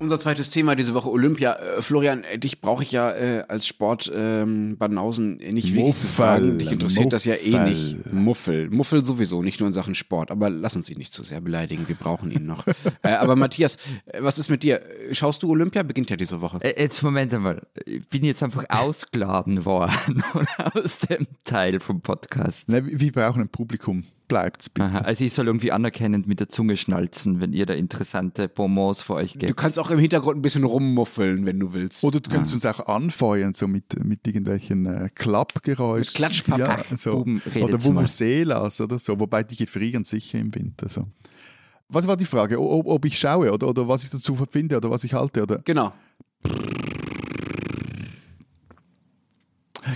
Unser 0.00 0.18
zweites 0.18 0.48
Thema 0.48 0.76
diese 0.76 0.94
Woche 0.94 1.10
Olympia. 1.10 1.56
Äh, 1.56 1.82
Florian, 1.82 2.24
äh, 2.24 2.38
dich 2.38 2.62
brauche 2.62 2.82
ich 2.82 2.90
ja 2.90 3.12
äh, 3.12 3.44
als 3.48 3.66
Sport-Banausen 3.66 5.38
ähm, 5.42 5.54
nicht 5.54 5.74
wirklich 5.74 5.98
zu 5.98 6.06
fragen. 6.06 6.56
Dich 6.56 6.72
interessiert 6.72 7.04
Muffel. 7.04 7.10
das 7.10 7.24
ja 7.26 7.34
eh 7.34 7.68
nicht. 7.68 8.10
Muffel. 8.10 8.70
Muffel 8.70 9.04
sowieso, 9.04 9.42
nicht 9.42 9.60
nur 9.60 9.66
in 9.66 9.74
Sachen 9.74 9.94
Sport. 9.94 10.30
Aber 10.30 10.48
lass 10.48 10.74
uns 10.74 10.88
ihn 10.88 10.96
nicht 10.96 11.12
zu 11.12 11.22
sehr 11.22 11.42
beleidigen. 11.42 11.86
Wir 11.86 11.96
brauchen 11.96 12.30
ihn 12.30 12.46
noch. 12.46 12.66
äh, 13.02 13.10
aber 13.10 13.36
Matthias, 13.36 13.76
äh, 14.06 14.22
was 14.22 14.38
ist 14.38 14.48
mit 14.48 14.62
dir? 14.62 14.80
Schaust 15.12 15.42
du 15.42 15.50
Olympia? 15.50 15.82
Beginnt 15.82 16.08
ja 16.08 16.16
diese 16.16 16.40
Woche. 16.40 16.60
Äh, 16.62 16.80
jetzt, 16.80 17.02
Moment 17.02 17.34
einmal. 17.34 17.60
Ich 17.84 18.08
bin 18.08 18.24
jetzt 18.24 18.42
einfach 18.42 18.64
ausgeladen 18.70 19.66
worden 19.66 20.24
aus 20.74 21.00
dem 21.00 21.26
Teil 21.44 21.78
vom 21.78 22.00
Podcast. 22.00 22.70
Ne, 22.70 22.82
wir 22.86 23.12
brauchen 23.12 23.42
ein 23.42 23.50
Publikum 23.50 24.04
bleibt 24.30 24.62
es 24.62 24.70
bitte. 24.70 25.04
also 25.04 25.24
ich 25.24 25.34
soll 25.34 25.48
irgendwie 25.48 25.72
anerkennend 25.72 26.28
mit 26.28 26.38
der 26.38 26.48
Zunge 26.48 26.76
schnalzen, 26.76 27.40
wenn 27.40 27.52
ihr 27.52 27.66
da 27.66 27.74
interessante 27.74 28.48
Bonbons 28.48 29.02
für 29.02 29.14
euch 29.14 29.32
gebt. 29.32 29.50
Du 29.50 29.54
kannst 29.54 29.76
auch 29.78 29.90
im 29.90 29.98
Hintergrund 29.98 30.38
ein 30.38 30.42
bisschen 30.42 30.62
rummuffeln, 30.62 31.46
wenn 31.46 31.58
du 31.58 31.72
willst. 31.72 32.04
Oder 32.04 32.20
du 32.20 32.30
kannst 32.30 32.52
ah. 32.52 32.54
uns 32.54 32.64
auch 32.64 32.86
anfeuern, 32.86 33.54
so 33.54 33.66
mit, 33.66 34.02
mit 34.04 34.24
irgendwelchen 34.26 34.86
äh, 34.86 35.08
Klappgeräuschen. 35.12 36.14
Klatschpappe. 36.14 36.60
Ja, 36.60 36.96
so. 36.96 37.26
oder 37.60 37.84
Vuvuzelas 37.84 38.80
oder 38.80 39.00
so, 39.00 39.18
wobei 39.18 39.42
die 39.42 39.56
gefrieren 39.56 40.04
sicher 40.04 40.38
im 40.38 40.54
Winter. 40.54 40.88
So. 40.88 41.08
Was 41.88 42.06
war 42.06 42.16
die 42.16 42.24
Frage? 42.24 42.60
Ob, 42.60 42.86
ob 42.86 43.04
ich 43.04 43.18
schaue 43.18 43.52
oder, 43.52 43.68
oder 43.68 43.88
was 43.88 44.04
ich 44.04 44.10
dazu 44.10 44.36
finde 44.48 44.76
oder 44.76 44.92
was 44.92 45.02
ich 45.02 45.12
halte? 45.12 45.42
Oder? 45.42 45.58
Genau. 45.64 45.92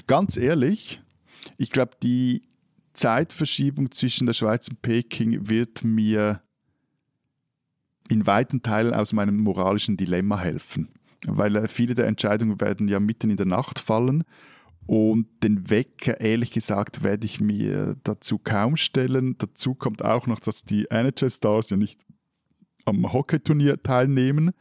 Ganz 0.08 0.36
ehrlich, 0.36 1.00
ich 1.56 1.70
glaube, 1.70 1.92
die 2.02 2.42
Zeitverschiebung 2.94 3.90
zwischen 3.90 4.26
der 4.26 4.32
Schweiz 4.32 4.68
und 4.68 4.80
Peking 4.82 5.48
wird 5.48 5.84
mir 5.84 6.40
in 8.08 8.26
weiten 8.26 8.62
Teilen 8.62 8.94
aus 8.94 9.12
meinem 9.12 9.38
moralischen 9.38 9.96
Dilemma 9.96 10.38
helfen. 10.38 10.88
Weil 11.26 11.56
äh, 11.56 11.68
viele 11.68 11.94
der 11.94 12.06
Entscheidungen 12.06 12.60
werden 12.60 12.88
ja 12.88 13.00
mitten 13.00 13.30
in 13.30 13.36
der 13.36 13.46
Nacht 13.46 13.78
fallen 13.78 14.24
und 14.86 15.26
den 15.42 15.70
Wecker, 15.70 16.20
ehrlich 16.20 16.50
gesagt, 16.50 17.02
werde 17.02 17.24
ich 17.24 17.40
mir 17.40 17.96
dazu 18.04 18.38
kaum 18.38 18.76
stellen. 18.76 19.36
Dazu 19.38 19.74
kommt 19.74 20.04
auch 20.04 20.26
noch, 20.26 20.40
dass 20.40 20.64
die 20.64 20.90
NHL 20.90 21.30
Stars 21.30 21.70
ja 21.70 21.78
nicht 21.78 22.00
am 22.84 23.10
Hockeyturnier 23.10 23.82
teilnehmen. 23.82 24.52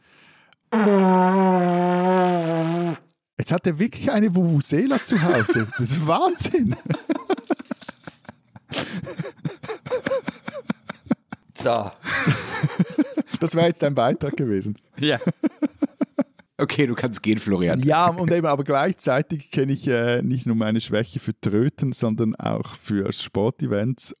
Jetzt 3.38 3.52
hat 3.52 3.66
er 3.66 3.78
wirklich 3.78 4.10
eine 4.10 4.34
Vuvuzela 4.34 5.02
zu 5.02 5.22
Hause. 5.22 5.68
Das 5.78 5.90
ist 5.90 6.06
Wahnsinn. 6.06 6.74
So. 11.56 11.90
Das 13.40 13.54
wäre 13.54 13.68
jetzt 13.68 13.82
dein 13.82 13.94
Beitrag 13.94 14.36
gewesen. 14.36 14.76
Ja. 14.98 15.18
Okay, 16.58 16.86
du 16.86 16.94
kannst 16.94 17.22
gehen, 17.22 17.38
Florian. 17.38 17.80
Ja, 17.80 18.08
und 18.08 18.30
eben, 18.30 18.46
aber 18.46 18.64
gleichzeitig 18.64 19.50
kenne 19.50 19.72
ich 19.72 19.88
äh, 19.88 20.22
nicht 20.22 20.46
nur 20.46 20.56
meine 20.56 20.80
Schwäche 20.80 21.20
für 21.20 21.38
Tröten, 21.40 21.92
sondern 21.92 22.36
auch 22.36 22.74
für 22.74 23.12
Sportevents. 23.12 24.14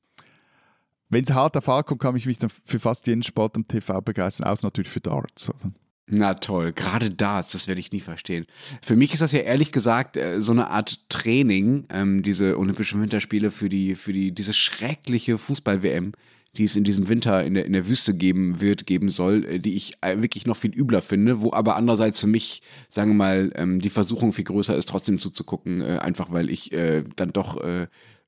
Wenn 1.10 1.24
es 1.24 1.32
hart 1.32 1.56
auf 1.56 1.68
hart 1.68 1.86
kommt, 1.86 2.00
kann 2.00 2.16
ich 2.16 2.26
mich 2.26 2.38
dann 2.38 2.50
für 2.50 2.80
fast 2.80 3.06
jeden 3.06 3.22
Sport 3.22 3.56
am 3.56 3.68
TV 3.68 4.00
begeistern, 4.00 4.46
außer 4.46 4.66
natürlich 4.66 4.90
für 4.90 5.00
Darts. 5.00 5.50
Oder? 5.50 5.70
Na 6.06 6.34
toll, 6.34 6.72
gerade 6.72 7.10
Darts, 7.10 7.52
das 7.52 7.66
werde 7.66 7.80
ich 7.80 7.90
nie 7.90 8.00
verstehen. 8.00 8.44
Für 8.82 8.94
mich 8.94 9.14
ist 9.14 9.22
das 9.22 9.32
ja 9.32 9.40
ehrlich 9.40 9.72
gesagt 9.72 10.18
äh, 10.18 10.40
so 10.42 10.52
eine 10.52 10.68
Art 10.68 11.08
Training, 11.08 11.86
ähm, 11.88 12.22
diese 12.22 12.58
Olympischen 12.58 13.00
Winterspiele 13.00 13.50
für 13.50 13.70
die, 13.70 13.94
für 13.94 14.12
die, 14.12 14.32
diese 14.32 14.52
schreckliche 14.52 15.38
Fußball-WM, 15.38 16.12
die 16.58 16.64
es 16.64 16.76
in 16.76 16.84
diesem 16.84 17.08
Winter 17.08 17.42
in 17.42 17.54
der, 17.54 17.64
in 17.64 17.72
der 17.72 17.88
Wüste 17.88 18.12
geben 18.14 18.60
wird, 18.60 18.86
geben 18.86 19.08
soll, 19.08 19.46
äh, 19.46 19.58
die 19.60 19.76
ich 19.76 19.94
äh, 20.02 20.20
wirklich 20.20 20.44
noch 20.46 20.58
viel 20.58 20.74
übler 20.74 21.00
finde, 21.00 21.40
wo 21.40 21.54
aber 21.54 21.74
andererseits 21.74 22.20
für 22.20 22.26
mich, 22.26 22.60
sagen 22.90 23.12
wir 23.12 23.16
mal, 23.16 23.52
ähm, 23.54 23.80
die 23.80 23.88
Versuchung 23.88 24.34
viel 24.34 24.44
größer 24.44 24.76
ist, 24.76 24.90
trotzdem 24.90 25.18
zuzugucken, 25.18 25.80
einfach 25.80 26.30
weil 26.32 26.50
ich 26.50 26.70
dann 27.16 27.30
doch 27.32 27.58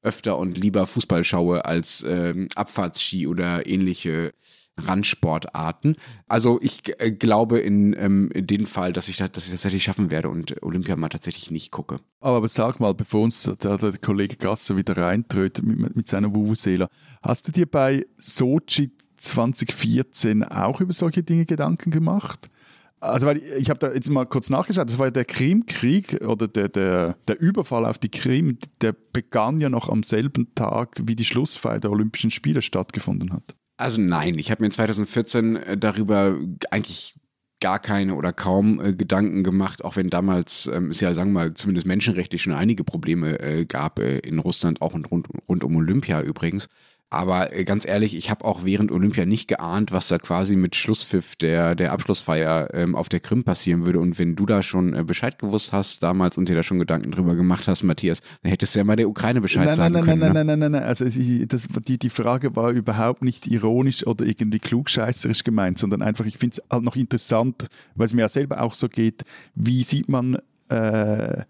öfter 0.03 0.39
und 0.39 0.57
lieber 0.57 0.87
Fußball 0.87 1.25
schaue 1.25 1.65
als 1.65 2.05
ähm, 2.09 2.49
Abfahrtsski 2.55 3.27
oder 3.27 3.67
ähnliche 3.67 4.33
Randsportarten. 4.79 5.97
Also 6.27 6.59
ich 6.63 6.83
äh, 6.99 7.13
glaube 7.13 7.59
in, 7.61 7.95
ähm, 7.99 8.31
in 8.33 8.47
dem 8.47 8.67
Fall, 8.67 8.93
dass 8.93 9.09
ich, 9.09 9.17
das, 9.17 9.33
dass 9.33 9.45
ich 9.47 9.53
das 9.53 9.63
tatsächlich 9.63 9.85
schaffen 9.85 10.11
werde 10.11 10.29
und 10.29 10.63
Olympia 10.63 10.97
mal 10.97 11.09
tatsächlich 11.09 11.51
nicht 11.51 11.71
gucke. 11.71 12.01
Aber 12.21 12.47
sag 12.49 12.81
mal, 12.81 12.95
bevor 12.95 13.23
uns 13.23 13.43
der, 13.43 13.79
der 13.79 13.99
Kollege 13.99 14.37
Gasser 14.37 14.77
wieder 14.77 14.97
reintrötet 14.97 15.65
mit, 15.65 15.97
mit 15.97 16.09
seiner 16.09 16.35
Vuvuzela, 16.35 16.89
hast 17.23 17.49
du 17.49 17.53
dir 17.53 17.67
bei 17.67 18.07
Sochi 18.19 18.93
2014 19.17 20.45
auch 20.45 20.81
über 20.81 20.93
solche 20.93 21.23
Dinge 21.23 21.47
Gedanken 21.47 21.91
gemacht? 21.91 22.51
Also, 22.99 23.27
weil 23.27 23.43
ich 23.59 23.69
habe 23.69 23.79
da 23.79 23.93
jetzt 23.93 24.09
mal 24.09 24.25
kurz 24.25 24.49
nachgeschaut, 24.49 24.89
das 24.89 24.99
war 24.99 25.07
ja 25.07 25.11
der 25.11 25.27
Krimkrieg 25.27 26.23
oder 26.27 26.49
der, 26.49 26.69
der, 26.69 27.17
der 27.29 27.41
Überfall 27.41 27.85
auf 27.85 27.99
die 27.99 28.09
Krim, 28.09 28.59
der 28.81 28.95
begann 29.13 29.61
ja 29.61 29.69
noch 29.69 29.91
am 29.91 30.03
selben 30.03 30.55
Tag, 30.55 30.97
wie 31.03 31.15
die 31.15 31.27
Schlussfeier 31.27 31.79
der 31.79 31.91
Olympischen 31.91 32.31
Spiele 32.31 32.63
stattgefunden 32.63 33.33
hat. 33.35 33.55
Also 33.77 34.01
nein, 34.01 34.39
ich 34.39 34.51
habe 34.51 34.65
mir 34.65 34.71
2014 34.71 35.57
äh, 35.57 35.77
darüber 35.77 36.39
eigentlich 36.71 37.15
gar 37.61 37.79
keine 37.79 38.15
oder 38.15 38.33
kaum 38.33 38.81
äh, 38.81 38.93
Gedanken 38.95 39.43
gemacht, 39.43 39.85
auch 39.85 39.97
wenn 39.97 40.11
damals 40.11 40.67
ähm, 40.67 40.91
es 40.91 41.01
ja, 41.01 41.15
sagen 41.15 41.33
wir 41.33 41.41
mal, 41.41 41.55
zumindest 41.55 41.87
menschenrechtlich 41.87 42.43
schon 42.43 42.53
einige 42.53 42.85
Probleme 42.85 43.41
äh, 43.41 43.65
gab 43.65 43.99
äh, 43.99 44.19
in 44.19 44.39
Russland, 44.39 44.83
auch 44.83 44.95
und 44.95 45.11
rund, 45.11 45.29
rund 45.49 45.65
um 45.65 45.77
Olympia 45.77 46.21
übrigens. 46.23 46.69
Aber 47.09 47.55
äh, 47.57 47.65
ganz 47.65 47.87
ehrlich, 47.87 48.17
ich 48.17 48.31
habe 48.31 48.45
auch 48.45 48.65
während 48.65 48.91
Olympia 48.91 49.27
nicht 49.27 49.47
geahnt, 49.47 49.93
was 49.93 50.09
da 50.09 50.19
quasi 50.19 50.57
mit 50.57 50.75
Schlusspfiff 50.75 51.37
der, 51.37 51.77
der 51.77 51.93
Abschlussfeier 51.93 52.75
ähm, 52.75 52.97
auf 52.97 53.09
der 53.09 53.21
Krim 53.21 53.45
passieren 53.45 53.87
würde. 53.87 54.01
Und 54.01 54.19
wenn 54.19 54.35
du 54.35 54.45
da 54.45 54.61
schon 54.63 54.93
äh, 54.93 55.05
Bescheid 55.05 55.39
gewusst 55.39 55.73
hast 55.73 56.03
damals 56.03 56.37
und 56.37 56.49
dir 56.49 56.57
da 56.57 56.65
schon 56.65 56.81
Gedanken 56.81 57.13
drüber 57.13 57.37
gemacht 57.37 57.69
hast, 57.69 57.85
Matthias, 57.85 58.23
dann 58.43 58.51
hättest 58.51 58.75
du 58.75 58.81
ja 58.81 58.85
mal 58.85 58.97
der 58.97 59.09
Ukraine 59.09 59.41
Bescheid 59.41 59.67
nein, 59.67 59.75
sagen 59.75 59.95
nein, 59.95 60.05
können. 60.05 60.19
Nein, 60.19 60.33
ne? 60.33 60.45
nein, 60.45 60.47
nein, 60.47 60.59
nein, 60.59 60.73
nein. 60.73 60.83
Also 60.83 61.05
ich, 61.05 61.47
das, 61.47 61.69
die, 61.87 61.99
die 61.99 62.11
Frage 62.11 62.57
war 62.57 62.71
überhaupt 62.73 63.23
nicht 63.23 63.47
ironisch 63.47 64.05
oder 64.05 64.27
irgendwie 64.27 64.59
klugscheißerisch 64.59 65.45
gemeint, 65.45 65.79
sondern 65.79 66.03
einfach, 66.03 66.27
ich 66.27 66.39
finde 66.39 66.57
es 66.59 66.71
halt 66.71 66.83
noch 66.83 66.97
interessant, 66.97 67.69
weil 67.95 68.07
es 68.07 68.15
mir 68.15 68.23
ja 68.23 68.29
selber 68.29 68.63
auch 68.63 68.75
so 68.75 68.89
geht, 68.89 69.23
wie 69.55 69.85
sieht 69.85 70.09
man... 70.09 70.39
Äh, 70.69 71.45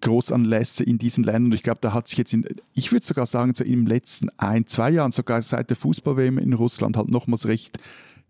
Großanlässe 0.00 0.84
in 0.84 0.98
diesen 0.98 1.24
Ländern. 1.24 1.46
Und 1.46 1.54
ich 1.54 1.62
glaube, 1.62 1.78
da 1.80 1.92
hat 1.92 2.08
sich 2.08 2.18
jetzt, 2.18 2.32
in, 2.32 2.44
ich 2.74 2.92
würde 2.92 3.04
sogar 3.04 3.26
sagen, 3.26 3.54
so 3.54 3.64
im 3.64 3.86
letzten 3.86 4.30
ein, 4.36 4.66
zwei 4.66 4.90
Jahren, 4.90 5.12
sogar 5.12 5.42
seit 5.42 5.70
der 5.70 5.76
Fußball-WM 5.76 6.38
in 6.38 6.52
Russland, 6.52 6.96
halt 6.96 7.08
nochmals 7.08 7.46
recht 7.46 7.78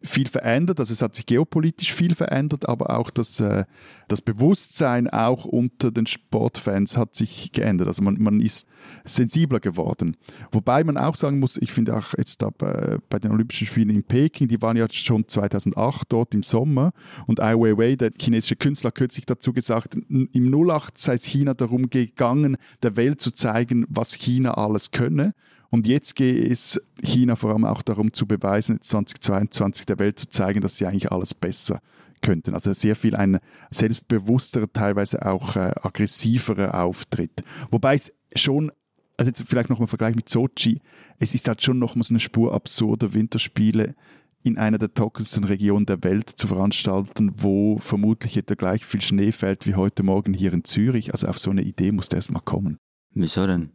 viel 0.04 0.28
verändert. 0.28 0.80
Also 0.80 0.92
es 0.92 1.02
hat 1.02 1.14
sich 1.14 1.26
geopolitisch 1.26 1.92
viel 1.92 2.14
verändert, 2.14 2.68
aber 2.68 2.98
auch 2.98 3.10
das, 3.10 3.40
äh, 3.40 3.64
das 4.08 4.20
Bewusstsein 4.20 5.08
auch 5.08 5.44
unter 5.44 5.90
den 5.90 6.06
Sportfans 6.06 6.96
hat 6.96 7.14
sich 7.14 7.52
geändert. 7.52 7.88
Also 7.88 8.02
man, 8.02 8.20
man 8.20 8.40
ist 8.40 8.68
sensibler 9.04 9.60
geworden. 9.60 10.16
Wobei 10.50 10.84
man 10.84 10.96
auch 10.96 11.14
sagen 11.14 11.38
muss, 11.38 11.56
ich 11.56 11.72
finde 11.72 11.96
auch 11.96 12.14
jetzt 12.16 12.42
da 12.42 12.50
bei, 12.50 12.98
bei, 13.08 13.18
den 13.18 13.32
Olympischen 13.32 13.66
Spielen 13.66 13.90
in 13.90 14.04
Peking, 14.04 14.48
die 14.48 14.60
waren 14.62 14.76
ja 14.76 14.86
schon 14.90 15.26
2008 15.26 16.12
dort 16.12 16.34
im 16.34 16.42
Sommer 16.42 16.92
und 17.26 17.40
Ai 17.40 17.54
Weiwei, 17.54 17.96
der 17.96 18.12
chinesische 18.18 18.56
Künstler, 18.56 18.90
kürzlich 18.90 19.26
dazu 19.26 19.52
gesagt, 19.52 19.94
im 19.94 20.68
08 20.70 20.98
sei 20.98 21.14
es 21.14 21.24
China 21.24 21.54
darum 21.54 21.90
gegangen, 21.90 22.56
der 22.82 22.96
Welt 22.96 23.20
zu 23.20 23.32
zeigen, 23.32 23.86
was 23.88 24.14
China 24.14 24.54
alles 24.54 24.90
könne. 24.90 25.34
Und 25.72 25.86
jetzt 25.86 26.16
geht 26.16 26.52
es 26.52 26.78
China 27.02 27.34
vor 27.34 27.52
allem 27.52 27.64
auch 27.64 27.80
darum 27.80 28.12
zu 28.12 28.26
beweisen, 28.26 28.82
2022 28.82 29.86
der 29.86 29.98
Welt 29.98 30.18
zu 30.18 30.28
zeigen, 30.28 30.60
dass 30.60 30.76
sie 30.76 30.84
eigentlich 30.84 31.10
alles 31.10 31.32
besser 31.32 31.80
könnten. 32.20 32.52
Also 32.52 32.74
sehr 32.74 32.94
viel 32.94 33.16
ein 33.16 33.40
selbstbewussterer, 33.70 34.70
teilweise 34.70 35.24
auch 35.24 35.56
äh, 35.56 35.72
aggressiverer 35.80 36.74
Auftritt. 36.82 37.42
Wobei 37.70 37.94
es 37.94 38.12
schon, 38.36 38.70
also 39.16 39.30
jetzt 39.30 39.42
vielleicht 39.48 39.70
nochmal 39.70 39.88
Vergleich 39.88 40.14
mit 40.14 40.28
Sochi, 40.28 40.78
es 41.18 41.34
ist 41.34 41.48
halt 41.48 41.62
schon 41.62 41.78
nochmal 41.78 42.04
so 42.04 42.12
eine 42.12 42.20
Spur 42.20 42.52
absurder 42.52 43.14
Winterspiele 43.14 43.94
in 44.42 44.58
einer 44.58 44.76
der 44.76 44.92
trockensten 44.92 45.44
Regionen 45.44 45.86
der 45.86 46.04
Welt 46.04 46.28
zu 46.28 46.48
veranstalten, 46.48 47.32
wo 47.36 47.78
vermutlich 47.78 48.36
etwa 48.36 48.56
gleich 48.56 48.84
viel 48.84 49.00
Schnee 49.00 49.32
fällt 49.32 49.66
wie 49.66 49.74
heute 49.74 50.02
Morgen 50.02 50.34
hier 50.34 50.52
in 50.52 50.64
Zürich. 50.64 51.12
Also 51.12 51.28
auf 51.28 51.38
so 51.38 51.50
eine 51.50 51.62
Idee 51.62 51.92
muss 51.92 52.10
der 52.10 52.18
erst 52.18 52.30
mal 52.30 52.40
kommen. 52.40 52.76
Wieso 53.14 53.46
denn? 53.46 53.70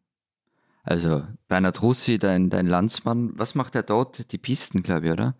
Also 0.88 1.23
Bernhard 1.49 1.81
Russi, 1.81 2.17
dein, 2.17 2.49
dein 2.49 2.65
Landsmann, 2.65 3.31
was 3.38 3.55
macht 3.55 3.75
er 3.75 3.83
dort? 3.83 4.31
Die 4.31 4.38
Pisten, 4.38 4.83
glaube 4.83 5.07
ich, 5.07 5.11
oder? 5.11 5.35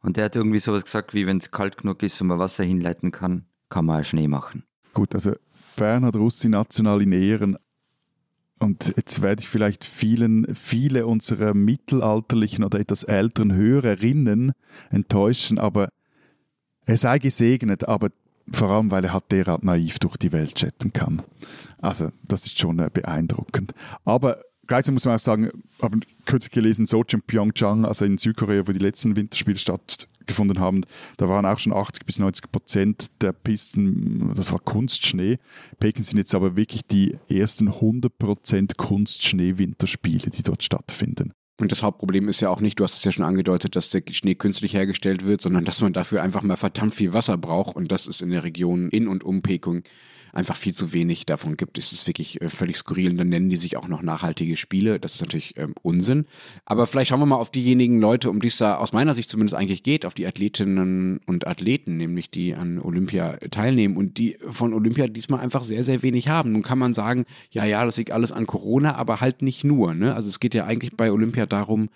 Und 0.00 0.16
der 0.16 0.26
hat 0.26 0.36
irgendwie 0.36 0.60
sowas 0.60 0.84
gesagt, 0.84 1.12
wie 1.12 1.26
wenn 1.26 1.38
es 1.38 1.50
kalt 1.50 1.76
genug 1.78 2.04
ist 2.04 2.20
und 2.20 2.28
man 2.28 2.38
Wasser 2.38 2.62
hinleiten 2.62 3.10
kann, 3.10 3.46
kann 3.68 3.84
man 3.84 4.04
Schnee 4.04 4.28
machen. 4.28 4.62
Gut, 4.94 5.12
also 5.12 5.32
Bernhard 5.74 6.14
Russi 6.14 6.48
national 6.48 7.02
in 7.02 7.10
Ehren. 7.10 7.58
Und 8.60 8.94
jetzt 8.96 9.22
werde 9.22 9.42
ich 9.42 9.48
vielleicht 9.48 9.84
vielen, 9.84 10.54
viele 10.54 11.08
unserer 11.08 11.52
mittelalterlichen 11.52 12.62
oder 12.62 12.78
etwas 12.78 13.02
älteren 13.02 13.52
Hörerinnen 13.52 14.52
enttäuschen, 14.90 15.58
aber 15.58 15.88
er 16.84 16.96
sei 16.96 17.18
gesegnet, 17.18 17.88
aber 17.88 18.10
vor 18.52 18.70
allem, 18.70 18.92
weil 18.92 19.04
er 19.04 19.12
halt 19.12 19.32
derart 19.32 19.64
naiv 19.64 19.98
durch 19.98 20.16
die 20.16 20.30
Welt 20.30 20.54
chatten 20.54 20.92
kann. 20.92 21.22
Also, 21.80 22.10
das 22.22 22.46
ist 22.46 22.60
schon 22.60 22.78
äh, 22.78 22.88
beeindruckend. 22.92 23.74
Aber 24.04 24.38
Gleichzeitig 24.66 24.94
muss 24.94 25.04
man 25.04 25.16
auch 25.16 25.20
sagen, 25.20 25.50
habe 25.80 26.00
kürzlich 26.24 26.52
gelesen, 26.52 26.86
Sochi 26.86 27.16
und 27.16 27.26
Pyeongchang, 27.26 27.84
also 27.84 28.04
in 28.04 28.18
Südkorea, 28.18 28.66
wo 28.66 28.72
die 28.72 28.78
letzten 28.78 29.16
Winterspiele 29.16 29.58
stattgefunden 29.58 30.58
haben, 30.58 30.82
da 31.16 31.28
waren 31.28 31.46
auch 31.46 31.58
schon 31.58 31.72
80 31.72 32.04
bis 32.04 32.18
90 32.18 32.50
Prozent 32.50 33.06
der 33.20 33.32
Pisten, 33.32 34.32
das 34.34 34.52
war 34.52 34.58
Kunstschnee. 34.58 35.38
Peking 35.78 36.04
sind 36.04 36.18
jetzt 36.18 36.34
aber 36.34 36.56
wirklich 36.56 36.84
die 36.86 37.16
ersten 37.28 37.68
100 37.68 38.18
Prozent 38.18 38.76
Kunstschnee-Winterspiele, 38.76 40.30
die 40.30 40.42
dort 40.42 40.62
stattfinden. 40.62 41.32
Und 41.58 41.72
das 41.72 41.82
Hauptproblem 41.82 42.28
ist 42.28 42.40
ja 42.40 42.50
auch 42.50 42.60
nicht, 42.60 42.78
du 42.78 42.84
hast 42.84 42.96
es 42.96 43.04
ja 43.04 43.12
schon 43.12 43.24
angedeutet, 43.24 43.76
dass 43.76 43.88
der 43.88 44.02
Schnee 44.10 44.34
künstlich 44.34 44.74
hergestellt 44.74 45.24
wird, 45.24 45.40
sondern 45.40 45.64
dass 45.64 45.80
man 45.80 45.94
dafür 45.94 46.22
einfach 46.22 46.42
mal 46.42 46.56
verdammt 46.56 46.94
viel 46.94 47.14
Wasser 47.14 47.38
braucht. 47.38 47.76
Und 47.76 47.90
das 47.90 48.06
ist 48.06 48.20
in 48.20 48.30
der 48.30 48.44
Region 48.44 48.90
in 48.90 49.08
und 49.08 49.24
um 49.24 49.40
Peking 49.40 49.82
einfach 50.36 50.56
viel 50.56 50.74
zu 50.74 50.92
wenig 50.92 51.26
davon 51.26 51.56
gibt. 51.56 51.78
Es 51.78 51.92
ist 51.92 52.06
wirklich 52.06 52.40
äh, 52.40 52.48
völlig 52.48 52.76
skurril 52.76 53.10
und 53.10 53.16
dann 53.16 53.28
nennen 53.28 53.48
die 53.48 53.56
sich 53.56 53.76
auch 53.76 53.88
noch 53.88 54.02
nachhaltige 54.02 54.56
Spiele. 54.56 55.00
Das 55.00 55.14
ist 55.14 55.20
natürlich 55.22 55.54
ähm, 55.56 55.74
Unsinn. 55.82 56.26
Aber 56.64 56.86
vielleicht 56.86 57.08
schauen 57.08 57.20
wir 57.20 57.26
mal 57.26 57.36
auf 57.36 57.50
diejenigen 57.50 58.00
Leute, 58.00 58.30
um 58.30 58.40
die 58.40 58.48
es 58.48 58.58
da 58.58 58.76
aus 58.76 58.92
meiner 58.92 59.14
Sicht 59.14 59.30
zumindest 59.30 59.56
eigentlich 59.56 59.82
geht, 59.82 60.04
auf 60.04 60.14
die 60.14 60.26
Athletinnen 60.26 61.20
und 61.26 61.46
Athleten, 61.46 61.96
nämlich 61.96 62.30
die 62.30 62.54
an 62.54 62.78
Olympia 62.78 63.38
teilnehmen 63.50 63.96
und 63.96 64.18
die 64.18 64.36
von 64.50 64.74
Olympia 64.74 65.06
diesmal 65.08 65.40
einfach 65.40 65.64
sehr, 65.64 65.82
sehr 65.82 66.02
wenig 66.02 66.28
haben. 66.28 66.52
Nun 66.52 66.62
kann 66.62 66.78
man 66.78 66.94
sagen, 66.94 67.24
ja, 67.50 67.64
ja, 67.64 67.84
das 67.84 67.96
liegt 67.96 68.10
alles 68.10 68.32
an 68.32 68.46
Corona, 68.46 68.94
aber 68.96 69.20
halt 69.20 69.42
nicht 69.42 69.64
nur. 69.64 69.94
Ne? 69.94 70.14
Also 70.14 70.28
es 70.28 70.40
geht 70.40 70.54
ja 70.54 70.66
eigentlich 70.66 70.96
bei 70.96 71.10
Olympia 71.10 71.46
darum, 71.46 71.88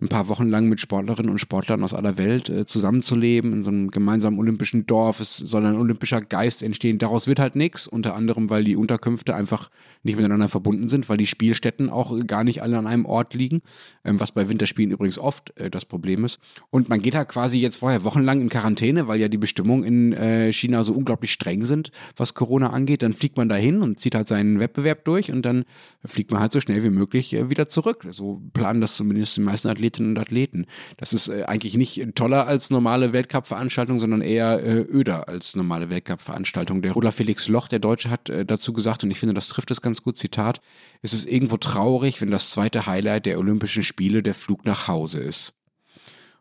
ein 0.00 0.08
paar 0.08 0.28
Wochen 0.28 0.48
lang 0.48 0.68
mit 0.68 0.80
Sportlerinnen 0.80 1.30
und 1.30 1.38
Sportlern 1.38 1.82
aus 1.82 1.94
aller 1.94 2.18
Welt 2.18 2.48
äh, 2.48 2.66
zusammenzuleben 2.66 3.52
in 3.52 3.62
so 3.62 3.70
einem 3.70 3.90
gemeinsamen 3.90 4.38
olympischen 4.38 4.86
Dorf. 4.86 5.20
Es 5.20 5.36
soll 5.36 5.64
ein 5.64 5.76
olympischer 5.76 6.20
Geist 6.20 6.62
entstehen. 6.62 6.98
Daraus 6.98 7.26
wird 7.26 7.38
halt 7.38 7.56
nichts, 7.56 7.86
unter 7.86 8.14
anderem, 8.14 8.50
weil 8.50 8.64
die 8.64 8.76
Unterkünfte 8.76 9.34
einfach 9.34 9.70
nicht 10.02 10.16
miteinander 10.16 10.48
verbunden 10.48 10.88
sind, 10.88 11.08
weil 11.08 11.16
die 11.16 11.26
Spielstätten 11.26 11.90
auch 11.90 12.18
gar 12.26 12.44
nicht 12.44 12.62
alle 12.62 12.76
an 12.76 12.86
einem 12.86 13.06
Ort 13.06 13.34
liegen, 13.34 13.62
ähm, 14.04 14.20
was 14.20 14.32
bei 14.32 14.48
Winterspielen 14.48 14.90
übrigens 14.90 15.18
oft 15.18 15.58
äh, 15.58 15.70
das 15.70 15.84
Problem 15.84 16.24
ist. 16.24 16.38
Und 16.70 16.88
man 16.88 17.00
geht 17.00 17.14
halt 17.14 17.28
quasi 17.28 17.58
jetzt 17.58 17.76
vorher 17.76 18.04
wochenlang 18.04 18.40
in 18.40 18.48
Quarantäne, 18.48 19.08
weil 19.08 19.20
ja 19.20 19.28
die 19.28 19.38
Bestimmungen 19.38 19.84
in 19.84 20.12
äh, 20.12 20.52
China 20.52 20.84
so 20.84 20.92
unglaublich 20.92 21.32
streng 21.32 21.64
sind, 21.64 21.90
was 22.16 22.34
Corona 22.34 22.70
angeht. 22.70 23.02
Dann 23.02 23.14
fliegt 23.14 23.36
man 23.36 23.48
dahin 23.48 23.82
und 23.82 23.98
zieht 24.00 24.14
halt 24.14 24.28
seinen 24.28 24.60
Wettbewerb 24.60 25.04
durch 25.04 25.32
und 25.32 25.42
dann 25.42 25.64
fliegt 26.04 26.30
man 26.30 26.40
halt 26.40 26.52
so 26.52 26.60
schnell 26.60 26.82
wie 26.82 26.90
möglich 26.90 27.32
äh, 27.32 27.48
wieder 27.48 27.68
zurück. 27.68 28.06
So 28.10 28.42
planen 28.52 28.80
das 28.80 28.96
zumindest 28.96 29.36
die 29.36 29.40
meisten 29.40 29.68
Athletinnen 29.84 30.10
und 30.10 30.18
Athleten. 30.18 30.66
Das 30.96 31.12
ist 31.12 31.28
äh, 31.28 31.44
eigentlich 31.44 31.74
nicht 31.74 32.14
toller 32.14 32.46
als 32.46 32.70
normale 32.70 33.12
Weltcup-Veranstaltung, 33.12 34.00
sondern 34.00 34.22
eher 34.22 34.62
äh, 34.62 34.80
öder 34.80 35.28
als 35.28 35.54
normale 35.56 35.90
Weltcup-Veranstaltung. 35.90 36.80
Der 36.80 36.92
Roller 36.92 37.12
Felix 37.12 37.48
Loch, 37.48 37.68
der 37.68 37.80
Deutsche, 37.80 38.10
hat 38.10 38.30
äh, 38.30 38.46
dazu 38.46 38.72
gesagt, 38.72 39.04
und 39.04 39.10
ich 39.10 39.20
finde, 39.20 39.34
das 39.34 39.48
trifft 39.48 39.70
es 39.70 39.82
ganz 39.82 40.02
gut, 40.02 40.16
Zitat, 40.16 40.60
es 41.02 41.12
ist 41.12 41.26
irgendwo 41.26 41.58
traurig, 41.58 42.20
wenn 42.20 42.30
das 42.30 42.50
zweite 42.50 42.86
Highlight 42.86 43.26
der 43.26 43.38
Olympischen 43.38 43.82
Spiele 43.82 44.22
der 44.22 44.34
Flug 44.34 44.64
nach 44.64 44.88
Hause 44.88 45.20
ist. 45.20 45.54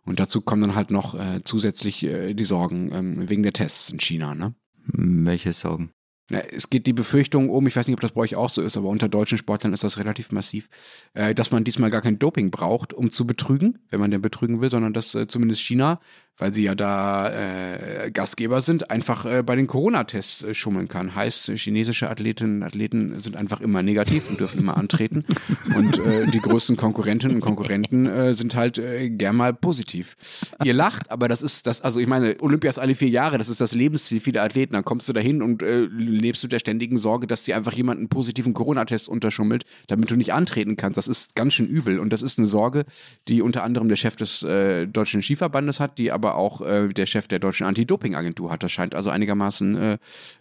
Und 0.06 0.20
dazu 0.20 0.41
kommen 0.41 0.64
dann 0.64 0.76
halt 0.76 0.91
noch 0.91 1.16
äh, 1.16 1.41
zusätzlich 1.44 2.04
äh, 2.04 2.34
die 2.34 2.44
Sorgen 2.44 2.91
ähm, 2.94 3.30
wegen 3.30 3.44
der 3.44 3.54
Tests 3.54 3.89
in 3.89 4.00
China. 4.00 4.36
Ne? 4.36 4.54
Welche 4.86 5.54
Sorgen? 5.54 5.91
Ja, 6.30 6.40
es 6.40 6.70
geht 6.70 6.88
die 6.88 6.94
Befürchtung 6.94 7.50
um, 7.50 7.68
ich 7.68 7.76
weiß 7.76 7.88
nicht, 7.88 7.96
ob 7.96 8.00
das 8.00 8.14
bei 8.14 8.22
euch 8.22 8.36
auch 8.36 8.50
so 8.50 8.62
ist, 8.62 8.78
aber 8.78 8.88
unter 8.88 9.10
deutschen 9.10 9.38
Sportlern 9.38 9.74
ist 9.74 9.84
das 9.84 9.98
relativ 9.98 10.32
massiv, 10.32 10.70
äh, 11.14 11.36
dass 11.36 11.52
man 11.52 11.66
diesmal 11.66 11.90
gar 11.90 12.02
kein 12.02 12.18
Doping 12.18 12.50
braucht, 12.50 12.94
um 12.94 13.12
zu 13.12 13.28
betrügen, 13.28 13.80
wenn 13.90 14.00
man 14.00 14.10
denn 14.10 14.22
betrügen 14.22 14.62
will, 14.62 14.72
sondern 14.72 14.94
dass 14.94 15.16
äh, 15.16 15.28
zumindest 15.28 15.62
China 15.62 16.00
weil 16.38 16.54
sie 16.54 16.64
ja 16.64 16.74
da 16.74 17.30
äh, 17.30 18.12
Gastgeber 18.12 18.62
sind, 18.62 18.90
einfach 18.90 19.26
äh, 19.26 19.44
bei 19.44 19.56
den 19.56 19.68
Corona-Tests 19.68 20.44
äh, 20.44 20.56
schummeln 20.56 20.88
kann. 20.88 21.16
Heißt, 21.16 21.52
chinesische 21.56 22.10
Athletinnen 22.10 22.58
und 22.58 22.64
Athleten 22.64 23.20
sind 23.20 23.36
einfach 23.36 23.62
immer 23.62 23.84
negativ 23.84 24.30
und 24.30 24.40
dürfen 24.40 24.62
immer 24.62 24.76
antreten. 24.76 25.26
und 25.76 26.00
äh, 26.00 26.26
die 26.28 26.40
größten 26.40 26.76
Konkurrentinnen 26.76 27.36
und 27.36 27.42
Konkurrenten 27.42 28.08
äh, 28.08 28.34
sind 28.34 28.56
halt 28.56 28.80
äh, 28.80 29.10
gern 29.10 29.36
mal 29.36 29.54
positiv. 29.54 30.16
Ihr 30.64 30.74
lacht, 30.74 31.12
aber 31.12 31.28
das 31.28 31.44
ist 31.44 31.68
das, 31.68 31.82
also 31.82 32.00
ich 32.00 32.08
meine, 32.08 32.36
Olympia 32.42 32.70
ist 32.70 32.80
alle 32.80 32.96
vier 32.96 33.10
Jahre, 33.10 33.38
das 33.38 33.48
ist 33.48 33.62
das 33.62 33.74
Lebensziel 33.74 34.20
vieler 34.20 34.44
Athleten. 34.44 34.74
Dann 34.74 34.86
kommst 34.86 35.08
du 35.08 35.14
dahin 35.14 35.44
und 35.44 35.62
äh, 35.62 35.82
lebst 35.82 36.42
mit 36.44 36.52
der 36.52 36.60
ständigen 36.60 36.98
Sorge, 36.98 37.28
dass 37.28 37.44
dir 37.44 37.56
einfach 37.56 37.74
jemand 37.74 38.00
einen 38.00 38.10
positiven 38.10 38.56
Corona-Test 38.56 39.08
unterschummelt, 39.08 39.66
damit 39.88 40.10
du 40.10 40.16
nicht 40.16 40.34
antreten 40.34 40.78
kannst. 40.78 40.98
Das 40.98 41.08
ist 41.08 41.36
ganz 41.36 41.54
schön 41.54 41.68
übel. 41.68 42.00
Und 42.00 42.12
das 42.12 42.24
ist 42.24 42.40
eine 42.40 42.48
Sorge, 42.48 42.86
die 43.28 43.44
unter 43.44 43.64
anderem 43.64 43.88
der 43.88 43.98
Chef 43.98 44.16
des 44.16 44.42
äh, 44.42 44.88
Deutschen 44.88 45.22
Skiverbandes 45.22 45.80
hat, 45.80 46.00
die 46.00 46.12
aber 46.12 46.23
aber 46.24 46.36
auch 46.36 46.62
äh, 46.62 46.88
der 46.88 47.06
Chef 47.06 47.28
der 47.28 47.40
deutschen 47.40 47.66
Anti-Doping-Agentur 47.66 48.52
hat. 48.52 48.64
Das 48.64 48.72
scheint 48.72 48.96
also 48.96 49.10
einigermaßen 49.10 49.76
äh, 49.76 49.98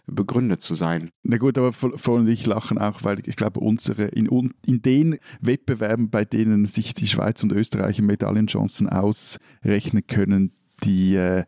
begründet 0.07 0.61
zu 0.61 0.75
sein. 0.75 1.09
Na 1.23 1.37
gut, 1.37 1.57
aber 1.57 1.73
vor 1.73 2.15
und 2.15 2.27
ich 2.27 2.45
lachen 2.45 2.77
auch, 2.77 3.03
weil 3.03 3.19
ich 3.27 3.35
glaube, 3.35 3.59
unsere 3.59 4.05
in, 4.05 4.27
in 4.65 4.81
den 4.81 5.17
Wettbewerben, 5.41 6.09
bei 6.09 6.25
denen 6.25 6.65
sich 6.65 6.93
die 6.93 7.07
Schweiz 7.07 7.43
und 7.43 7.51
Österreich 7.51 8.01
Medaillenchancen 8.01 8.87
ausrechnen 8.87 10.07
können, 10.07 10.53
die 10.83 11.15
äh, 11.15 11.43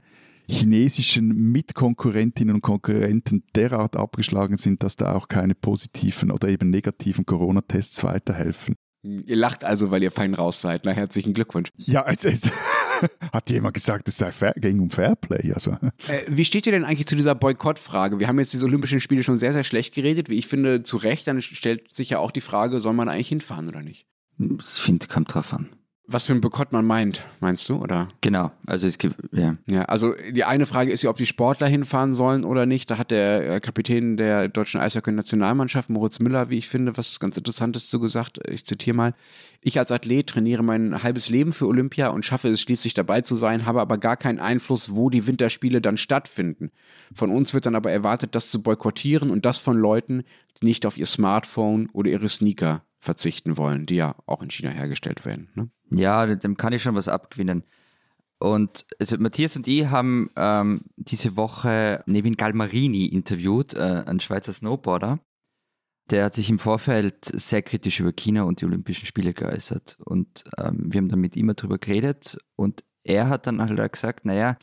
chinesischen 0.48 1.52
Mitkonkurrentinnen 1.52 2.56
und 2.56 2.62
Konkurrenten 2.62 3.44
derart 3.56 3.96
abgeschlagen 3.96 4.58
sind, 4.58 4.84
dass 4.84 4.96
da 4.96 5.16
auch 5.16 5.28
keine 5.28 5.56
positiven 5.56 6.30
oder 6.30 6.50
eben 6.50 6.70
negativen 6.70 7.26
Corona-Tests 7.26 8.04
weiterhelfen. 8.04 8.76
Ihr 9.02 9.36
lacht 9.36 9.64
also, 9.64 9.92
weil 9.92 10.02
ihr 10.02 10.12
fein 10.12 10.34
raus 10.34 10.62
seid. 10.62 10.82
Na, 10.86 10.92
herzlichen 10.92 11.34
Glückwunsch. 11.34 11.70
Ja, 11.78 12.06
es, 12.08 12.26
es 12.26 12.50
hat 13.34 13.50
jemand 13.50 13.74
gesagt, 13.74 14.08
es 14.08 14.18
sei 14.18 14.32
fair, 14.32 14.54
ging 14.56 14.80
um 14.80 14.90
Fairplay. 14.90 15.52
Also. 15.54 15.72
Äh, 16.08 16.22
wie 16.28 16.46
steht 16.46 16.66
ihr 16.66 16.72
denn 16.72 16.84
eigentlich 16.84 17.08
zu 17.08 17.16
dieser 17.16 17.36
Boykottfrage? 17.36 18.20
Wir 18.20 18.28
haben 18.28 18.40
jetzt 18.40 18.54
diese 18.54 18.66
Olympischen 18.66 19.02
Spiele 19.02 19.24
schon 19.24 19.38
sehr, 19.38 19.54
sehr 19.54 19.64
schlecht 19.64 19.94
geredet. 19.94 20.30
Wie 20.30 20.38
ich 20.38 20.48
finde, 20.48 20.84
zu 20.84 20.98
Recht. 20.98 21.28
Dann 21.28 21.42
stellt 21.42 21.94
sich 21.94 22.10
ja 22.10 22.20
auch 22.20 22.32
die 22.32 22.42
Frage, 22.42 22.80
soll 22.80 22.94
man 22.94 23.10
eigentlich 23.10 23.30
hinfahren 23.30 23.68
oder 23.68 23.82
nicht? 23.82 24.08
Ich 24.38 24.82
finde, 24.82 25.08
kommt 25.08 25.34
drauf 25.34 25.54
an. 25.54 25.70
Was 26.08 26.26
für 26.26 26.34
ein 26.34 26.42
Boykott 26.42 26.72
man 26.72 26.86
meint, 26.86 27.26
meinst 27.40 27.68
du, 27.68 27.78
oder? 27.78 28.10
Genau, 28.22 28.52
also 28.68 28.86
es 28.86 29.00
gibt, 29.00 29.16
ja. 29.32 29.58
Ja, 29.68 29.84
also 29.84 30.14
die 30.32 30.44
eine 30.44 30.68
Frage 30.68 30.92
ist 30.92 31.02
ja, 31.02 31.10
ob 31.10 31.18
die 31.18 31.26
Sportler 31.26 31.66
hinfahren 31.66 32.14
sollen 32.14 32.44
oder 32.44 32.68
nicht. 32.68 32.92
Da 32.92 33.00
hat 33.00 33.10
der 33.10 33.56
äh, 33.56 33.60
Kapitän 33.60 34.16
der 34.16 34.48
deutschen 34.48 34.80
Eishockey-Nationalmannschaft, 34.80 35.90
Moritz 35.90 36.20
Müller, 36.20 36.52
wie 36.52 36.60
ich 36.60 36.70
finde, 36.70 36.96
was 36.96 37.20
ganz 37.20 37.38
Interessantes 37.38 37.90
zu 37.90 38.00
gesagt. 38.00 38.40
Ich 38.48 38.66
zitiere 38.66 38.96
mal. 38.96 39.14
Ich 39.62 39.80
als 39.80 39.92
Athlet 39.92 40.28
trainiere 40.28 40.62
mein 40.62 41.02
halbes 41.02 41.30
Leben 41.30 41.54
für 41.54 41.66
Olympia 41.66 42.10
und 42.10 42.24
schaffe 42.24 42.50
es 42.50 42.62
schließlich 42.62 42.94
dabei 42.94 43.22
zu 43.22 43.36
sein, 43.36 43.66
habe 43.66 43.82
aber 43.82 43.98
gar 43.98 44.16
keinen 44.16 44.40
Einfluss, 44.40 44.94
wo 44.94 45.10
die 45.10 45.26
Winterspiele 45.26 45.82
dann 45.82 45.98
stattfinden. 45.98 46.70
Von 47.16 47.32
uns 47.32 47.56
wird 47.56 47.66
dann 47.66 47.76
aber 47.76 47.92
erwartet, 47.92 48.36
das 48.36 48.52
zu 48.52 48.62
boykottieren 48.62 49.32
und 49.32 49.44
das 49.44 49.58
von 49.58 49.76
Leuten, 49.76 50.24
die 50.62 50.66
nicht 50.66 50.86
auf 50.86 50.98
ihr 50.98 51.08
Smartphone 51.08 51.90
oder 51.94 52.12
ihre 52.12 52.30
Sneaker 52.30 52.84
verzichten 53.06 53.58
wollen, 53.58 53.86
die 53.86 53.96
ja 53.96 54.16
auch 54.26 54.42
in 54.42 54.50
China 54.50 54.72
hergestellt 54.72 55.26
werden. 55.26 55.50
Ne? 55.56 55.70
Ja, 55.92 56.26
dem 56.36 56.58
kann 56.58 56.74
ich 56.74 56.84
schon 56.84 56.96
was 56.96 57.08
abgewinnen. 57.08 57.64
Und 58.38 58.86
also 59.00 59.18
Matthias 59.18 59.56
und 59.56 59.68
ich 59.68 59.88
haben 59.88 60.30
ähm, 60.36 60.82
diese 60.98 61.38
Woche 61.38 62.04
Nevin 62.06 62.36
Galmarini 62.36 63.06
interviewt, 63.06 63.74
äh, 63.76 64.04
ein 64.06 64.20
Schweizer 64.20 64.52
Snowboarder. 64.52 65.20
Der 66.10 66.26
hat 66.26 66.34
sich 66.34 66.50
im 66.50 66.60
Vorfeld 66.60 67.26
sehr 67.26 67.62
kritisch 67.62 68.00
über 68.00 68.12
China 68.12 68.44
und 68.44 68.62
die 68.62 68.66
Olympischen 68.66 69.06
Spiele 69.06 69.34
geäußert. 69.34 69.98
Und 70.04 70.44
ähm, 70.58 70.92
wir 70.92 71.00
haben 71.00 71.10
dann 71.10 71.22
mit 71.22 71.36
ihm 71.36 71.52
darüber 71.56 71.78
geredet. 71.78 72.38
Und 72.56 72.84
er 73.04 73.30
hat 73.30 73.48
dann 73.48 73.62
halt 73.62 73.94
gesagt, 73.94 74.26
naja, 74.26 74.58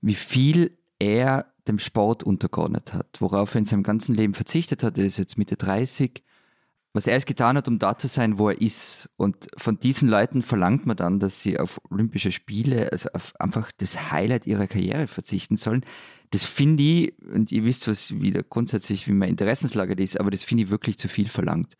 wie 0.00 0.14
viel 0.14 0.78
er 0.98 1.52
dem 1.68 1.78
Sport 1.78 2.22
untergeordnet 2.22 2.94
hat, 2.94 3.20
worauf 3.20 3.54
er 3.54 3.58
in 3.58 3.66
seinem 3.66 3.82
ganzen 3.82 4.14
Leben 4.14 4.34
verzichtet 4.34 4.82
hat. 4.82 4.96
Er 4.96 5.04
ist 5.04 5.18
jetzt 5.18 5.36
Mitte 5.36 5.56
30 5.56 6.22
was 6.92 7.06
er 7.06 7.16
es 7.16 7.26
getan 7.26 7.56
hat, 7.56 7.68
um 7.68 7.78
da 7.78 7.96
zu 7.96 8.08
sein, 8.08 8.38
wo 8.38 8.48
er 8.48 8.60
ist. 8.60 9.08
Und 9.16 9.48
von 9.56 9.78
diesen 9.78 10.08
Leuten 10.08 10.42
verlangt 10.42 10.86
man 10.86 10.96
dann, 10.96 11.20
dass 11.20 11.40
sie 11.40 11.58
auf 11.58 11.80
Olympische 11.90 12.32
Spiele, 12.32 12.90
also 12.90 13.10
auf 13.12 13.32
einfach 13.38 13.70
das 13.78 14.10
Highlight 14.10 14.46
ihrer 14.46 14.66
Karriere 14.66 15.06
verzichten 15.06 15.56
sollen. 15.56 15.84
Das 16.30 16.44
finde 16.44 16.82
ich, 16.82 17.14
und 17.22 17.52
ihr 17.52 17.64
wisst, 17.64 17.86
was 17.88 18.20
wieder 18.20 18.42
grundsätzlich, 18.42 19.06
wie 19.06 19.12
meine 19.12 19.30
Interessenslage 19.30 19.94
ist, 19.94 20.18
aber 20.18 20.30
das 20.30 20.42
finde 20.42 20.64
ich 20.64 20.70
wirklich 20.70 20.98
zu 20.98 21.08
viel 21.08 21.28
verlangt. 21.28 21.76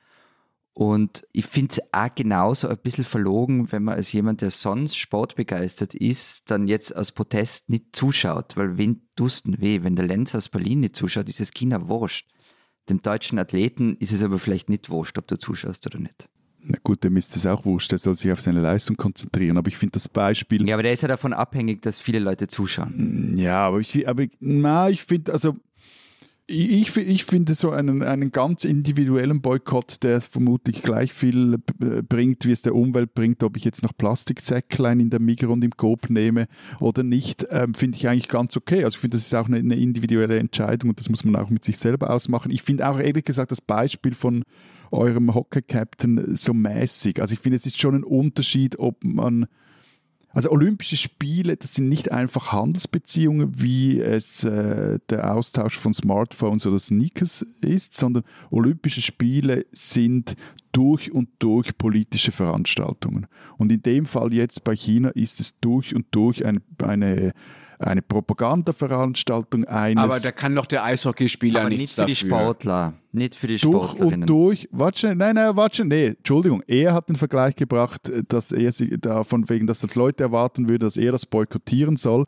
Und 0.72 1.26
ich 1.32 1.46
finde 1.46 1.72
es 1.72 1.92
auch 1.92 2.14
genauso 2.14 2.68
ein 2.68 2.78
bisschen 2.78 3.04
verlogen, 3.04 3.72
wenn 3.72 3.82
man 3.82 3.96
als 3.96 4.12
jemand, 4.12 4.40
der 4.40 4.50
sonst 4.50 4.96
sportbegeistert 4.96 5.94
ist, 5.94 6.50
dann 6.50 6.68
jetzt 6.68 6.94
aus 6.94 7.12
Protest 7.12 7.68
nicht 7.68 7.86
zuschaut. 7.92 8.56
Weil 8.56 8.78
wen 8.78 9.02
tust 9.16 9.46
denn 9.46 9.60
weh? 9.60 9.82
Wenn 9.82 9.96
der 9.96 10.06
Lenz 10.06 10.34
aus 10.34 10.48
Berlin 10.48 10.80
nicht 10.80 10.96
zuschaut, 10.96 11.28
ist 11.28 11.40
es 11.40 11.50
China 11.50 11.88
wurscht. 11.88 12.28
Dem 12.90 13.00
deutschen 13.00 13.38
Athleten 13.38 13.96
ist 14.00 14.12
es 14.12 14.22
aber 14.22 14.38
vielleicht 14.38 14.68
nicht 14.68 14.90
wurscht, 14.90 15.16
ob 15.16 15.28
du 15.28 15.38
zuschaust 15.38 15.86
oder 15.86 15.98
nicht. 15.98 16.28
Na 16.62 16.76
gut, 16.82 17.04
dem 17.04 17.16
ist 17.16 17.34
es 17.36 17.46
auch 17.46 17.64
wurscht, 17.64 17.90
der 17.92 17.98
soll 17.98 18.14
sich 18.14 18.30
auf 18.32 18.40
seine 18.40 18.60
Leistung 18.60 18.96
konzentrieren. 18.96 19.56
Aber 19.56 19.68
ich 19.68 19.78
finde 19.78 19.92
das 19.92 20.08
Beispiel. 20.08 20.68
Ja, 20.68 20.74
aber 20.74 20.82
der 20.82 20.92
ist 20.92 21.02
ja 21.02 21.08
davon 21.08 21.32
abhängig, 21.32 21.82
dass 21.82 22.00
viele 22.00 22.18
Leute 22.18 22.48
zuschauen. 22.48 23.34
Ja, 23.36 23.66
aber 23.68 23.78
ich, 23.78 24.06
aber, 24.06 24.26
na, 24.40 24.90
ich 24.90 25.04
finde, 25.04 25.32
also 25.32 25.56
ich, 26.50 26.96
ich 26.96 27.24
finde 27.24 27.54
so 27.54 27.70
einen, 27.70 28.02
einen 28.02 28.32
ganz 28.32 28.64
individuellen 28.64 29.40
Boykott, 29.40 30.02
der 30.02 30.20
vermutlich 30.20 30.82
gleich 30.82 31.12
viel 31.12 31.58
bringt, 32.08 32.44
wie 32.44 32.50
es 32.50 32.62
der 32.62 32.74
Umwelt 32.74 33.14
bringt, 33.14 33.42
ob 33.44 33.56
ich 33.56 33.64
jetzt 33.64 33.82
noch 33.82 33.96
Plastiksäcklein 33.96 34.98
in 34.98 35.10
der 35.10 35.20
Migros 35.20 35.52
und 35.52 35.64
im 35.64 35.76
Coop 35.76 36.10
nehme 36.10 36.48
oder 36.80 37.02
nicht, 37.02 37.46
ähm, 37.50 37.74
finde 37.74 37.98
ich 37.98 38.08
eigentlich 38.08 38.28
ganz 38.28 38.56
okay. 38.56 38.84
Also 38.84 38.96
ich 38.96 39.00
finde, 39.00 39.16
das 39.16 39.26
ist 39.26 39.34
auch 39.34 39.46
eine, 39.46 39.58
eine, 39.58 39.76
individuelle 39.76 40.38
Entscheidung 40.38 40.90
und 40.90 40.98
das 40.98 41.08
muss 41.08 41.24
man 41.24 41.36
auch 41.36 41.50
mit 41.50 41.62
sich 41.62 41.78
selber 41.78 42.10
ausmachen. 42.10 42.50
Ich 42.50 42.62
finde 42.62 42.88
auch 42.88 42.98
ehrlich 42.98 43.24
gesagt 43.24 43.52
das 43.52 43.60
Beispiel 43.60 44.14
von 44.14 44.42
eurem 44.90 45.34
Hockey-Captain 45.34 46.34
so 46.34 46.52
mäßig. 46.52 47.20
Also 47.20 47.34
ich 47.34 47.40
finde, 47.40 47.56
es 47.56 47.66
ist 47.66 47.80
schon 47.80 47.94
ein 47.94 48.04
Unterschied, 48.04 48.78
ob 48.78 49.04
man 49.04 49.46
also 50.32 50.50
Olympische 50.50 50.96
Spiele, 50.96 51.56
das 51.56 51.74
sind 51.74 51.88
nicht 51.88 52.12
einfach 52.12 52.52
Handelsbeziehungen, 52.52 53.60
wie 53.60 54.00
es 54.00 54.44
äh, 54.44 55.00
der 55.10 55.34
Austausch 55.34 55.76
von 55.76 55.92
Smartphones 55.92 56.66
oder 56.66 56.78
Sneakers 56.78 57.44
ist, 57.60 57.94
sondern 57.94 58.22
Olympische 58.50 59.02
Spiele 59.02 59.66
sind 59.72 60.36
durch 60.72 61.10
und 61.10 61.28
durch 61.40 61.76
politische 61.76 62.30
Veranstaltungen. 62.30 63.26
Und 63.58 63.72
in 63.72 63.82
dem 63.82 64.06
Fall 64.06 64.32
jetzt 64.32 64.62
bei 64.62 64.76
China 64.76 65.08
ist 65.10 65.40
es 65.40 65.58
durch 65.58 65.96
und 65.96 66.06
durch 66.12 66.46
eine, 66.46 66.62
eine 66.80 67.32
eine 67.80 68.02
Propagandaveranstaltung 68.02 69.64
eines. 69.64 70.04
Aber 70.04 70.20
da 70.20 70.30
kann 70.30 70.54
doch 70.54 70.66
der 70.66 70.84
Eishockeyspieler 70.84 71.60
aber 71.60 71.70
nichts 71.70 71.96
nicht 71.96 72.00
für 72.00 72.06
die 72.06 72.16
Sportler, 72.16 72.94
nicht 73.12 73.34
für 73.34 73.46
die 73.46 73.58
Sportlerinnen. 73.58 74.26
Durch 74.26 74.64
und 74.64 74.68
durch, 74.68 74.68
warte, 74.72 75.14
nein, 75.14 75.34
nein, 75.34 75.56
warte, 75.56 75.84
nee, 75.84 76.08
Entschuldigung, 76.08 76.62
er 76.66 76.92
hat 76.92 77.08
den 77.08 77.16
Vergleich 77.16 77.56
gebracht, 77.56 78.12
dass 78.28 78.52
er 78.52 78.70
sich 78.72 78.92
davon 79.00 79.48
wegen, 79.48 79.66
dass 79.66 79.80
das 79.80 79.94
Leute 79.94 80.22
erwarten 80.22 80.68
würde, 80.68 80.86
dass 80.86 80.96
er 80.96 81.12
das 81.12 81.26
boykottieren 81.26 81.96
soll 81.96 82.26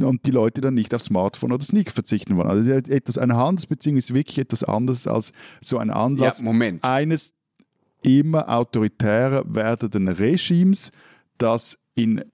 und 0.00 0.24
die 0.26 0.30
Leute 0.30 0.60
dann 0.60 0.74
nicht 0.74 0.94
auf 0.94 1.02
Smartphone 1.02 1.52
oder 1.52 1.64
Sneak 1.64 1.90
verzichten 1.90 2.36
wollen. 2.36 2.48
Also 2.48 2.70
etwas, 2.70 3.18
eine 3.18 3.36
Handelsbeziehung 3.36 3.96
ist 3.96 4.14
wirklich 4.14 4.38
etwas 4.38 4.62
anderes 4.64 5.06
als 5.06 5.32
so 5.60 5.78
ein 5.78 5.90
Anlass 5.90 6.38
ja, 6.38 6.44
Moment. 6.44 6.84
eines 6.84 7.34
immer 8.02 8.48
autoritärer 8.48 9.44
werdenden 9.46 10.08
Regimes, 10.08 10.90
das 11.38 11.78
in 11.94 12.24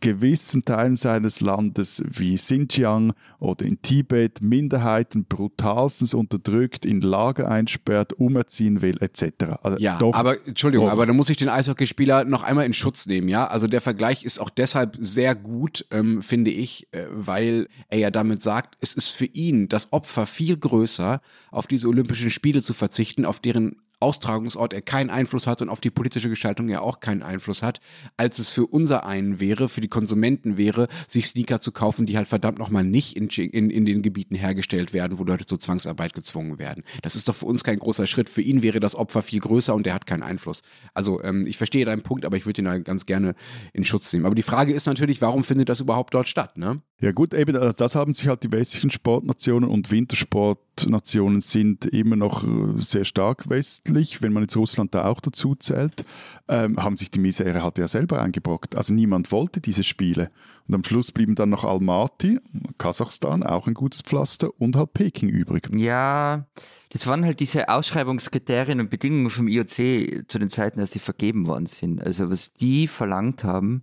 gewissen 0.00 0.62
Teilen 0.62 0.96
seines 0.96 1.40
Landes 1.40 2.04
wie 2.06 2.34
Xinjiang 2.34 3.14
oder 3.38 3.64
in 3.64 3.80
Tibet 3.80 4.42
Minderheiten 4.42 5.24
brutalstens 5.24 6.12
unterdrückt, 6.14 6.84
in 6.84 7.00
Lager 7.00 7.48
einsperrt, 7.48 8.12
umerziehen 8.12 8.82
will, 8.82 8.98
etc. 9.00 9.58
Also 9.62 9.78
ja, 9.78 9.98
doch, 9.98 10.12
aber 10.14 10.46
Entschuldigung, 10.46 10.86
doch. 10.86 10.92
aber 10.92 11.06
da 11.06 11.12
muss 11.12 11.30
ich 11.30 11.38
den 11.38 11.48
Eishockeyspieler 11.48 12.24
noch 12.24 12.42
einmal 12.42 12.66
in 12.66 12.74
Schutz 12.74 13.06
nehmen, 13.06 13.28
ja? 13.28 13.46
Also 13.46 13.66
der 13.66 13.80
Vergleich 13.80 14.24
ist 14.24 14.38
auch 14.38 14.50
deshalb 14.50 14.96
sehr 15.00 15.34
gut, 15.34 15.86
ähm, 15.90 16.22
finde 16.22 16.50
ich, 16.50 16.88
äh, 16.92 17.06
weil 17.10 17.68
er 17.88 17.98
ja 17.98 18.10
damit 18.10 18.42
sagt, 18.42 18.76
es 18.80 18.94
ist 18.94 19.08
für 19.08 19.26
ihn 19.26 19.68
das 19.68 19.92
Opfer 19.92 20.26
viel 20.26 20.56
größer, 20.56 21.20
auf 21.50 21.66
diese 21.66 21.88
Olympischen 21.88 22.30
Spiele 22.30 22.62
zu 22.62 22.74
verzichten, 22.74 23.24
auf 23.24 23.40
deren 23.40 23.76
Austragungsort 24.00 24.72
er 24.72 24.82
keinen 24.82 25.10
Einfluss 25.10 25.46
hat 25.46 25.62
und 25.62 25.68
auf 25.68 25.80
die 25.80 25.90
politische 25.90 26.28
Gestaltung 26.28 26.68
er 26.68 26.82
auch 26.82 27.00
keinen 27.00 27.22
Einfluss 27.22 27.62
hat, 27.62 27.80
als 28.16 28.38
es 28.38 28.50
für 28.50 28.66
unser 28.66 29.06
einen 29.06 29.40
wäre, 29.40 29.68
für 29.68 29.80
die 29.80 29.88
Konsumenten 29.88 30.58
wäre, 30.58 30.88
sich 31.06 31.26
Sneaker 31.28 31.60
zu 31.60 31.72
kaufen, 31.72 32.04
die 32.04 32.16
halt 32.16 32.28
verdammt 32.28 32.58
nochmal 32.58 32.84
nicht 32.84 33.16
in, 33.16 33.28
in, 33.28 33.70
in 33.70 33.86
den 33.86 34.02
Gebieten 34.02 34.34
hergestellt 34.34 34.92
werden, 34.92 35.18
wo 35.18 35.24
Leute 35.24 35.46
zur 35.46 35.60
Zwangsarbeit 35.60 36.12
gezwungen 36.12 36.58
werden. 36.58 36.84
Das 37.02 37.16
ist 37.16 37.28
doch 37.28 37.36
für 37.36 37.46
uns 37.46 37.64
kein 37.64 37.78
großer 37.78 38.06
Schritt. 38.06 38.28
Für 38.28 38.42
ihn 38.42 38.62
wäre 38.62 38.80
das 38.80 38.94
Opfer 38.94 39.22
viel 39.22 39.40
größer 39.40 39.74
und 39.74 39.86
er 39.86 39.94
hat 39.94 40.06
keinen 40.06 40.22
Einfluss. 40.22 40.60
Also 40.92 41.22
ähm, 41.22 41.46
ich 41.46 41.56
verstehe 41.56 41.84
deinen 41.86 42.02
Punkt, 42.02 42.24
aber 42.26 42.36
ich 42.36 42.44
würde 42.44 42.60
ihn 42.60 42.66
da 42.66 42.78
ganz 42.78 43.06
gerne 43.06 43.34
in 43.72 43.84
Schutz 43.84 44.12
nehmen. 44.12 44.26
Aber 44.26 44.34
die 44.34 44.42
Frage 44.42 44.74
ist 44.74 44.86
natürlich, 44.86 45.22
warum 45.22 45.42
findet 45.42 45.68
das 45.68 45.80
überhaupt 45.80 46.12
dort 46.12 46.28
statt? 46.28 46.58
Ne? 46.58 46.82
Ja 46.98 47.12
gut, 47.12 47.34
eben 47.34 47.52
das 47.76 47.94
haben 47.94 48.14
sich 48.14 48.26
halt 48.26 48.42
die 48.42 48.52
westlichen 48.52 48.90
Sportnationen 48.90 49.68
und 49.68 49.90
Wintersportnationen 49.90 51.42
sind 51.42 51.84
immer 51.84 52.16
noch 52.16 52.42
äh, 52.42 52.80
sehr 52.80 53.04
stark 53.04 53.50
westlich, 53.50 54.22
wenn 54.22 54.32
man 54.32 54.44
jetzt 54.44 54.56
Russland 54.56 54.94
da 54.94 55.04
auch 55.04 55.20
dazu 55.20 55.54
zählt, 55.54 56.06
ähm, 56.48 56.82
haben 56.82 56.96
sich 56.96 57.10
die 57.10 57.18
Misere 57.18 57.62
halt 57.62 57.76
ja 57.76 57.86
selber 57.86 58.22
eingebrockt. 58.22 58.76
Also 58.76 58.94
niemand 58.94 59.30
wollte 59.30 59.60
diese 59.60 59.84
Spiele. 59.84 60.30
Und 60.68 60.74
am 60.74 60.84
Schluss 60.84 61.12
blieben 61.12 61.34
dann 61.34 61.50
noch 61.50 61.64
Almaty, 61.64 62.40
Kasachstan, 62.78 63.42
auch 63.42 63.66
ein 63.66 63.74
gutes 63.74 64.00
Pflaster, 64.00 64.48
und 64.58 64.74
halt 64.74 64.94
Peking 64.94 65.28
übrig. 65.28 65.68
Ja, 65.74 66.46
das 66.90 67.06
waren 67.06 67.26
halt 67.26 67.40
diese 67.40 67.68
Ausschreibungskriterien 67.68 68.80
und 68.80 68.88
Bedingungen 68.88 69.28
vom 69.28 69.48
IOC 69.48 70.28
zu 70.28 70.38
den 70.38 70.48
Zeiten, 70.48 70.80
als 70.80 70.90
die 70.90 70.98
vergeben 70.98 71.46
worden 71.46 71.66
sind. 71.66 72.02
Also 72.02 72.30
was 72.30 72.54
die 72.54 72.88
verlangt 72.88 73.44
haben, 73.44 73.82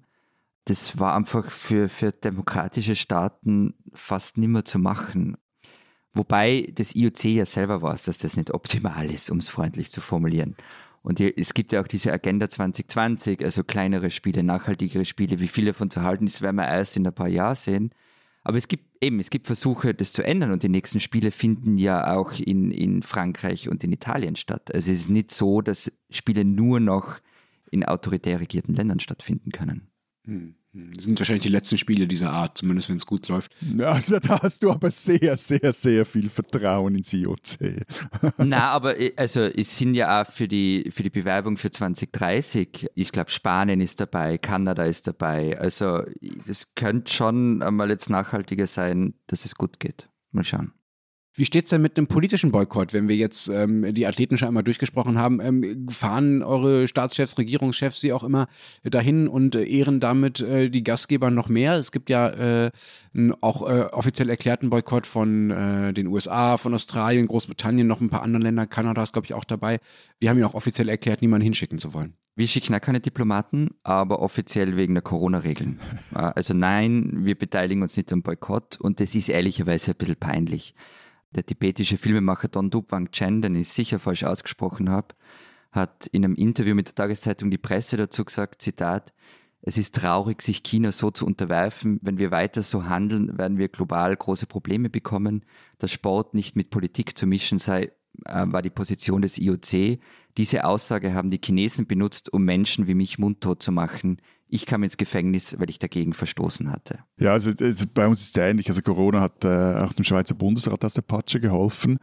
das 0.65 0.99
war 0.99 1.15
einfach 1.15 1.51
für, 1.51 1.89
für 1.89 2.11
demokratische 2.11 2.95
Staaten 2.95 3.73
fast 3.93 4.37
nimmer 4.37 4.65
zu 4.65 4.79
machen. 4.79 5.37
Wobei 6.13 6.71
das 6.73 6.95
IOC 6.95 7.25
ja 7.25 7.45
selber 7.45 7.81
weiß, 7.81 8.03
dass 8.03 8.17
das 8.17 8.37
nicht 8.37 8.51
optimal 8.53 9.09
ist, 9.09 9.29
um 9.29 9.39
es 9.39 9.49
freundlich 9.49 9.91
zu 9.91 9.99
formulieren. 9.99 10.55
Und 11.01 11.19
es 11.19 11.53
gibt 11.53 11.73
ja 11.73 11.81
auch 11.81 11.87
diese 11.87 12.13
Agenda 12.13 12.47
2020, 12.47 13.43
also 13.43 13.63
kleinere 13.63 14.09
Spiele, 14.09 14.41
nachhaltigere 14.41 15.03
Spiele. 15.03 15.39
Wie 15.39 15.49
viele 15.49 15.71
davon 15.71 15.89
zu 15.89 16.01
halten 16.01 16.27
ist, 16.27 16.41
werden 16.41 16.55
wir 16.55 16.67
erst 16.67 16.95
in 16.95 17.05
ein 17.05 17.13
paar 17.13 17.27
Jahren 17.27 17.55
sehen. 17.55 17.93
Aber 18.43 18.57
es 18.57 18.69
gibt 18.69 18.85
eben, 19.03 19.19
es 19.19 19.29
gibt 19.29 19.47
Versuche, 19.47 19.93
das 19.93 20.13
zu 20.13 20.23
ändern 20.23 20.51
und 20.51 20.63
die 20.63 20.69
nächsten 20.69 20.99
Spiele 20.99 21.31
finden 21.31 21.77
ja 21.77 22.15
auch 22.15 22.33
in, 22.33 22.71
in 22.71 23.03
Frankreich 23.03 23.67
und 23.67 23.83
in 23.83 23.91
Italien 23.91 24.35
statt. 24.37 24.73
Also 24.73 24.91
es 24.91 24.99
ist 25.01 25.09
nicht 25.09 25.31
so, 25.31 25.61
dass 25.61 25.91
Spiele 26.09 26.45
nur 26.45 26.79
noch 26.79 27.19
in 27.71 27.83
autoritär 27.83 28.39
regierten 28.39 28.73
Ländern 28.73 28.99
stattfinden 28.99 29.51
können. 29.51 29.92
Hm. 30.25 30.55
Das 30.95 31.03
sind 31.03 31.19
wahrscheinlich 31.19 31.43
die 31.43 31.49
letzten 31.49 31.77
Spiele 31.77 32.07
dieser 32.07 32.31
Art, 32.31 32.57
zumindest 32.57 32.89
wenn 32.89 32.95
es 32.95 33.05
gut 33.05 33.27
läuft. 33.27 33.55
Also 33.77 34.19
da 34.19 34.41
hast 34.41 34.63
du 34.63 34.71
aber 34.71 34.89
sehr, 34.89 35.37
sehr, 35.37 35.71
sehr 35.71 36.03
viel 36.03 36.29
Vertrauen 36.29 36.95
ins 36.95 37.13
IOC. 37.13 37.85
Na, 38.37 38.69
aber 38.69 38.99
äh, 38.99 39.13
also 39.15 39.41
es 39.41 39.77
sind 39.77 39.93
ja 39.93 40.21
auch 40.21 40.31
für 40.31 40.47
die, 40.47 40.89
für 40.91 41.03
die 41.03 41.11
Bewerbung 41.11 41.57
für 41.57 41.69
2030, 41.69 42.87
ich 42.95 43.11
glaube 43.11 43.29
Spanien 43.29 43.81
ist 43.81 43.99
dabei, 43.99 44.39
Kanada 44.39 44.83
ist 44.85 45.05
dabei. 45.05 45.59
Also 45.59 46.03
es 46.47 46.73
könnte 46.73 47.13
schon 47.13 47.61
einmal 47.61 47.91
jetzt 47.91 48.09
nachhaltiger 48.09 48.65
sein, 48.65 49.13
dass 49.27 49.45
es 49.45 49.55
gut 49.55 49.79
geht. 49.79 50.09
Mal 50.31 50.43
schauen. 50.43 50.73
Wie 51.35 51.45
steht 51.45 51.63
es 51.65 51.71
denn 51.71 51.81
mit 51.81 51.97
einem 51.97 52.05
politischen 52.05 52.51
Boykott, 52.51 52.93
wenn 52.93 53.09
wir 53.09 53.15
jetzt 53.15 53.47
ähm, 53.47 53.91
die 53.95 54.05
Athleten 54.05 54.37
schon 54.37 54.49
einmal 54.49 54.63
durchgesprochen 54.63 55.17
haben? 55.17 55.39
Ähm, 55.39 55.87
fahren 55.89 56.43
eure 56.43 56.87
Staatschefs, 56.87 57.39
Regierungschefs, 57.39 58.03
wie 58.03 58.13
auch 58.13 58.23
immer, 58.23 58.47
dahin 58.83 59.27
und 59.27 59.55
äh, 59.55 59.63
ehren 59.63 59.99
damit 59.99 60.41
äh, 60.41 60.69
die 60.69 60.83
Gastgeber 60.83 61.31
noch 61.31 61.49
mehr? 61.49 61.73
Es 61.73 61.91
gibt 61.91 62.11
ja 62.11 62.27
äh, 62.29 62.71
einen 63.15 63.33
auch 63.41 63.67
äh, 63.67 63.85
offiziell 63.91 64.29
erklärten 64.29 64.69
Boykott 64.69 65.07
von 65.07 65.49
äh, 65.49 65.91
den 65.91 66.05
USA, 66.05 66.57
von 66.57 66.75
Australien, 66.75 67.25
Großbritannien, 67.25 67.87
noch 67.87 67.99
ein 67.99 68.11
paar 68.11 68.21
anderen 68.21 68.43
Ländern, 68.43 68.69
Kanada 68.69 69.01
ist, 69.01 69.13
glaube 69.13 69.25
ich, 69.25 69.33
auch 69.33 69.45
dabei. 69.45 69.79
Die 70.21 70.29
haben 70.29 70.37
ja 70.37 70.45
auch 70.45 70.53
offiziell 70.53 70.87
erklärt, 70.87 71.23
niemanden 71.23 71.45
hinschicken 71.45 71.79
zu 71.79 71.95
wollen. 71.95 72.13
Wir 72.35 72.47
schicken 72.47 72.75
auch 72.75 72.81
keine 72.81 72.99
Diplomaten, 72.99 73.71
aber 73.81 74.19
offiziell 74.19 74.75
wegen 74.75 74.93
der 74.93 75.03
Corona-Regeln. 75.03 75.79
Äh, 76.13 76.31
also 76.35 76.53
nein, 76.53 77.25
wir 77.25 77.33
beteiligen 77.33 77.81
uns 77.81 77.97
nicht 77.97 78.13
am 78.13 78.21
Boykott 78.21 78.79
und 78.79 78.99
das 78.99 79.15
ist 79.15 79.29
ehrlicherweise 79.29 79.91
ein 79.91 79.97
bisschen 79.97 80.15
peinlich 80.15 80.75
der 81.35 81.45
tibetische 81.45 81.97
Filmemacher 81.97 82.47
Don 82.47 82.69
Dupwang 82.69 83.11
Chen, 83.11 83.41
den 83.41 83.55
ich 83.55 83.69
sicher 83.69 83.99
falsch 83.99 84.23
ausgesprochen 84.23 84.89
habe, 84.89 85.15
hat 85.71 86.07
in 86.07 86.23
einem 86.23 86.35
Interview 86.35 86.75
mit 86.75 86.87
der 86.87 86.95
Tageszeitung 86.95 87.49
Die 87.49 87.57
Presse 87.57 87.97
dazu 87.97 88.23
gesagt, 88.23 88.61
Zitat, 88.61 89.13
Es 89.61 89.77
ist 89.77 89.95
traurig, 89.95 90.41
sich 90.41 90.61
China 90.61 90.91
so 90.91 91.09
zu 91.09 91.25
unterwerfen. 91.25 91.99
Wenn 92.01 92.17
wir 92.17 92.31
weiter 92.31 92.63
so 92.63 92.85
handeln, 92.85 93.37
werden 93.37 93.57
wir 93.57 93.69
global 93.69 94.15
große 94.15 94.45
Probleme 94.45 94.89
bekommen. 94.89 95.45
Dass 95.79 95.91
Sport 95.91 96.33
nicht 96.33 96.55
mit 96.55 96.69
Politik 96.69 97.17
zu 97.17 97.25
mischen 97.25 97.59
sei, 97.59 97.91
äh, 98.25 98.45
war 98.45 98.61
die 98.61 98.69
Position 98.69 99.21
des 99.21 99.37
IOC. 99.37 99.99
Diese 100.37 100.65
Aussage 100.65 101.13
haben 101.13 101.31
die 101.31 101.39
Chinesen 101.43 101.87
benutzt, 101.87 102.31
um 102.31 102.43
Menschen 102.43 102.87
wie 102.87 102.93
mich 102.93 103.17
mundtot 103.19 103.63
zu 103.63 103.71
machen. 103.71 104.17
Ich 104.53 104.67
kam 104.67 104.83
ins 104.83 104.97
Gefängnis, 104.97 105.55
weil 105.57 105.71
ich 105.71 105.79
dagegen 105.79 106.13
verstoßen 106.13 106.71
hatte. 106.71 106.99
Ja, 107.17 107.31
also, 107.31 107.51
bei 107.91 108.07
uns 108.07 108.21
ist 108.21 108.37
es 108.37 108.43
ähnlich. 108.43 108.67
Also 108.69 108.83
Corona 108.83 109.19
hat 109.19 109.43
äh, 109.43 109.47
auch 109.77 109.93
dem 109.93 110.05
Schweizer 110.05 110.35
Bundesrat 110.35 110.85
aus 110.85 110.93
der 110.93 111.01
Patsche 111.01 111.39
geholfen. 111.39 111.97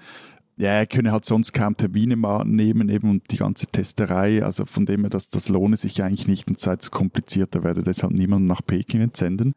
Ja, 0.56 0.70
er 0.70 0.86
könne 0.88 1.12
halt 1.12 1.24
sonst 1.24 1.52
kaum 1.52 1.76
Termine 1.76 2.16
nehmen 2.46 2.88
eben 2.88 3.08
und 3.08 3.30
die 3.30 3.36
ganze 3.36 3.68
Testerei, 3.68 4.42
also 4.42 4.66
von 4.66 4.84
dem 4.84 5.02
her, 5.02 5.10
das, 5.10 5.28
das 5.28 5.48
lohne 5.48 5.76
sich 5.76 6.02
eigentlich 6.02 6.26
nicht 6.26 6.48
und 6.48 6.58
sei 6.58 6.74
zu 6.74 6.90
kompliziert, 6.90 7.54
da 7.54 7.62
werde 7.62 7.84
deshalb 7.84 8.12
niemand 8.12 8.46
nach 8.46 8.62
Peking 8.66 9.00
entsenden. 9.00 9.52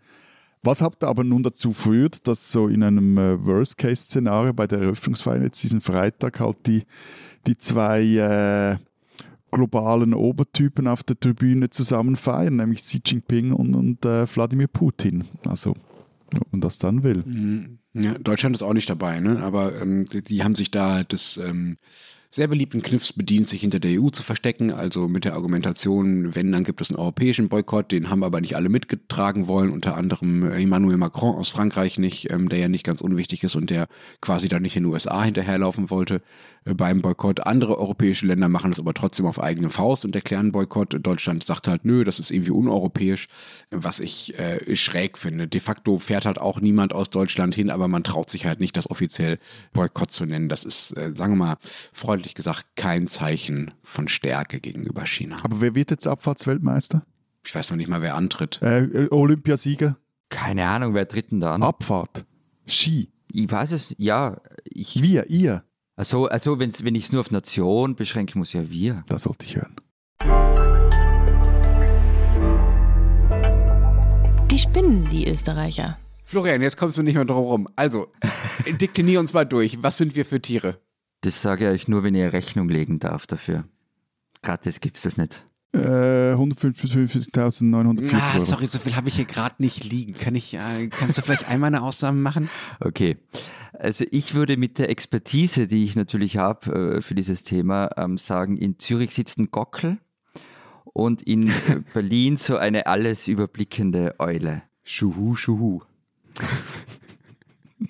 Was 0.62 0.84
habt 0.84 1.04
aber 1.04 1.24
nun 1.24 1.41
dazu 1.41 1.72
führt, 1.72 2.28
dass 2.28 2.52
so 2.52 2.68
in 2.68 2.84
einem 2.84 3.18
äh, 3.18 3.44
Worst-Case-Szenario 3.44 4.54
bei 4.54 4.68
der 4.68 4.82
Eröffnungsfeier 4.82 5.41
jetzt 5.41 5.64
diesen 5.64 5.82
Freitag 5.82 6.39
halt 6.39 6.68
die, 6.68 6.84
die 7.48 7.58
zwei 7.58 8.04
äh, 8.04 8.78
globalen 9.54 10.14
Obertypen 10.14 10.88
auf 10.88 11.04
der 11.04 11.20
Tribüne 11.20 11.70
zusammen 11.70 12.16
feiern, 12.16 12.58
nämlich 12.58 12.80
Xi 12.80 13.01
Jinping 13.06 13.54
und, 13.54 13.76
und 13.76 14.06
äh, 14.06 14.28
Wladimir 14.28 14.68
Putin. 14.68 15.26
Also, 15.45 15.76
ob 16.36 16.51
man 16.51 16.62
das 16.62 16.78
dann 16.78 17.04
will. 17.04 17.24
Mhm. 17.26 17.80
Ja, 17.93 18.18
Deutschland 18.18 18.56
ist 18.56 18.64
auch 18.64 18.74
nicht 18.74 18.89
dabei, 18.89 19.20
ne? 19.20 19.39
aber 19.43 19.80
ähm, 19.80 20.06
die, 20.06 20.24
die, 20.24 20.43
haben 20.43 20.56
sich 20.56 20.72
da 20.72 21.04
das 21.04 21.38
ähm, 21.38 21.78
sehr 22.34 22.48
beliebten 22.48 22.82
Kniffs 22.82 23.14
bedient, 23.14 23.48
sich 23.48 23.62
hinter 23.62 23.80
der 23.80 24.02
EU 24.02 24.10
zu 24.10 24.24
verstecken, 24.24 24.72
also 24.72 25.08
mit 25.08 25.24
der 25.24 25.36
Argumentation, 25.36 26.34
wenn, 26.34 26.52
dann 26.52 26.64
gibt 26.64 26.82
es 26.82 26.90
einen 26.90 26.98
europäischen 26.98 27.48
Boykott, 27.48 27.92
den 27.92 28.10
haben 28.10 28.24
aber 28.24 28.42
nicht 28.42 28.56
alle 28.56 28.70
mitgetragen 28.70 29.48
wollen, 29.48 29.70
unter 29.70 29.96
anderem 29.96 30.52
äh, 30.52 30.60
Emmanuel 30.60 30.98
Macron 30.98 31.36
aus 31.36 31.50
Frankreich 31.50 32.00
nicht, 32.00 32.32
ähm, 32.32 32.50
der 32.50 32.58
ja 32.58 32.70
nicht 32.70 32.86
ganz 32.86 33.02
unwichtig 33.02 33.44
ist 33.44 33.56
und 33.56 33.70
der 33.70 33.88
quasi 34.20 34.48
da 34.48 34.60
nicht 34.60 34.76
in 34.76 34.82
den 34.82 34.92
USA 34.92 35.24
hinterherlaufen 35.24 35.92
wollte. 35.92 36.24
Äh, 36.66 36.74
beim 36.74 37.02
Boykott. 37.02 37.42
Andere 37.46 37.78
europäische 37.78 38.26
Länder 38.26 38.50
machen 38.50 38.72
es 38.72 38.80
aber 38.80 38.94
trotzdem 38.94 39.26
auf 39.26 39.42
eigene 39.42 39.70
Faust 39.70 40.06
und 40.06 40.16
erklären 40.16 40.52
Boykott. 40.52 40.96
Deutschland 41.02 41.44
sagt 41.44 41.68
halt, 41.68 41.86
nö, 41.86 42.04
das 42.04 42.20
ist 42.20 42.32
irgendwie 42.32 42.52
uneuropäisch, 42.52 43.28
was 43.72 44.00
ich 44.00 44.38
äh, 44.40 44.76
schräg 44.76 45.18
finde. 45.18 45.48
De 45.48 45.60
facto 45.60 46.00
fährt 46.00 46.26
halt 46.26 46.40
auch 46.40 46.60
niemand 46.60 46.94
aus 46.94 47.10
Deutschland 47.10 47.56
hin, 47.56 47.70
aber 47.70 47.88
man 47.88 48.04
traut 48.04 48.30
sich 48.30 48.46
halt 48.46 48.60
nicht, 48.60 48.78
das 48.78 48.90
offiziell 48.90 49.40
Boykott 49.74 50.12
zu 50.12 50.26
nennen. 50.26 50.50
Das 50.50 50.66
ist, 50.66 50.96
äh, 50.98 51.12
sagen 51.14 51.34
wir 51.34 51.46
mal, 51.46 51.58
freundlich 51.94 52.23
gesagt, 52.34 52.66
kein 52.76 53.08
Zeichen 53.08 53.74
von 53.84 54.08
Stärke 54.08 54.60
gegenüber 54.60 55.06
China. 55.06 55.38
Aber 55.44 55.62
wer 55.62 55.76
wird 55.76 55.92
jetzt 55.92 56.08
Abfahrtsweltmeister? 56.08 57.06
Ich 57.46 57.54
weiß 57.54 57.70
noch 57.72 57.78
nicht 57.78 57.90
mal, 57.90 58.02
wer 58.02 58.16
antritt. 58.16 58.62
Äh, 58.62 59.08
Olympiasieger? 59.12 59.98
Keine 60.30 60.68
Ahnung, 60.68 60.94
wer 60.94 61.08
tritt 61.08 61.32
denn 61.32 61.42
da 61.42 61.54
an? 61.54 61.62
Abfahrt. 61.62 62.26
Ski. 62.66 63.12
Ich 63.32 63.52
weiß 63.52 63.72
es, 63.72 63.94
ja. 63.98 64.38
Ich, 64.64 65.02
Wir, 65.02 65.30
ihr. 65.30 65.64
Also, 65.96 66.28
also 66.28 66.58
wenn's, 66.60 66.84
wenn 66.84 66.96
ich 66.96 67.06
es 67.06 67.12
nur 67.12 67.22
auf 67.22 67.32
Nation 67.32 67.96
beschränke, 67.96 68.38
muss 68.38 68.54
ja 68.54 68.70
wir. 68.70 69.04
Das 69.08 69.28
wollte 69.28 69.46
ich 69.46 69.58
hören. 69.58 69.76
Die 74.50 74.60
spinnen, 74.60 75.08
die 75.10 75.28
Österreicher. 75.28 75.98
Florian, 76.24 76.62
jetzt 76.62 76.78
kommst 76.78 76.98
du 76.98 77.04
nicht 77.04 77.16
mehr 77.16 77.26
drum 77.26 77.46
rum. 77.46 77.70
Also, 77.76 78.08
deklinier 78.82 79.20
uns 79.20 79.34
mal 79.34 79.46
durch. 79.46 79.84
Was 79.84 79.98
sind 79.98 80.16
wir 80.16 80.26
für 80.26 80.42
Tiere? 80.42 80.80
Das 81.24 81.42
sage 81.42 81.66
ich 81.66 81.72
euch 81.72 81.88
nur, 81.88 82.04
wenn 82.04 82.16
ihr 82.16 82.34
Rechnung 82.34 82.68
legen 82.68 83.00
darf 83.00 83.26
dafür. 83.26 83.64
Gratis 84.42 84.82
gibt 84.82 84.98
es 84.98 85.04
das 85.04 85.16
nicht. 85.16 85.46
Äh, 85.74 86.34
155.940 86.34 88.14
ah, 88.14 88.34
Euro. 88.36 88.44
Sorry, 88.44 88.68
so 88.68 88.78
viel 88.78 88.96
habe 88.98 89.08
ich 89.08 89.16
hier 89.16 89.26
gerade 89.26 89.56
nicht 89.60 89.90
liegen. 89.90 90.14
Kann 90.16 90.36
ich, 90.36 90.54
äh, 90.54 90.88
kannst 90.90 91.18
du 91.18 91.22
vielleicht 91.22 91.48
einmal 91.48 91.70
eine 91.70 91.82
Aussage 91.82 92.18
machen? 92.18 92.50
Okay. 92.82 93.18
Also 93.72 94.06
ich 94.12 94.36
würde 94.36 94.58
mit 94.58 94.78
der 94.78 94.90
Expertise, 94.90 95.66
die 95.66 95.86
ich 95.86 95.96
natürlich 95.96 96.36
habe 96.36 96.98
äh, 96.98 97.02
für 97.02 97.16
dieses 97.16 97.42
Thema, 97.44 97.90
ähm, 97.96 98.18
sagen, 98.18 98.58
in 98.58 98.78
Zürich 98.78 99.14
sitzt 99.14 99.40
ein 99.40 99.50
Gockel 99.50 100.00
und 100.84 101.22
in 101.22 101.52
Berlin 101.94 102.36
so 102.36 102.58
eine 102.58 102.86
alles 102.86 103.30
überblickende 103.30 104.16
Eule. 104.20 104.64
Schuhu, 104.84 105.38
schuhu. 105.38 105.82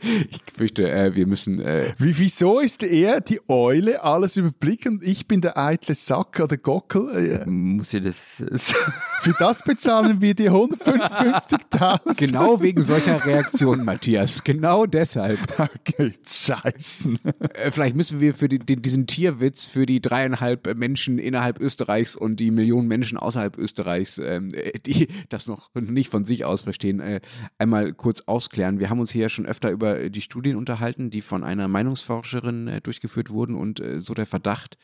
Ich 0.01 0.41
fürchte, 0.55 0.91
äh, 0.91 1.15
wir 1.15 1.27
müssen. 1.27 1.59
Äh 1.59 1.93
Wie, 1.97 2.17
wieso 2.17 2.59
ist 2.59 2.83
er 2.83 3.21
die 3.21 3.39
Eule 3.47 4.03
alles 4.03 4.37
überblickend? 4.37 5.03
Ich 5.03 5.27
bin 5.27 5.41
der 5.41 5.57
eitle 5.57 5.95
Sack 5.95 6.39
oder 6.39 6.57
Gockel. 6.57 7.43
Äh, 7.43 7.49
Muss 7.49 7.93
ich 7.93 8.03
das. 8.03 8.43
Für 9.21 9.35
das 9.39 9.63
bezahlen 9.63 10.19
wir 10.21 10.33
die 10.33 10.49
155.000. 10.49 12.19
Genau 12.19 12.61
wegen 12.61 12.81
solcher 12.81 13.25
Reaktionen, 13.25 13.85
Matthias. 13.85 14.43
Genau 14.43 14.85
deshalb. 14.85 15.39
Okay, 15.57 16.13
scheißen. 16.27 17.19
Äh, 17.53 17.71
vielleicht 17.71 17.95
müssen 17.95 18.19
wir 18.19 18.33
für 18.33 18.49
die, 18.49 18.59
den, 18.59 18.81
diesen 18.81 19.07
Tierwitz 19.07 19.67
für 19.67 19.85
die 19.85 20.01
dreieinhalb 20.01 20.75
Menschen 20.77 21.19
innerhalb 21.19 21.59
Österreichs 21.59 22.15
und 22.15 22.39
die 22.39 22.51
Millionen 22.51 22.87
Menschen 22.87 23.17
außerhalb 23.17 23.57
Österreichs, 23.57 24.17
ähm, 24.17 24.51
die 24.85 25.07
das 25.29 25.47
noch 25.47 25.73
nicht 25.73 26.09
von 26.09 26.25
sich 26.25 26.45
aus 26.45 26.61
verstehen, 26.61 26.99
äh, 26.99 27.21
einmal 27.57 27.93
kurz 27.93 28.21
ausklären. 28.21 28.79
Wir 28.79 28.89
haben 28.89 28.99
uns 28.99 29.11
hier 29.11 29.23
ja 29.23 29.29
schon 29.29 29.45
öfter 29.45 29.71
über 29.71 29.82
die 29.83 30.21
Studien 30.21 30.55
unterhalten, 30.55 31.09
die 31.09 31.21
von 31.21 31.43
einer 31.43 31.67
Meinungsforscherin 31.67 32.67
äh, 32.67 32.81
durchgeführt 32.81 33.29
wurden 33.29 33.55
und 33.55 33.79
äh, 33.79 34.01
so 34.01 34.13
der 34.13 34.25
Verdacht 34.25 34.77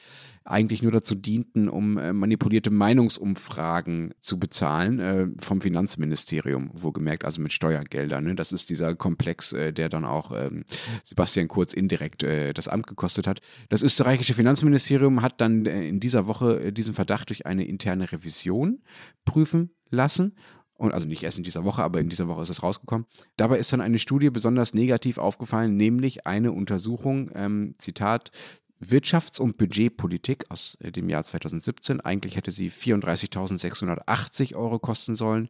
eigentlich 0.43 0.81
nur 0.81 0.91
dazu 0.91 1.15
dienten, 1.15 1.69
um 1.69 1.97
äh, 1.97 2.11
manipulierte 2.13 2.71
Meinungsumfragen 2.71 4.13
zu 4.19 4.39
bezahlen 4.39 4.99
äh, 4.99 5.27
vom 5.39 5.61
Finanzministerium, 5.61 6.71
wohlgemerkt, 6.73 7.25
also 7.25 7.41
mit 7.41 7.53
Steuergeldern. 7.53 8.23
Ne? 8.23 8.35
Das 8.35 8.51
ist 8.51 8.69
dieser 8.69 8.95
Komplex, 8.95 9.53
äh, 9.53 9.71
der 9.71 9.89
dann 9.89 10.05
auch 10.05 10.31
ähm, 10.31 10.63
Sebastian 11.03 11.47
Kurz 11.47 11.73
indirekt 11.73 12.23
äh, 12.23 12.53
das 12.53 12.67
Amt 12.67 12.87
gekostet 12.87 13.27
hat. 13.27 13.41
Das 13.69 13.83
österreichische 13.83 14.33
Finanzministerium 14.33 15.21
hat 15.21 15.39
dann 15.41 15.65
in 15.65 15.99
dieser 15.99 16.27
Woche 16.27 16.73
diesen 16.73 16.93
Verdacht 16.93 17.29
durch 17.29 17.45
eine 17.45 17.65
interne 17.65 18.11
Revision 18.11 18.81
prüfen 19.25 19.71
lassen 19.91 20.35
und 20.79 20.93
also 20.93 21.07
nicht 21.07 21.23
erst 21.23 21.37
in 21.37 21.43
dieser 21.43 21.65
Woche, 21.65 21.83
aber 21.83 21.99
in 21.99 22.09
dieser 22.09 22.27
Woche 22.27 22.41
ist 22.41 22.49
es 22.49 22.63
rausgekommen. 22.63 23.05
Dabei 23.37 23.59
ist 23.59 23.71
dann 23.73 23.81
eine 23.81 23.99
Studie 23.99 24.29
besonders 24.29 24.73
negativ 24.73 25.17
aufgefallen, 25.17 25.75
nämlich 25.75 26.25
eine 26.25 26.51
Untersuchung, 26.51 27.31
ähm, 27.35 27.75
Zitat, 27.77 28.31
Wirtschafts- 28.81 29.41
und 29.41 29.57
Budgetpolitik 29.57 30.45
aus 30.49 30.77
äh, 30.79 30.91
dem 30.91 31.09
Jahr 31.09 31.23
2017. 31.23 31.99
Eigentlich 31.99 32.37
hätte 32.37 32.51
sie 32.51 32.71
34.680 32.71 34.55
Euro 34.55 34.79
kosten 34.79 35.15
sollen. 35.15 35.49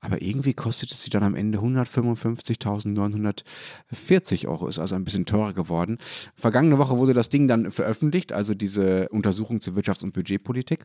Aber 0.00 0.20
irgendwie 0.20 0.52
kostet 0.52 0.92
es 0.92 1.02
sie 1.02 1.08
dann 1.08 1.22
am 1.22 1.34
Ende 1.34 1.58
155.940 1.58 4.46
Euro, 4.46 4.68
ist 4.68 4.78
also 4.78 4.94
ein 4.94 5.04
bisschen 5.04 5.24
teurer 5.24 5.54
geworden. 5.54 5.96
Vergangene 6.34 6.76
Woche 6.76 6.98
wurde 6.98 7.14
das 7.14 7.30
Ding 7.30 7.48
dann 7.48 7.70
veröffentlicht, 7.70 8.32
also 8.32 8.52
diese 8.52 9.08
Untersuchung 9.08 9.62
zur 9.62 9.74
Wirtschafts- 9.74 10.04
und 10.04 10.12
Budgetpolitik. 10.12 10.84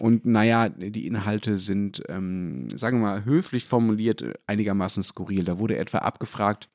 Und 0.00 0.24
naja, 0.24 0.70
die 0.70 1.06
Inhalte 1.06 1.58
sind, 1.58 2.02
ähm, 2.08 2.68
sagen 2.74 3.00
wir 3.00 3.06
mal, 3.06 3.24
höflich 3.26 3.66
formuliert, 3.66 4.24
einigermaßen 4.46 5.02
skurril. 5.02 5.44
Da 5.44 5.58
wurde 5.58 5.76
etwa 5.76 5.98
abgefragt, 5.98 6.70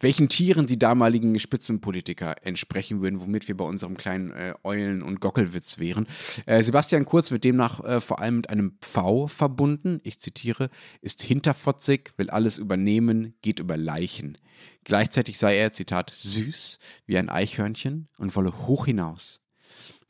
welchen 0.00 0.30
Tieren 0.30 0.66
die 0.66 0.78
damaligen 0.78 1.38
Spitzenpolitiker 1.38 2.36
entsprechen 2.46 3.02
würden, 3.02 3.20
womit 3.20 3.46
wir 3.46 3.56
bei 3.56 3.66
unserem 3.66 3.98
kleinen 3.98 4.32
äh, 4.32 4.54
Eulen- 4.64 5.02
und 5.02 5.20
Gockelwitz 5.20 5.78
wären. 5.78 6.06
Äh, 6.46 6.62
Sebastian 6.62 7.04
Kurz 7.04 7.30
wird 7.30 7.44
demnach 7.44 7.84
äh, 7.84 8.00
vor 8.00 8.20
allem 8.20 8.36
mit 8.36 8.48
einem 8.48 8.78
Pfau 8.80 9.26
verbunden. 9.26 10.00
Ich 10.02 10.18
zitiere, 10.18 10.70
ist 11.02 11.22
hinterfotzig, 11.22 12.12
will 12.16 12.30
alles 12.30 12.56
übernehmen, 12.56 13.34
geht 13.42 13.60
über 13.60 13.76
Leichen. 13.76 14.38
Gleichzeitig 14.84 15.38
sei 15.38 15.58
er, 15.58 15.72
Zitat, 15.72 16.08
süß 16.08 16.78
wie 17.04 17.18
ein 17.18 17.28
Eichhörnchen 17.28 18.08
und 18.16 18.34
wolle 18.34 18.66
hoch 18.66 18.86
hinaus. 18.86 19.43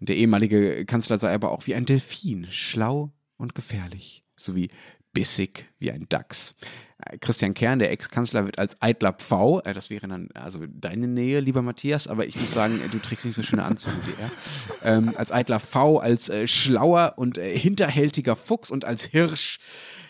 Der 0.07 0.16
ehemalige 0.16 0.84
Kanzler 0.84 1.18
sei 1.18 1.32
aber 1.32 1.50
auch 1.50 1.66
wie 1.66 1.74
ein 1.74 1.86
Delfin, 1.86 2.46
schlau 2.50 3.12
und 3.36 3.55
gefährlich, 3.55 4.24
sowie 4.36 4.68
bissig 5.14 5.66
wie 5.78 5.90
ein 5.90 6.07
Dachs. 6.09 6.55
Äh, 6.98 7.18
Christian 7.18 7.55
Kern, 7.55 7.78
der 7.78 7.90
Ex-Kanzler, 7.90 8.44
wird 8.44 8.59
als 8.59 8.80
eitler 8.82 9.12
Pfau, 9.12 9.61
äh, 9.61 9.72
das 9.72 9.88
wäre 9.88 10.07
dann 10.09 10.28
also 10.34 10.61
deine 10.66 11.07
Nähe, 11.07 11.40
lieber 11.40 11.62
Matthias, 11.62 12.09
aber 12.09 12.26
ich 12.26 12.36
muss 12.36 12.52
sagen, 12.52 12.80
du 12.90 12.98
trägst 12.98 13.24
nicht 13.24 13.36
so 13.36 13.42
schöne 13.42 13.64
Anzüge 13.64 13.96
wie 14.05 14.22
er, 14.22 14.96
ähm, 14.96 15.14
als 15.16 15.32
eitler 15.32 15.61
Pfau, 15.61 15.98
als 15.98 16.28
äh, 16.28 16.46
schlauer 16.46 17.14
und 17.16 17.38
äh, 17.38 17.57
hinterhältiger 17.57 18.36
Fuchs 18.36 18.70
und 18.70 18.84
als 18.84 19.05
Hirsch, 19.05 19.59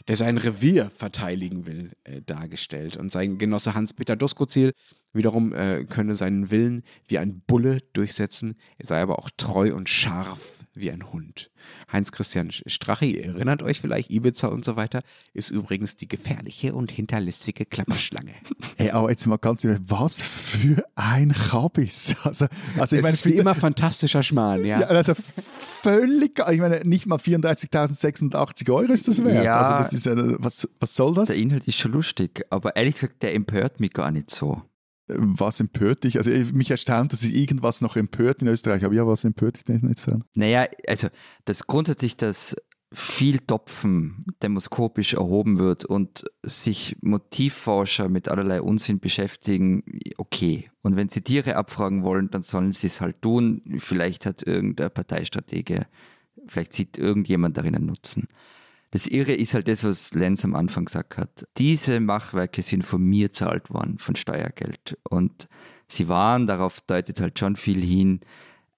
der 0.08 0.16
sein 0.16 0.38
Revier 0.38 0.90
verteidigen 0.94 1.66
will, 1.66 1.92
äh, 2.04 2.20
dargestellt. 2.22 2.96
Und 2.96 3.12
sein 3.12 3.38
Genosse 3.38 3.74
Hans-Peter 3.74 4.16
Doskozil 4.16 4.72
wiederum 5.14 5.52
äh, 5.54 5.84
könne 5.84 6.14
seinen 6.14 6.50
Willen 6.50 6.82
wie 7.06 7.18
ein 7.18 7.40
Bulle 7.46 7.78
durchsetzen, 7.92 8.56
er 8.78 8.86
sei 8.86 9.00
aber 9.00 9.18
auch 9.18 9.30
treu 9.36 9.74
und 9.74 9.88
scharf 9.88 10.64
wie 10.74 10.90
ein 10.90 11.12
Hund. 11.12 11.50
Heinz-Christian 11.92 12.50
Strache, 12.50 13.06
ihr 13.06 13.24
erinnert 13.24 13.62
euch 13.62 13.80
vielleicht, 13.80 14.10
Ibiza 14.10 14.48
und 14.48 14.64
so 14.64 14.76
weiter, 14.76 15.00
ist 15.32 15.50
übrigens 15.50 15.96
die 15.96 16.08
gefährliche 16.08 16.74
und 16.74 16.90
hinterlistige 16.90 17.64
Klapperschlange. 17.64 18.32
Ey, 18.76 18.90
aber 18.90 19.10
jetzt 19.10 19.26
mal 19.26 19.36
ganz 19.36 19.64
ehrlich, 19.64 19.80
was 19.86 20.20
für 20.20 20.84
ein 20.94 21.32
Kabis. 21.32 22.14
Also, 22.24 22.46
also 22.78 22.96
ich 22.96 23.00
es 23.00 23.02
meine, 23.02 23.14
ist 23.14 23.26
wie 23.26 23.34
immer 23.34 23.54
fantastischer 23.54 24.22
Schmarrn, 24.22 24.64
ja. 24.64 24.80
Ja, 24.80 24.86
also 24.86 25.12
völlig, 25.14 26.38
ich 26.50 26.58
meine, 26.58 26.80
nicht 26.84 27.06
mal 27.06 27.18
34.680 27.18 28.70
Euro 28.72 28.92
ist 28.92 29.06
das 29.06 29.22
wert. 29.22 29.44
Ja. 29.44 29.60
Also 29.60 29.84
das 29.84 29.92
ist 29.92 30.06
ja, 30.06 30.14
was, 30.42 30.68
was 30.80 30.96
soll 30.96 31.14
das? 31.14 31.28
Der 31.28 31.36
Inhalt 31.36 31.68
ist 31.68 31.78
schon 31.78 31.92
lustig, 31.92 32.44
aber 32.50 32.76
ehrlich 32.76 32.94
gesagt, 32.94 33.22
der 33.22 33.34
empört 33.34 33.78
mich 33.78 33.92
gar 33.92 34.10
nicht 34.10 34.30
so. 34.30 34.62
Was 35.06 35.60
empört 35.60 36.04
dich? 36.04 36.16
Also 36.16 36.30
ich- 36.30 36.52
mich 36.52 36.70
erstaunt, 36.70 37.12
dass 37.12 37.20
sich 37.20 37.34
irgendwas 37.34 37.80
noch 37.82 37.96
empört 37.96 38.40
in 38.42 38.48
Österreich, 38.48 38.84
aber 38.84 38.94
ja, 38.94 39.06
was 39.06 39.24
empört 39.24 39.56
dich 39.56 39.64
denn 39.64 39.92
so? 39.96 40.20
Naja, 40.34 40.66
also 40.86 41.08
das 41.44 41.66
grundsätzlich, 41.66 42.16
dass 42.16 42.56
viel 42.92 43.40
Topfen 43.40 44.24
demoskopisch 44.42 45.14
erhoben 45.14 45.58
wird 45.58 45.84
und 45.84 46.24
sich 46.44 46.96
Motivforscher 47.02 48.08
mit 48.08 48.28
allerlei 48.28 48.62
Unsinn 48.62 49.00
beschäftigen, 49.00 49.82
okay. 50.16 50.70
Und 50.82 50.94
wenn 50.96 51.08
sie 51.08 51.20
Tiere 51.20 51.56
abfragen 51.56 52.04
wollen, 52.04 52.30
dann 52.30 52.44
sollen 52.44 52.72
sie 52.72 52.86
es 52.86 53.00
halt 53.00 53.20
tun. 53.20 53.62
Vielleicht 53.78 54.26
hat 54.26 54.44
irgendein 54.46 54.92
Parteistratege, 54.92 55.86
vielleicht 56.46 56.72
sieht 56.72 56.96
irgendjemand 56.96 57.56
darin 57.58 57.74
einen 57.74 57.86
Nutzen. 57.86 58.28
Das 58.94 59.08
Irre 59.08 59.32
ist 59.32 59.54
halt 59.54 59.66
das, 59.66 59.82
was 59.82 60.14
Lenz 60.14 60.44
am 60.44 60.54
Anfang 60.54 60.84
gesagt 60.84 61.16
hat. 61.16 61.48
Diese 61.58 61.98
Machwerke 61.98 62.62
sind 62.62 62.84
von 62.84 63.02
mir 63.02 63.32
zahlt 63.32 63.68
worden, 63.70 63.98
von 63.98 64.14
Steuergeld. 64.14 64.96
Und 65.02 65.48
sie 65.88 66.06
waren, 66.06 66.46
darauf 66.46 66.80
deutet 66.80 67.20
halt 67.20 67.36
schon 67.36 67.56
viel 67.56 67.82
hin, 67.84 68.20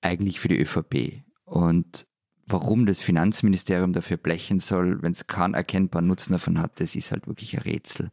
eigentlich 0.01 0.41
für 0.41 0.49
die 0.49 0.59
ÖVP. 0.59 1.23
Und 1.45 2.07
warum 2.47 2.87
das 2.87 3.03
Finanzministerium 3.03 3.93
dafür 3.93 4.17
blechen 4.17 4.59
soll, 4.59 5.03
wenn 5.03 5.13
es 5.13 5.27
keinen 5.27 5.53
erkennbaren 5.53 6.07
Nutzen 6.07 6.33
davon 6.33 6.61
hat, 6.61 6.81
das 6.81 6.97
ist 6.97 7.13
halt 7.13 7.27
wirklich 7.27 7.55
ein 7.55 7.65
Rätsel. 7.65 8.11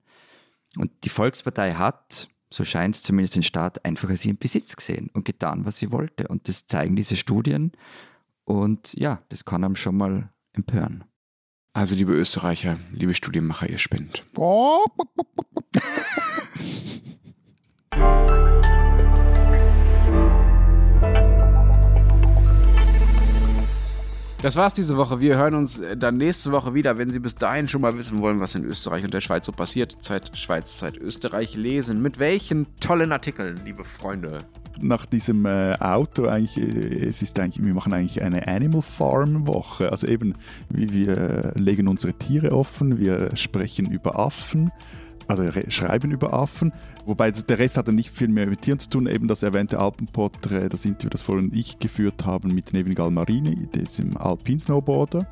Und 0.76 0.92
die 1.06 1.10
Volkspartei 1.10 1.76
hat, 1.76 2.28
so 2.50 2.66
scheint 2.66 2.96
es 2.96 3.04
zumindest 3.04 3.38
den 3.38 3.44
Staat, 3.44 3.86
einfach 3.86 4.10
als 4.10 4.26
ihren 4.26 4.38
Besitz 4.38 4.76
gesehen 4.76 5.10
und 5.14 5.24
getan, 5.24 5.64
was 5.64 5.78
sie 5.78 5.94
wollte. 5.94 6.28
Und 6.28 6.50
das 6.50 6.68
zeigen 6.68 6.98
diese 6.98 7.16
Studien. 7.16 7.72
Und 8.44 8.94
ja, 8.94 9.22
das 9.30 9.46
kann 9.46 9.64
einem 9.64 9.78
schon 9.78 9.96
mal 9.96 10.34
empören. 10.52 11.06
Also, 11.76 11.96
liebe 11.96 12.14
Österreicher, 12.14 12.78
liebe 12.92 13.16
Studienmacher, 13.16 13.68
ihr 13.68 13.80
spinnt. 13.80 14.24
Das 24.44 24.58
war's 24.58 24.74
diese 24.74 24.98
Woche. 24.98 25.22
Wir 25.22 25.38
hören 25.38 25.56
uns 25.56 25.80
äh, 25.80 25.96
dann 25.96 26.18
nächste 26.18 26.52
Woche 26.52 26.74
wieder. 26.74 26.98
Wenn 26.98 27.10
Sie 27.10 27.20
bis 27.20 27.34
dahin 27.34 27.70
schon 27.70 27.80
mal 27.80 27.98
wissen 27.98 28.20
wollen, 28.20 28.42
was 28.42 28.56
in 28.56 28.66
Österreich 28.66 29.06
und 29.06 29.14
der 29.14 29.22
Schweiz 29.22 29.46
so 29.46 29.54
passiert, 29.54 29.96
Zeit 30.02 30.38
Schweiz, 30.38 30.80
Zeit 30.80 30.98
Österreich 30.98 31.56
lesen. 31.56 32.02
Mit 32.02 32.20
welchen 32.20 32.68
tollen 32.82 33.14
Artikeln, 33.14 33.62
liebe 33.64 33.86
Freunde? 33.86 34.40
Nach 34.82 35.06
diesem 35.06 35.46
äh, 35.46 35.76
Auto 35.80 36.26
eigentlich, 36.26 36.58
äh, 36.58 37.06
es 37.06 37.22
ist 37.22 37.40
eigentlich, 37.40 37.66
wir 37.66 37.74
machen 37.74 37.94
eigentlich 37.94 38.22
eine 38.22 38.46
Animal 38.46 38.82
Farm 38.82 39.48
Woche. 39.48 39.90
Also 39.90 40.08
eben, 40.08 40.36
wir, 40.68 40.92
wir 40.92 41.54
legen 41.56 41.88
unsere 41.88 42.12
Tiere 42.12 42.52
offen, 42.52 43.00
wir 43.00 43.34
sprechen 43.38 43.90
über 43.90 44.20
Affen, 44.20 44.74
also 45.28 45.44
re- 45.44 45.70
schreiben 45.70 46.12
über 46.12 46.34
Affen. 46.34 46.72
Wobei 47.06 47.32
der 47.32 47.60
Rest 47.60 47.78
hat 47.78 47.88
dann 47.88 47.96
nicht 47.96 48.16
viel 48.16 48.28
mehr 48.28 48.48
mit 48.48 48.62
Tieren 48.62 48.80
zu 48.80 48.90
tun. 48.90 49.08
Eben 49.08 49.28
das 49.28 49.44
erwähnte 49.44 49.80
Alpenporträt, 49.80 50.70
das 50.70 50.86
Interview, 50.86 51.10
das 51.10 51.22
vorhin 51.22 51.52
ich 51.54 51.80
geführt 51.80 52.26
haben 52.26 52.54
mit 52.54 52.74
Nevin 52.74 52.96
Galmarini, 52.96 53.68
diesem 53.74 54.18
Alpin-Snowboarder. 54.18 55.28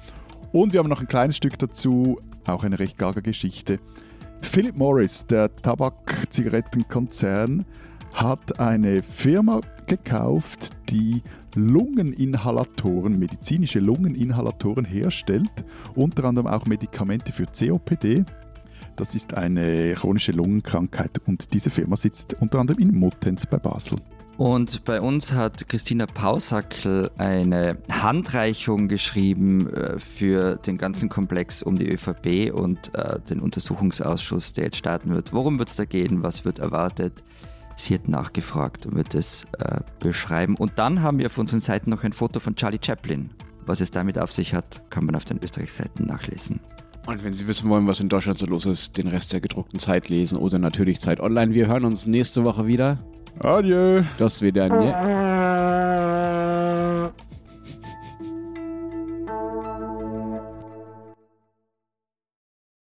Und 0.51 0.73
wir 0.73 0.79
haben 0.79 0.89
noch 0.89 1.01
ein 1.01 1.07
kleines 1.07 1.37
Stück 1.37 1.57
dazu, 1.59 2.19
auch 2.45 2.63
eine 2.63 2.79
recht 2.79 2.97
gaga 2.97 3.21
Geschichte. 3.21 3.79
Philip 4.41 4.75
Morris, 4.75 5.25
der 5.27 5.55
Tabak-Zigarettenkonzern, 5.55 7.65
hat 8.13 8.59
eine 8.59 9.03
Firma 9.03 9.61
gekauft, 9.87 10.71
die 10.89 11.21
Lungeninhalatoren, 11.55 13.17
medizinische 13.17 13.79
Lungeninhalatoren 13.79 14.85
herstellt, 14.85 15.63
unter 15.95 16.25
anderem 16.25 16.47
auch 16.47 16.65
Medikamente 16.65 17.31
für 17.31 17.45
COPD. 17.45 18.25
Das 19.01 19.15
ist 19.15 19.33
eine 19.33 19.95
chronische 19.95 20.31
Lungenkrankheit 20.31 21.19
und 21.25 21.55
diese 21.55 21.71
Firma 21.71 21.95
sitzt 21.95 22.35
unter 22.39 22.59
anderem 22.59 22.79
in 22.79 22.95
Muttenz 22.95 23.47
bei 23.47 23.57
Basel. 23.57 23.97
Und 24.37 24.85
bei 24.85 25.01
uns 25.01 25.33
hat 25.33 25.67
Christina 25.67 26.05
Pausackel 26.05 27.09
eine 27.17 27.79
Handreichung 27.89 28.87
geschrieben 28.87 29.73
äh, 29.73 29.97
für 29.97 30.57
den 30.57 30.77
ganzen 30.77 31.09
Komplex 31.09 31.63
um 31.63 31.79
die 31.79 31.89
ÖVP 31.91 32.53
und 32.53 32.93
äh, 32.93 33.19
den 33.21 33.39
Untersuchungsausschuss, 33.39 34.53
der 34.53 34.65
jetzt 34.65 34.77
starten 34.77 35.09
wird. 35.09 35.33
Worum 35.33 35.57
wird 35.57 35.69
es 35.69 35.77
da 35.77 35.85
gehen? 35.85 36.21
Was 36.21 36.45
wird 36.45 36.59
erwartet? 36.59 37.23
Sie 37.77 37.95
hat 37.95 38.07
nachgefragt 38.07 38.85
und 38.85 38.93
wird 38.93 39.15
es 39.15 39.47
äh, 39.57 39.79
beschreiben. 39.99 40.55
Und 40.55 40.73
dann 40.75 41.01
haben 41.01 41.17
wir 41.17 41.25
auf 41.25 41.39
unseren 41.39 41.59
Seiten 41.59 41.89
noch 41.89 42.03
ein 42.03 42.13
Foto 42.13 42.39
von 42.39 42.55
Charlie 42.55 42.77
Chaplin. 42.79 43.31
Was 43.65 43.81
es 43.81 43.89
damit 43.89 44.19
auf 44.19 44.31
sich 44.31 44.53
hat, 44.53 44.83
kann 44.91 45.07
man 45.07 45.15
auf 45.15 45.25
den 45.25 45.39
Österreich-Seiten 45.41 46.05
nachlesen. 46.05 46.59
Und 47.07 47.23
wenn 47.23 47.33
Sie 47.33 47.47
wissen 47.47 47.69
wollen, 47.69 47.87
was 47.87 47.99
in 47.99 48.09
Deutschland 48.09 48.37
so 48.37 48.45
los 48.45 48.65
ist, 48.65 48.97
den 48.97 49.07
Rest 49.07 49.33
der 49.33 49.41
gedruckten 49.41 49.79
Zeit 49.79 50.09
lesen 50.09 50.37
oder 50.37 50.59
natürlich 50.59 50.99
Zeit 50.99 51.19
online. 51.19 51.53
Wir 51.53 51.67
hören 51.67 51.85
uns 51.85 52.05
nächste 52.05 52.43
Woche 52.43 52.67
wieder. 52.67 52.99
Adieu! 53.39 54.03
Das 54.17 54.41
wieder. 54.41 54.69
Ne? 54.69 54.93